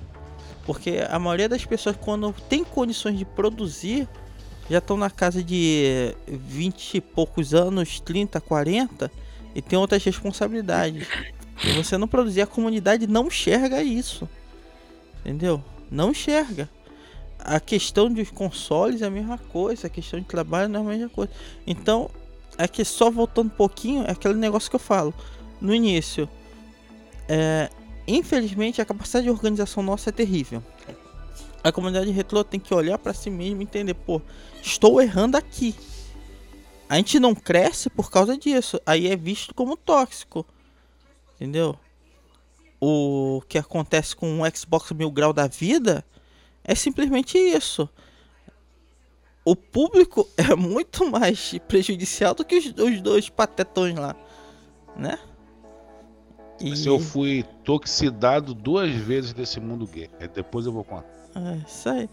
Porque 0.63 1.03
a 1.09 1.17
maioria 1.17 1.49
das 1.49 1.65
pessoas, 1.65 1.95
quando 1.99 2.31
tem 2.47 2.63
condições 2.63 3.17
de 3.17 3.25
produzir, 3.25 4.07
já 4.69 4.77
estão 4.77 4.95
na 4.95 5.09
casa 5.09 5.43
de 5.43 6.15
20 6.27 6.95
e 6.95 7.01
poucos 7.01 7.53
anos, 7.53 7.99
30, 7.99 8.39
40, 8.39 9.11
e 9.55 9.61
tem 9.61 9.79
outras 9.79 10.03
responsabilidades. 10.03 11.07
Se 11.61 11.71
você 11.73 11.97
não 11.97 12.07
produzir, 12.07 12.41
a 12.41 12.47
comunidade 12.47 13.07
não 13.07 13.27
enxerga 13.27 13.81
isso. 13.83 14.29
Entendeu? 15.21 15.63
Não 15.91 16.11
enxerga. 16.11 16.69
A 17.39 17.59
questão 17.59 18.11
dos 18.11 18.29
consoles 18.29 19.01
é 19.01 19.05
a 19.05 19.09
mesma 19.09 19.37
coisa, 19.37 19.87
a 19.87 19.89
questão 19.89 20.19
de 20.19 20.25
trabalho 20.25 20.69
não 20.69 20.81
é 20.81 20.93
a 20.93 20.97
mesma 20.97 21.09
coisa. 21.09 21.31
Então, 21.65 22.09
é 22.57 22.67
que 22.67 22.83
só 22.85 23.09
voltando 23.09 23.47
um 23.47 23.55
pouquinho, 23.55 24.03
é 24.05 24.11
aquele 24.11 24.35
negócio 24.35 24.69
que 24.69 24.75
eu 24.75 24.79
falo 24.79 25.13
no 25.59 25.73
início. 25.73 26.29
É, 27.27 27.69
infelizmente, 28.07 28.81
a 28.81 28.85
capacidade 28.85 29.23
de 29.23 29.31
organização 29.31 29.81
nossa 29.81 30.09
é 30.09 30.13
terrível. 30.13 30.63
A 31.63 31.71
comunidade 31.71 32.09
retrô 32.11 32.43
tem 32.43 32.59
que 32.59 32.73
olhar 32.73 32.97
para 32.97 33.13
si 33.13 33.29
mesmo 33.29 33.61
e 33.61 33.63
entender, 33.63 33.93
pô, 33.93 34.21
estou 34.61 35.01
errando 35.01 35.35
aqui. 35.35 35.75
A 36.87 36.95
gente 36.95 37.19
não 37.19 37.35
cresce 37.35 37.89
por 37.89 38.09
causa 38.09 38.37
disso. 38.37 38.79
Aí 38.85 39.07
é 39.07 39.15
visto 39.15 39.53
como 39.53 39.77
tóxico. 39.77 40.45
Entendeu? 41.35 41.77
O 42.81 43.41
que 43.47 43.57
acontece 43.57 44.15
com 44.15 44.41
o 44.41 44.57
Xbox 44.57 44.91
Mil 44.93 45.11
Grau 45.11 45.33
da 45.33 45.47
vida 45.47 46.03
é 46.63 46.73
simplesmente 46.73 47.37
isso. 47.37 47.89
O 49.43 49.55
público 49.55 50.27
é 50.37 50.55
muito 50.55 51.09
mais 51.09 51.55
prejudicial 51.67 52.33
do 52.33 52.45
que 52.45 52.55
os, 52.55 52.65
os 52.65 53.01
dois 53.01 53.29
patetões 53.29 53.95
lá, 53.95 54.15
né? 54.95 55.19
E... 56.59 56.69
Mas 56.69 56.85
eu 56.85 56.99
fui 56.99 57.43
toxidado 57.63 58.53
duas 58.53 58.91
vezes 58.91 59.33
desse 59.33 59.59
mundo 59.59 59.87
gay. 59.87 60.09
Depois 60.33 60.65
eu 60.65 60.71
vou 60.71 60.83
contar. 60.83 61.18
É, 61.35 61.67
isso 61.67 61.89
aí. 61.89 62.09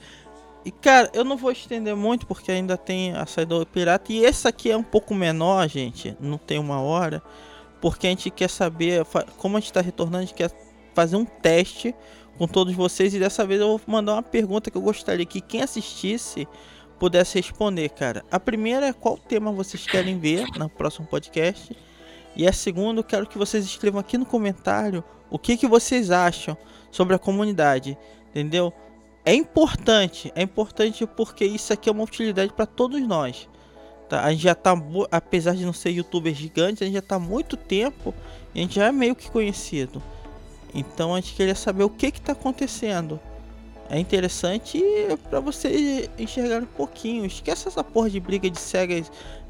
E 0.64 0.70
cara, 0.72 1.08
eu 1.14 1.22
não 1.22 1.36
vou 1.36 1.52
estender 1.52 1.94
muito 1.94 2.26
porque 2.26 2.50
ainda 2.50 2.76
tem 2.76 3.14
a 3.14 3.24
saída 3.24 3.58
do 3.58 3.66
pirata. 3.66 4.12
E 4.12 4.24
esse 4.24 4.48
aqui 4.48 4.70
é 4.70 4.76
um 4.76 4.82
pouco 4.82 5.14
menor, 5.14 5.68
gente. 5.68 6.16
Não 6.20 6.38
tem 6.38 6.58
uma 6.58 6.80
hora. 6.80 7.22
Porque 7.80 8.06
a 8.06 8.10
gente 8.10 8.30
quer 8.30 8.50
saber. 8.50 9.06
Como 9.36 9.56
a 9.56 9.60
gente 9.60 9.72
tá 9.72 9.80
retornando, 9.80 10.18
a 10.18 10.20
gente 10.22 10.34
quer 10.34 10.50
fazer 10.92 11.14
um 11.14 11.24
teste 11.24 11.94
com 12.36 12.48
todos 12.48 12.74
vocês. 12.74 13.14
E 13.14 13.18
dessa 13.20 13.46
vez 13.46 13.60
eu 13.60 13.68
vou 13.68 13.80
mandar 13.86 14.14
uma 14.14 14.22
pergunta 14.22 14.70
que 14.70 14.76
eu 14.76 14.82
gostaria 14.82 15.24
que 15.24 15.40
quem 15.40 15.62
assistisse 15.62 16.48
pudesse 16.98 17.38
responder, 17.38 17.90
cara. 17.90 18.24
A 18.30 18.40
primeira 18.40 18.88
é 18.88 18.92
qual 18.92 19.16
tema 19.16 19.52
vocês 19.52 19.86
querem 19.86 20.18
ver 20.18 20.46
no 20.56 20.68
próximo 20.68 21.06
podcast. 21.06 21.76
E 22.34 22.46
a 22.46 22.52
segunda, 22.52 23.00
eu 23.00 23.04
quero 23.04 23.26
que 23.26 23.38
vocês 23.38 23.64
escrevam 23.64 24.00
aqui 24.00 24.18
no 24.18 24.26
comentário 24.26 25.04
o 25.30 25.38
que, 25.38 25.56
que 25.56 25.66
vocês 25.66 26.10
acham 26.10 26.56
sobre 26.90 27.14
a 27.14 27.18
comunidade. 27.18 27.96
Entendeu? 28.30 28.72
É 29.26 29.34
importante, 29.34 30.32
é 30.36 30.42
importante 30.42 31.04
porque 31.04 31.44
isso 31.44 31.72
aqui 31.72 31.88
é 31.88 31.92
uma 31.92 32.04
utilidade 32.04 32.52
para 32.52 32.64
todos 32.64 33.02
nós. 33.02 33.48
Tá? 34.08 34.22
A 34.22 34.30
gente 34.30 34.44
já 34.44 34.54
tá, 34.54 34.72
apesar 35.10 35.56
de 35.56 35.66
não 35.66 35.72
ser 35.72 35.90
youtuber 35.90 36.32
gigante, 36.32 36.84
a 36.84 36.86
gente 36.86 36.94
já 36.94 37.02
tá 37.02 37.16
há 37.16 37.18
muito 37.18 37.56
tempo 37.56 38.14
e 38.54 38.60
a 38.60 38.62
gente 38.62 38.76
já 38.76 38.86
é 38.86 38.92
meio 38.92 39.16
que 39.16 39.28
conhecido. 39.28 40.00
Então 40.72 41.12
a 41.12 41.20
gente 41.20 41.34
queria 41.34 41.56
saber 41.56 41.82
o 41.82 41.90
que 41.90 42.12
que 42.12 42.20
tá 42.20 42.32
acontecendo. 42.32 43.18
É 43.90 43.98
interessante 43.98 44.80
pra 45.28 45.40
você 45.40 46.08
enxergar 46.16 46.62
um 46.62 46.66
pouquinho. 46.66 47.26
Esquece 47.26 47.66
essa 47.66 47.82
porra 47.82 48.08
de 48.08 48.20
briga 48.20 48.48
de 48.48 48.60
Sega 48.60 48.94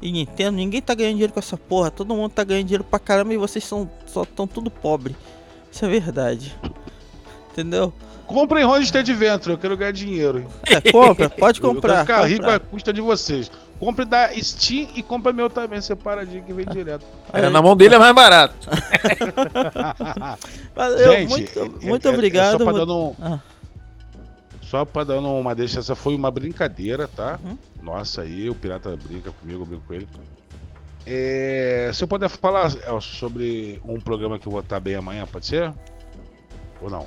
e 0.01 0.11
Nintendo. 0.11 0.57
Ninguém 0.57 0.81
tá 0.81 0.95
ganhando 0.95 1.13
dinheiro 1.13 1.33
com 1.33 1.39
essa 1.39 1.57
porra. 1.57 1.91
Todo 1.91 2.15
mundo 2.15 2.31
tá 2.31 2.43
ganhando 2.43 2.65
dinheiro 2.65 2.83
pra 2.83 2.97
caramba 2.97 3.31
e 3.31 3.37
vocês 3.37 3.63
são, 3.63 3.87
só 4.07 4.25
tão 4.25 4.47
tudo 4.47 4.71
pobre. 4.71 5.15
Isso 5.71 5.85
é 5.85 5.87
verdade. 5.87 6.55
Entendeu? 7.51 7.93
Comprem 8.27 8.63
Roster 8.65 8.99
Adventure, 9.01 9.51
eu 9.53 9.57
quero 9.57 9.77
ganhar 9.77 9.91
dinheiro. 9.91 10.45
É, 10.65 10.91
compra, 10.91 11.29
pode 11.29 11.59
Eu 11.59 11.63
quero 11.63 11.75
comprar. 11.75 12.01
ficar 12.01 12.25
rico 12.25 12.41
comprar. 12.41 12.55
à 12.55 12.59
custa 12.59 12.93
de 12.93 13.01
vocês. 13.01 13.49
Compre 13.79 14.05
da 14.05 14.29
Steam 14.41 14.87
e 14.95 15.03
compra 15.03 15.31
meu 15.31 15.49
também, 15.49 15.79
separadinho 15.79 16.43
que 16.43 16.51
vem 16.51 16.65
direto. 16.65 17.05
É, 17.31 17.47
na 17.49 17.61
mão 17.61 17.75
dele 17.75 17.95
é 17.95 17.99
mais 17.99 18.13
barato. 18.13 18.55
Valeu, 20.75 21.11
Gente, 21.11 21.29
muito, 21.29 21.59
é- 21.59 21.85
muito 21.85 22.07
é- 22.07 22.11
é 22.11 22.13
obrigado. 22.13 22.51
Só 22.51 22.57
pra, 22.57 22.65
mu- 22.73 22.79
dando 22.79 22.95
um, 22.97 23.15
Ah, 23.21 23.39
só 24.61 24.85
pra 24.85 25.03
dando 25.03 25.27
uma 25.29 25.55
deixa, 25.55 25.79
essa 25.79 25.95
foi 25.95 26.15
uma 26.15 26.31
brincadeira, 26.31 27.07
tá? 27.07 27.39
Uhum. 27.43 27.57
Nossa, 27.81 28.21
aí 28.23 28.49
o 28.49 28.55
pirata 28.55 28.97
brinca 29.07 29.31
comigo, 29.31 29.61
eu 29.61 29.65
brinco 29.65 29.83
com 29.87 29.93
ele. 29.93 30.07
É, 31.05 31.89
se 31.93 32.03
eu 32.03 32.07
puder 32.07 32.27
falar 32.29 32.67
é, 32.75 32.99
sobre 32.99 33.81
um 33.85 33.99
programa 33.99 34.37
que 34.37 34.47
eu 34.47 34.51
vou 34.51 34.59
estar 34.61 34.79
bem 34.79 34.95
amanhã, 34.95 35.25
pode 35.25 35.45
ser? 35.45 35.71
Ou 36.81 36.89
não? 36.89 37.05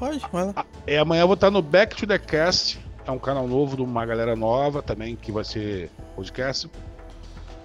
Pode, 0.00 0.18
vai 0.32 0.46
lá. 0.46 0.64
É, 0.86 0.98
amanhã 0.98 1.20
eu 1.20 1.26
vou 1.26 1.34
estar 1.34 1.50
no 1.50 1.60
Back 1.60 1.94
to 1.94 2.06
the 2.06 2.18
Cast. 2.18 2.80
É 3.06 3.10
um 3.10 3.18
canal 3.18 3.46
novo 3.46 3.76
de 3.76 3.82
uma 3.82 4.06
galera 4.06 4.34
nova 4.34 4.82
também, 4.82 5.14
que 5.14 5.30
vai 5.30 5.44
ser 5.44 5.90
podcast. 6.16 6.70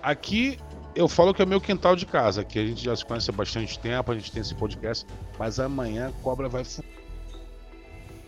Aqui 0.03 0.59
eu 0.93 1.07
falo 1.07 1.33
que 1.33 1.41
é 1.41 1.45
meu 1.45 1.61
quintal 1.61 1.95
de 1.95 2.05
casa, 2.05 2.43
que 2.43 2.59
a 2.59 2.65
gente 2.65 2.83
já 2.83 2.95
se 2.95 3.05
conhece 3.05 3.29
há 3.29 3.33
bastante 3.33 3.79
tempo, 3.79 4.11
a 4.11 4.15
gente 4.15 4.31
tem 4.31 4.41
esse 4.41 4.53
podcast. 4.53 5.05
Mas 5.39 5.59
amanhã 5.59 6.09
a 6.09 6.23
cobra 6.23 6.49
vai. 6.49 6.63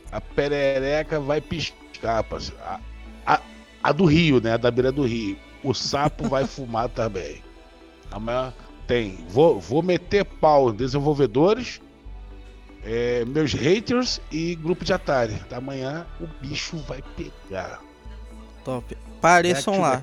A 0.10 0.22
perereca 0.22 1.20
vai 1.20 1.42
piscar, 1.42 2.24
parceiro. 2.24 2.62
A, 2.64 2.80
a, 3.26 3.42
a 3.84 3.92
do 3.92 4.06
Rio, 4.06 4.40
né? 4.40 4.54
A 4.54 4.58
da 4.58 4.72
beira 4.72 4.92
do 4.92 5.04
Rio. 5.04 5.38
O 5.64 5.74
sapo 5.74 6.30
vai 6.30 6.46
fumar 6.48 6.88
também. 6.88 7.44
Amanhã 8.10 8.54
tem. 8.86 9.26
Vou, 9.28 9.60
vou 9.60 9.84
meter 9.84 10.24
pau 10.24 10.70
em 10.70 10.76
desenvolvedores 10.76 11.82
é, 12.90 13.26
meus 13.26 13.54
haters 13.54 14.22
e 14.32 14.56
grupo 14.56 14.86
de 14.86 14.94
Atari. 14.94 15.36
Amanhã 15.52 16.08
o 16.22 16.28
bicho 16.42 16.78
vai 16.88 17.04
pegar. 17.16 17.82
Top. 18.64 18.98
Pareçam 19.22 19.74
lá. 19.82 19.98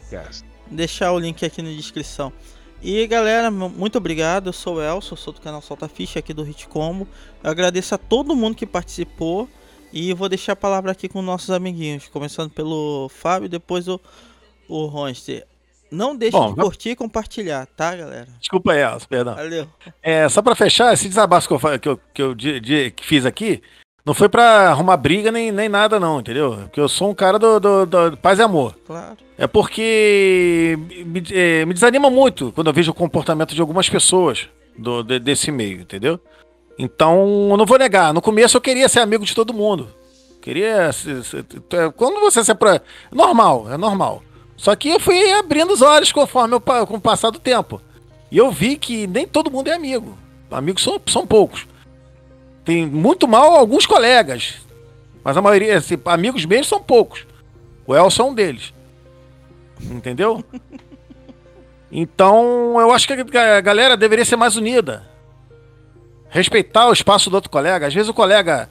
deixar 0.70 1.12
o 1.12 1.18
link 1.18 1.44
aqui 1.44 1.62
na 1.62 1.70
descrição. 1.70 2.32
E 2.82 3.06
galera, 3.06 3.50
mu- 3.50 3.70
muito 3.70 3.96
obrigado. 3.96 4.48
Eu 4.48 4.52
sou 4.52 4.76
o 4.76 4.82
Elson, 4.82 5.16
sou 5.16 5.32
do 5.32 5.40
canal 5.40 5.62
Solta 5.62 5.88
Ficha 5.88 6.18
aqui 6.18 6.34
do 6.34 6.42
Hit 6.42 6.68
Combo. 6.68 7.08
Eu 7.42 7.50
agradeço 7.50 7.94
a 7.94 7.98
todo 7.98 8.36
mundo 8.36 8.54
que 8.54 8.66
participou. 8.66 9.48
E 9.92 10.12
vou 10.12 10.28
deixar 10.28 10.52
a 10.52 10.56
palavra 10.56 10.90
aqui 10.92 11.08
com 11.08 11.22
nossos 11.22 11.50
amiguinhos. 11.50 12.08
Começando 12.08 12.50
pelo 12.50 13.08
Fábio, 13.08 13.48
depois 13.48 13.86
o, 13.88 14.00
o 14.68 14.86
Ronster. 14.86 15.46
Não 15.90 16.16
deixe 16.16 16.36
Bom, 16.36 16.50
de 16.50 16.56
vai- 16.56 16.64
curtir 16.64 16.90
e 16.90 16.96
compartilhar, 16.96 17.66
tá, 17.76 17.94
galera? 17.94 18.26
Desculpa 18.40 18.72
aí, 18.72 18.80
Elcio, 18.82 19.08
perdão. 19.08 19.34
Valeu. 19.34 19.68
É, 20.02 20.28
só 20.28 20.42
pra 20.42 20.54
fechar, 20.54 20.92
esse 20.92 21.08
desabafo 21.08 21.46
que 21.48 21.54
eu, 21.54 21.78
que 21.78 21.88
eu, 21.88 22.00
que 22.14 22.22
eu 22.22 22.34
di- 22.34 22.60
di- 22.60 22.90
que 22.90 23.04
fiz 23.06 23.24
aqui, 23.24 23.62
não 24.04 24.12
foi 24.12 24.28
pra 24.28 24.68
arrumar 24.70 24.96
briga 24.96 25.30
nem, 25.30 25.52
nem 25.52 25.68
nada, 25.68 26.00
não, 26.00 26.20
entendeu? 26.20 26.56
Porque 26.64 26.80
eu 26.80 26.88
sou 26.88 27.10
um 27.10 27.14
cara 27.14 27.38
do, 27.38 27.60
do- 27.60 27.86
do 28.10 28.16
paz 28.16 28.38
e 28.38 28.42
amor. 28.42 28.76
Claro. 28.86 29.16
É 29.38 29.46
porque 29.46 30.76
me, 31.06 31.22
é, 31.32 31.64
me 31.64 31.74
desanima 31.74 32.10
muito 32.10 32.52
quando 32.52 32.68
eu 32.68 32.72
vejo 32.72 32.90
o 32.90 32.94
comportamento 32.94 33.54
de 33.54 33.60
algumas 33.60 33.88
pessoas 33.88 34.48
do, 34.76 35.02
de- 35.02 35.18
desse 35.18 35.50
meio, 35.52 35.80
entendeu? 35.82 36.18
Então, 36.78 37.48
eu 37.50 37.56
não 37.56 37.64
vou 37.66 37.78
negar. 37.78 38.12
No 38.12 38.20
começo 38.20 38.56
eu 38.56 38.60
queria 38.60 38.88
ser 38.88 39.00
amigo 39.00 39.24
de 39.24 39.34
todo 39.34 39.54
mundo. 39.54 39.88
Queria. 40.42 40.90
é, 40.90 41.90
Quando 41.96 42.20
você 42.20 42.44
se 42.44 42.50
apro... 42.50 42.68
Normal, 43.12 43.72
é 43.72 43.76
normal. 43.76 44.22
Só 44.56 44.74
que 44.76 44.88
eu 44.88 45.00
fui 45.00 45.32
abrindo 45.32 45.72
os 45.72 45.82
olhos 45.82 46.12
conforme 46.12 46.54
eu, 46.54 46.60
com 46.86 46.96
o 46.96 47.00
passar 47.00 47.30
do 47.30 47.38
tempo. 47.38 47.80
E 48.30 48.38
eu 48.38 48.50
vi 48.50 48.76
que 48.76 49.06
nem 49.06 49.26
todo 49.26 49.50
mundo 49.50 49.68
é 49.68 49.74
amigo. 49.74 50.16
Amigos 50.50 50.82
são, 50.82 51.00
são 51.06 51.26
poucos. 51.26 51.66
Tem 52.64 52.86
muito 52.86 53.26
mal 53.28 53.52
alguns 53.56 53.86
colegas. 53.86 54.56
Mas 55.22 55.36
a 55.36 55.42
maioria, 55.42 55.78
assim, 55.78 55.98
amigos 56.04 56.44
mesmo 56.44 56.64
são 56.64 56.82
poucos. 56.82 57.26
O 57.86 57.94
Elson 57.94 58.22
é 58.22 58.26
um 58.26 58.34
deles. 58.34 58.72
Entendeu? 59.80 60.44
Então, 61.96 62.74
eu 62.80 62.90
acho 62.90 63.06
que 63.06 63.38
a 63.38 63.60
galera 63.60 63.96
deveria 63.96 64.24
ser 64.24 64.34
mais 64.34 64.56
unida. 64.56 65.08
Respeitar 66.28 66.88
o 66.88 66.92
espaço 66.92 67.30
do 67.30 67.34
outro 67.34 67.48
colega. 67.48 67.86
Às 67.86 67.94
vezes 67.94 68.08
o 68.08 68.14
colega 68.14 68.68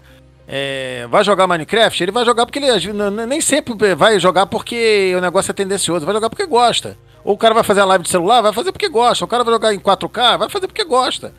é, 0.47 1.07
vai 1.09 1.23
jogar 1.23 1.47
Minecraft, 1.47 2.03
ele 2.03 2.11
vai 2.11 2.25
jogar 2.25 2.45
porque 2.45 2.59
ele 2.59 2.93
nem 3.27 3.39
sempre 3.39 3.73
vai 3.95 4.19
jogar 4.19 4.45
porque 4.45 5.13
o 5.17 5.21
negócio 5.21 5.51
é 5.51 5.53
tendencioso, 5.53 6.05
vai 6.05 6.13
jogar 6.13 6.29
porque 6.29 6.45
gosta. 6.45 6.97
Ou 7.23 7.35
o 7.35 7.37
cara 7.37 7.53
vai 7.53 7.63
fazer 7.63 7.81
a 7.81 7.85
live 7.85 8.03
de 8.03 8.09
celular, 8.09 8.41
vai 8.41 8.51
fazer 8.51 8.71
porque 8.71 8.89
gosta. 8.89 9.23
O 9.23 9.27
cara 9.27 9.43
vai 9.43 9.53
jogar 9.53 9.73
em 9.73 9.79
4K, 9.79 10.37
vai 10.37 10.49
fazer 10.49 10.67
porque 10.67 10.83
gosta. 10.83 11.33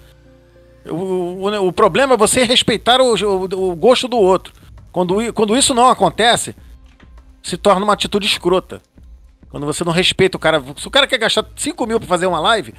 O, 0.87 0.95
o, 0.95 1.69
o 1.69 1.73
problema 1.73 2.15
é 2.15 2.17
você 2.17 2.45
respeitar 2.45 3.01
o, 3.01 3.13
o, 3.13 3.77
gosto 3.77 4.09
do 4.09 4.17
outro. 4.17 4.53
Quando, 4.91 5.33
quando 5.35 5.57
isso 5.57 5.75
não 5.75 5.89
acontece, 5.89 6.55
se 7.43 7.57
torna 7.57 7.85
uma 7.85 7.93
atitude 7.93 8.27
escrota. 8.27 8.81
Quando 9.51 9.67
você 9.67 9.85
não 9.85 9.93
respeita 9.93 10.37
o 10.37 10.41
cara. 10.41 10.63
Se 10.77 10.89
o 10.89 10.91
cara 10.91 11.07
quer 11.07 11.19
gastar 11.19 11.45
5 11.55 11.87
mil 11.87 12.01
pra 12.01 12.09
fazer 12.09 12.27
uma 12.27 12.41
live, 12.41 12.75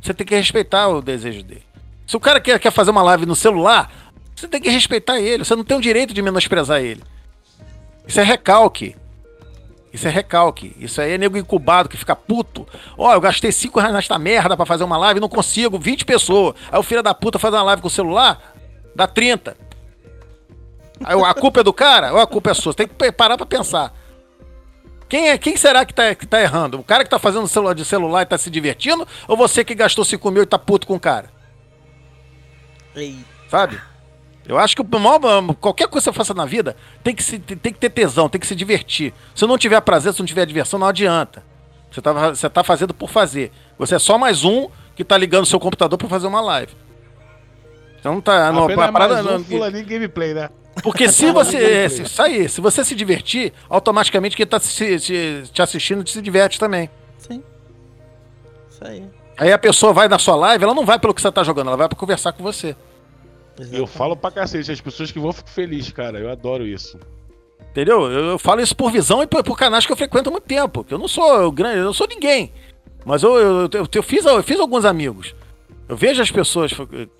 você 0.00 0.14
tem 0.14 0.26
que 0.26 0.34
respeitar 0.34 0.88
o 0.88 1.02
desejo 1.02 1.42
dele. 1.42 1.62
Se 2.06 2.16
o 2.16 2.20
cara 2.20 2.40
quer, 2.40 2.58
quer 2.58 2.70
fazer 2.70 2.90
uma 2.90 3.02
live 3.02 3.26
no 3.26 3.36
celular, 3.36 3.92
você 4.38 4.48
tem 4.48 4.60
que 4.60 4.70
respeitar 4.70 5.18
ele. 5.20 5.44
Você 5.44 5.56
não 5.56 5.64
tem 5.64 5.76
o 5.76 5.80
direito 5.80 6.14
de 6.14 6.22
menosprezar 6.22 6.80
ele. 6.80 7.02
Isso 8.06 8.20
é 8.20 8.22
recalque. 8.22 8.96
Isso 9.92 10.06
é 10.06 10.10
recalque. 10.10 10.76
Isso 10.78 11.00
aí 11.00 11.12
é 11.12 11.18
nego 11.18 11.36
incubado 11.36 11.88
que 11.88 11.96
fica 11.96 12.14
puto. 12.14 12.66
Ó, 12.96 13.12
eu 13.12 13.20
gastei 13.20 13.50
5 13.50 13.80
reais 13.80 13.94
nesta 13.94 14.18
merda 14.18 14.56
pra 14.56 14.64
fazer 14.64 14.84
uma 14.84 14.96
live, 14.96 15.20
não 15.20 15.28
consigo, 15.28 15.78
20 15.78 16.04
pessoas. 16.04 16.54
Aí 16.70 16.78
o 16.78 16.82
filho 16.82 17.02
da 17.02 17.14
puta 17.14 17.38
faz 17.38 17.52
uma 17.52 17.62
live 17.62 17.82
com 17.82 17.88
o 17.88 17.90
celular, 17.90 18.54
dá 18.94 19.06
30. 19.06 19.56
Aí 21.04 21.20
a 21.20 21.34
culpa 21.34 21.60
é 21.60 21.62
do 21.64 21.72
cara 21.72 22.12
ou 22.12 22.20
a 22.20 22.26
culpa 22.26 22.50
é 22.50 22.54
sua? 22.54 22.72
Você 22.72 22.86
tem 22.86 22.88
que 22.88 23.12
parar 23.12 23.36
pra 23.36 23.46
pensar. 23.46 23.92
Quem, 25.08 25.30
é, 25.30 25.38
quem 25.38 25.56
será 25.56 25.86
que 25.86 25.94
tá, 25.94 26.14
que 26.14 26.26
tá 26.26 26.40
errando? 26.40 26.78
O 26.78 26.84
cara 26.84 27.02
que 27.02 27.10
tá 27.10 27.18
fazendo 27.18 27.48
celular 27.48 27.74
de 27.74 27.84
celular 27.84 28.22
e 28.22 28.26
tá 28.26 28.36
se 28.36 28.50
divertindo? 28.50 29.08
Ou 29.26 29.36
você 29.36 29.64
que 29.64 29.74
gastou 29.74 30.04
5 30.04 30.30
mil 30.30 30.42
e 30.42 30.46
tá 30.46 30.58
puto 30.58 30.86
com 30.86 30.96
o 30.96 31.00
cara? 31.00 31.30
Ei. 32.94 33.18
Sabe? 33.48 33.80
Eu 34.48 34.58
acho 34.58 34.74
que 34.74 34.80
o 34.82 34.98
maior- 34.98 35.54
qualquer 35.60 35.86
coisa 35.88 36.04
que 36.08 36.12
você 36.14 36.16
faça 36.16 36.32
na 36.32 36.46
vida 36.46 36.74
tem 37.04 37.14
que, 37.14 37.22
se, 37.22 37.38
tem 37.38 37.70
que 37.72 37.78
ter 37.78 37.90
tesão, 37.90 38.28
tem 38.30 38.40
que 38.40 38.46
se 38.46 38.54
divertir. 38.56 39.12
Se 39.34 39.46
não 39.46 39.58
tiver 39.58 39.78
prazer, 39.82 40.12
se 40.14 40.18
não 40.20 40.26
tiver 40.26 40.46
diversão, 40.46 40.78
não 40.80 40.86
adianta. 40.86 41.44
Você 41.90 42.00
tá, 42.00 42.12
você 42.30 42.48
tá 42.48 42.64
fazendo 42.64 42.94
por 42.94 43.10
fazer. 43.10 43.52
Você 43.78 43.94
é 43.94 43.98
só 43.98 44.16
mais 44.16 44.44
um 44.44 44.68
que 44.96 45.04
tá 45.04 45.16
ligando 45.18 45.44
seu 45.46 45.60
computador 45.60 45.98
pra 45.98 46.08
fazer 46.08 46.26
uma 46.26 46.40
live. 46.40 46.72
Então 48.00 48.14
não 48.14 48.20
tá. 48.22 48.50
Não, 48.52 48.64
Apenas 48.64 48.88
a 48.88 48.92
parada 48.92 49.14
mais 49.14 49.26
um 49.26 49.30
não- 49.38 49.44
fulaninho 49.44 49.84
gameplay, 49.86 50.32
né? 50.32 50.48
porque 50.82 51.08
se 51.12 51.30
você. 51.30 51.88
se- 51.90 52.02
Isso 52.02 52.22
aí, 52.22 52.48
se 52.48 52.60
você 52.60 52.84
se 52.84 52.94
divertir, 52.94 53.52
automaticamente 53.68 54.36
quem 54.36 54.46
tá 54.46 54.58
se- 54.60 54.98
se- 54.98 55.42
te 55.52 55.60
assistindo 55.60 56.08
se 56.08 56.22
diverte 56.22 56.58
também. 56.58 56.88
Sim. 57.18 57.42
Isso 58.70 58.84
aí. 58.84 59.04
Aí 59.36 59.52
a 59.52 59.58
pessoa 59.58 59.92
vai 59.92 60.08
na 60.08 60.18
sua 60.18 60.36
live, 60.36 60.64
ela 60.64 60.74
não 60.74 60.84
vai 60.86 60.98
pelo 60.98 61.12
que 61.14 61.20
você 61.20 61.30
tá 61.30 61.42
jogando, 61.44 61.68
ela 61.68 61.76
vai 61.76 61.88
pra 61.88 61.98
conversar 61.98 62.32
com 62.32 62.42
você. 62.42 62.74
Eu 63.58 63.64
Exatamente. 63.64 63.90
falo 63.90 64.16
pra 64.16 64.30
cacete, 64.30 64.70
as 64.70 64.80
pessoas 64.80 65.10
que 65.10 65.18
vão 65.18 65.32
ficam 65.32 65.52
felizes, 65.52 65.90
cara. 65.90 66.18
Eu 66.18 66.30
adoro 66.30 66.66
isso. 66.66 66.98
Entendeu? 67.70 68.10
Eu, 68.10 68.24
eu 68.30 68.38
falo 68.38 68.60
isso 68.60 68.76
por 68.76 68.90
visão 68.90 69.22
e 69.22 69.26
por, 69.26 69.42
por 69.42 69.58
canais 69.58 69.84
que 69.84 69.92
eu 69.92 69.96
frequento 69.96 70.28
há 70.28 70.32
muito 70.32 70.44
tempo. 70.44 70.84
que 70.84 70.94
Eu 70.94 70.98
não 70.98 71.08
sou 71.08 71.50
grande, 71.50 71.78
eu 71.78 71.84
não 71.84 71.92
sou 71.92 72.06
ninguém. 72.06 72.52
Mas 73.04 73.22
eu, 73.22 73.36
eu, 73.36 73.68
eu, 73.72 73.88
eu 73.92 74.02
fiz, 74.02 74.24
eu 74.24 74.42
fiz 74.42 74.60
alguns 74.60 74.84
amigos. 74.84 75.34
Eu 75.88 75.96
vejo 75.96 76.20
as 76.20 76.30
pessoas. 76.30 76.72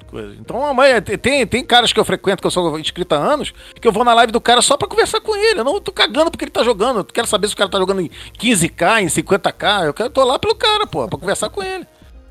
coisa. 0.07 0.36
Então, 0.39 0.64
a 0.64 0.74
mãe, 0.74 1.01
tem, 1.01 1.47
tem 1.47 1.64
caras 1.64 1.93
que 1.93 1.99
eu 1.99 2.05
frequento, 2.05 2.43
que 2.43 2.47
eu 2.47 2.51
sou 2.51 2.78
inscrito 2.78 3.14
há 3.14 3.18
anos, 3.18 3.53
que 3.80 3.89
eu 3.89 3.93
vou 3.93 4.05
na 4.05 4.12
live 4.14 4.30
do 4.30 4.41
cara 4.41 4.61
só 4.61 4.76
pra 4.76 4.86
conversar 4.86 5.20
com 5.20 5.34
ele. 5.34 5.61
Eu 5.61 5.64
não 5.64 5.80
tô 5.80 5.91
cagando 5.91 6.30
porque 6.30 6.45
ele 6.45 6.51
tá 6.51 6.62
jogando. 6.62 6.99
Eu 6.99 7.05
quero 7.05 7.26
saber 7.26 7.49
se 7.49 7.55
o 7.55 7.57
cara 7.57 7.70
tá 7.70 7.78
jogando 7.78 8.03
em 8.03 8.11
15k, 8.39 9.03
em 9.03 9.07
50k. 9.07 9.86
Eu 9.86 9.95
quero, 9.95 10.11
tô 10.11 10.22
lá 10.22 10.39
pelo 10.39 10.55
cara, 10.55 10.86
pô, 10.86 11.09
pra 11.09 11.18
conversar 11.18 11.49
com 11.49 11.62
ele. 11.62 11.86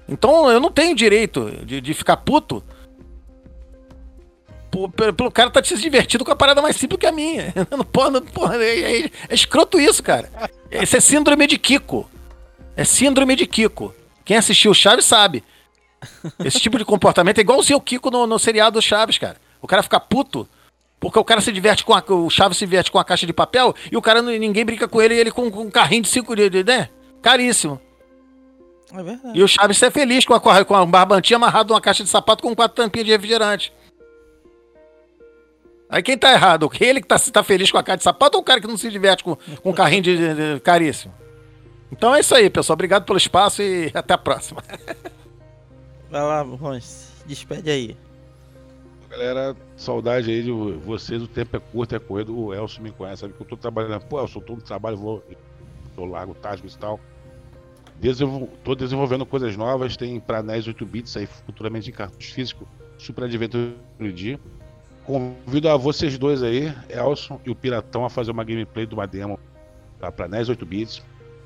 Então 0.07 0.49
eu 0.49 0.59
não 0.59 0.71
tenho 0.71 0.95
direito 0.95 1.51
de, 1.65 1.81
de 1.81 1.93
ficar 1.93 2.17
puto 2.17 2.63
pelo, 4.89 5.31
cara 5.31 5.49
tá 5.49 5.63
se 5.63 5.77
divertindo 5.77 6.23
com 6.25 6.31
a 6.31 6.35
parada 6.35 6.61
mais 6.61 6.75
simples 6.75 6.99
que 6.99 7.05
a 7.05 7.11
minha. 7.11 7.53
Não, 7.71 7.83
porra, 7.83 8.11
não, 8.11 8.21
porra, 8.21 8.57
é, 8.63 9.01
é- 9.01 9.11
é 9.29 9.33
escroto 9.33 9.79
isso, 9.79 10.03
cara. 10.03 10.29
Isso 10.71 10.95
é 10.97 10.99
síndrome 10.99 11.47
de 11.47 11.57
Kiko. 11.57 12.09
É 12.75 12.83
síndrome 12.83 13.35
de 13.35 13.45
Kiko. 13.47 13.93
Quem 14.25 14.37
assistiu 14.37 14.71
o 14.71 14.75
Chaves 14.75 15.05
sabe. 15.05 15.43
Esse 16.43 16.59
tipo 16.59 16.77
de 16.77 16.85
comportamento 16.85 17.37
é 17.39 17.41
igualzinho 17.41 17.77
o 17.77 17.81
Kiko 17.81 18.11
no, 18.11 18.27
no 18.27 18.37
seriado 18.37 18.79
do 18.79 18.81
Chaves, 18.81 19.17
cara. 19.17 19.37
O 19.61 19.67
cara 19.67 19.81
fica 19.81 19.99
puto. 19.99 20.47
Porque 20.99 21.17
o 21.19 21.23
cara 21.23 21.41
se 21.41 21.51
diverte 21.51 21.83
com 21.85 21.93
a, 21.93 22.03
o 22.07 22.29
Chaves 22.29 22.57
se 22.57 22.65
diverte 22.65 22.91
com 22.91 22.99
a 22.99 23.05
caixa 23.05 23.25
de 23.25 23.33
papel 23.33 23.73
e 23.91 23.95
o 23.97 24.01
cara 24.01 24.21
ninguém 24.21 24.65
brinca 24.65 24.87
com 24.87 25.01
ele 25.01 25.13
e 25.15 25.19
ele 25.19 25.31
com, 25.31 25.49
com 25.51 25.61
um 25.61 25.71
carrinho 25.71 26.01
de 26.03 26.09
5 26.09 26.35
de, 26.35 26.49
de- 26.49 26.63
né? 26.63 26.89
Caríssimo. 27.21 27.79
É 28.93 29.03
verdade. 29.03 29.37
E 29.37 29.43
o 29.43 29.47
Chaves 29.47 29.81
é 29.83 29.91
feliz 29.91 30.25
com 30.25 30.33
a, 30.33 30.39
com 30.65 30.75
a 30.75 30.85
barbantinha 30.85 31.35
amarrado 31.37 31.69
numa 31.73 31.81
caixa 31.81 32.03
de 32.03 32.09
sapato 32.09 32.41
com 32.43 32.55
quatro 32.55 32.75
tampinhas 32.83 33.05
de 33.05 33.11
refrigerante. 33.11 33.71
Aí 35.89 36.03
quem 36.03 36.17
tá 36.17 36.31
errado? 36.33 36.69
Ele 36.79 37.01
que 37.01 37.07
tá, 37.07 37.17
tá 37.17 37.43
feliz 37.43 37.71
com 37.71 37.77
a 37.77 37.83
cara 37.83 37.97
de 37.97 38.03
sapato 38.03 38.37
ou 38.37 38.41
o 38.41 38.45
cara 38.45 38.59
que 38.59 38.67
não 38.67 38.75
se 38.77 38.89
diverte 38.89 39.23
com, 39.23 39.35
com 39.35 39.69
um 39.69 39.73
carrinho 39.73 40.01
de, 40.03 40.17
de- 40.17 40.55
de 40.55 40.59
caríssimo? 40.59 41.13
Então 41.91 42.13
é 42.13 42.19
isso 42.19 42.35
aí, 42.35 42.49
pessoal. 42.49 42.73
Obrigado 42.75 43.05
pelo 43.05 43.17
espaço 43.17 43.61
e 43.61 43.89
até 43.95 44.13
a 44.13 44.17
próxima. 44.17 44.61
Vai 46.09 46.21
lá, 46.21 46.41
Rons. 46.41 47.13
Despede 47.25 47.69
aí. 47.69 47.97
Galera, 49.09 49.55
saudade 49.77 50.29
aí 50.29 50.43
de 50.43 50.51
vocês. 50.51 51.21
O 51.21 51.27
tempo 51.27 51.55
é 51.55 51.59
curto, 51.59 51.95
é 51.95 51.99
corrido. 51.99 52.37
O 52.37 52.53
Elcio 52.53 52.81
me 52.83 52.91
conhece, 52.91 53.21
sabe 53.21 53.33
que 53.33 53.41
eu 53.41 53.45
tô 53.47 53.55
trabalhando. 53.55 54.01
Pô, 54.05 54.19
Elcio, 54.19 54.39
eu 54.41 54.45
tô 54.45 54.55
no 54.55 54.61
trabalho, 54.61 54.97
vou. 54.97 55.23
Eu 55.97 56.05
largo 56.05 56.33
táticos 56.35 56.75
e 56.75 56.77
tal. 56.77 56.99
Desenvol... 57.95 58.49
Tô 58.63 58.75
desenvolvendo 58.75 59.25
coisas 59.25 59.55
novas. 59.55 59.95
Tem 59.95 60.19
pra 60.19 60.43
NES 60.43 60.67
8 60.67 60.85
bits 60.85 61.15
aí, 61.17 61.25
futuramente 61.25 61.89
em 61.89 61.93
cartucho 61.93 62.33
físico. 62.33 62.67
Super 62.97 63.23
Adventure 63.23 63.75
D. 63.99 64.37
Convido 65.07 65.69
a 65.69 65.77
vocês 65.77 66.17
dois 66.17 66.43
aí, 66.43 66.73
Elson 66.89 67.39
e 67.45 67.49
o 67.49 67.55
Piratão, 67.55 68.03
a 68.03 68.09
fazer 68.09 68.31
uma 68.31 68.43
gameplay 68.43 68.85
de 68.85 68.93
uma 68.93 69.07
demo 69.07 69.39
tá? 69.99 70.11
pra 70.11 70.27
NES 70.27 70.49
8 70.49 70.65
bits. 70.65 71.01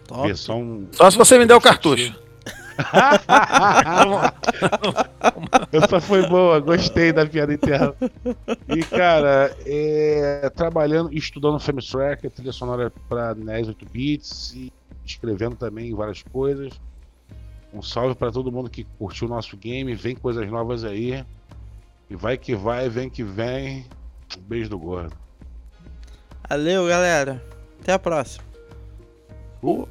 Top. 0.08 0.26
Versão. 0.26 0.88
Só 0.92 1.12
se 1.12 1.18
você 1.18 1.38
me 1.38 1.46
der 1.46 1.54
o 1.54 1.62
cartucho. 1.62 2.20
Essa 5.72 6.02
foi 6.02 6.28
boa, 6.28 6.60
gostei 6.60 7.14
da 7.14 7.24
piada 7.24 7.54
interna. 7.54 7.94
E, 8.68 8.84
cara, 8.84 9.56
é, 9.64 10.50
trabalhando, 10.56 11.14
estudando 11.14 11.60
Famous 11.60 11.88
Track, 11.88 12.28
trilha 12.32 12.52
sonora 12.52 12.92
para 13.08 13.36
NES 13.36 13.68
8 13.68 13.86
bits 13.92 14.54
e 14.56 14.74
escrevendo 15.06 15.56
também 15.56 15.94
várias 15.94 16.24
coisas. 16.24 16.74
Um 17.72 17.84
salve 17.84 18.16
para 18.16 18.32
todo 18.32 18.52
mundo 18.52 18.72
que 18.72 18.88
curtiu 18.98 19.28
o 19.28 19.30
nosso 19.30 19.56
game, 19.56 19.94
vem 19.94 20.16
coisas 20.16 20.50
novas 20.50 20.84
aí. 20.84 21.24
E 22.12 22.16
vai 22.18 22.38
que 22.38 22.54
vai, 22.54 22.90
vem 22.90 23.10
que 23.10 23.24
vem. 23.24 23.86
Um 24.38 24.42
beijo 24.42 24.70
do 24.70 24.78
gordo. 24.78 25.16
Valeu, 26.50 26.86
galera. 26.86 27.42
Até 27.80 27.94
a 27.94 28.00
próxima. 28.00 28.44
Uh. 29.64 29.88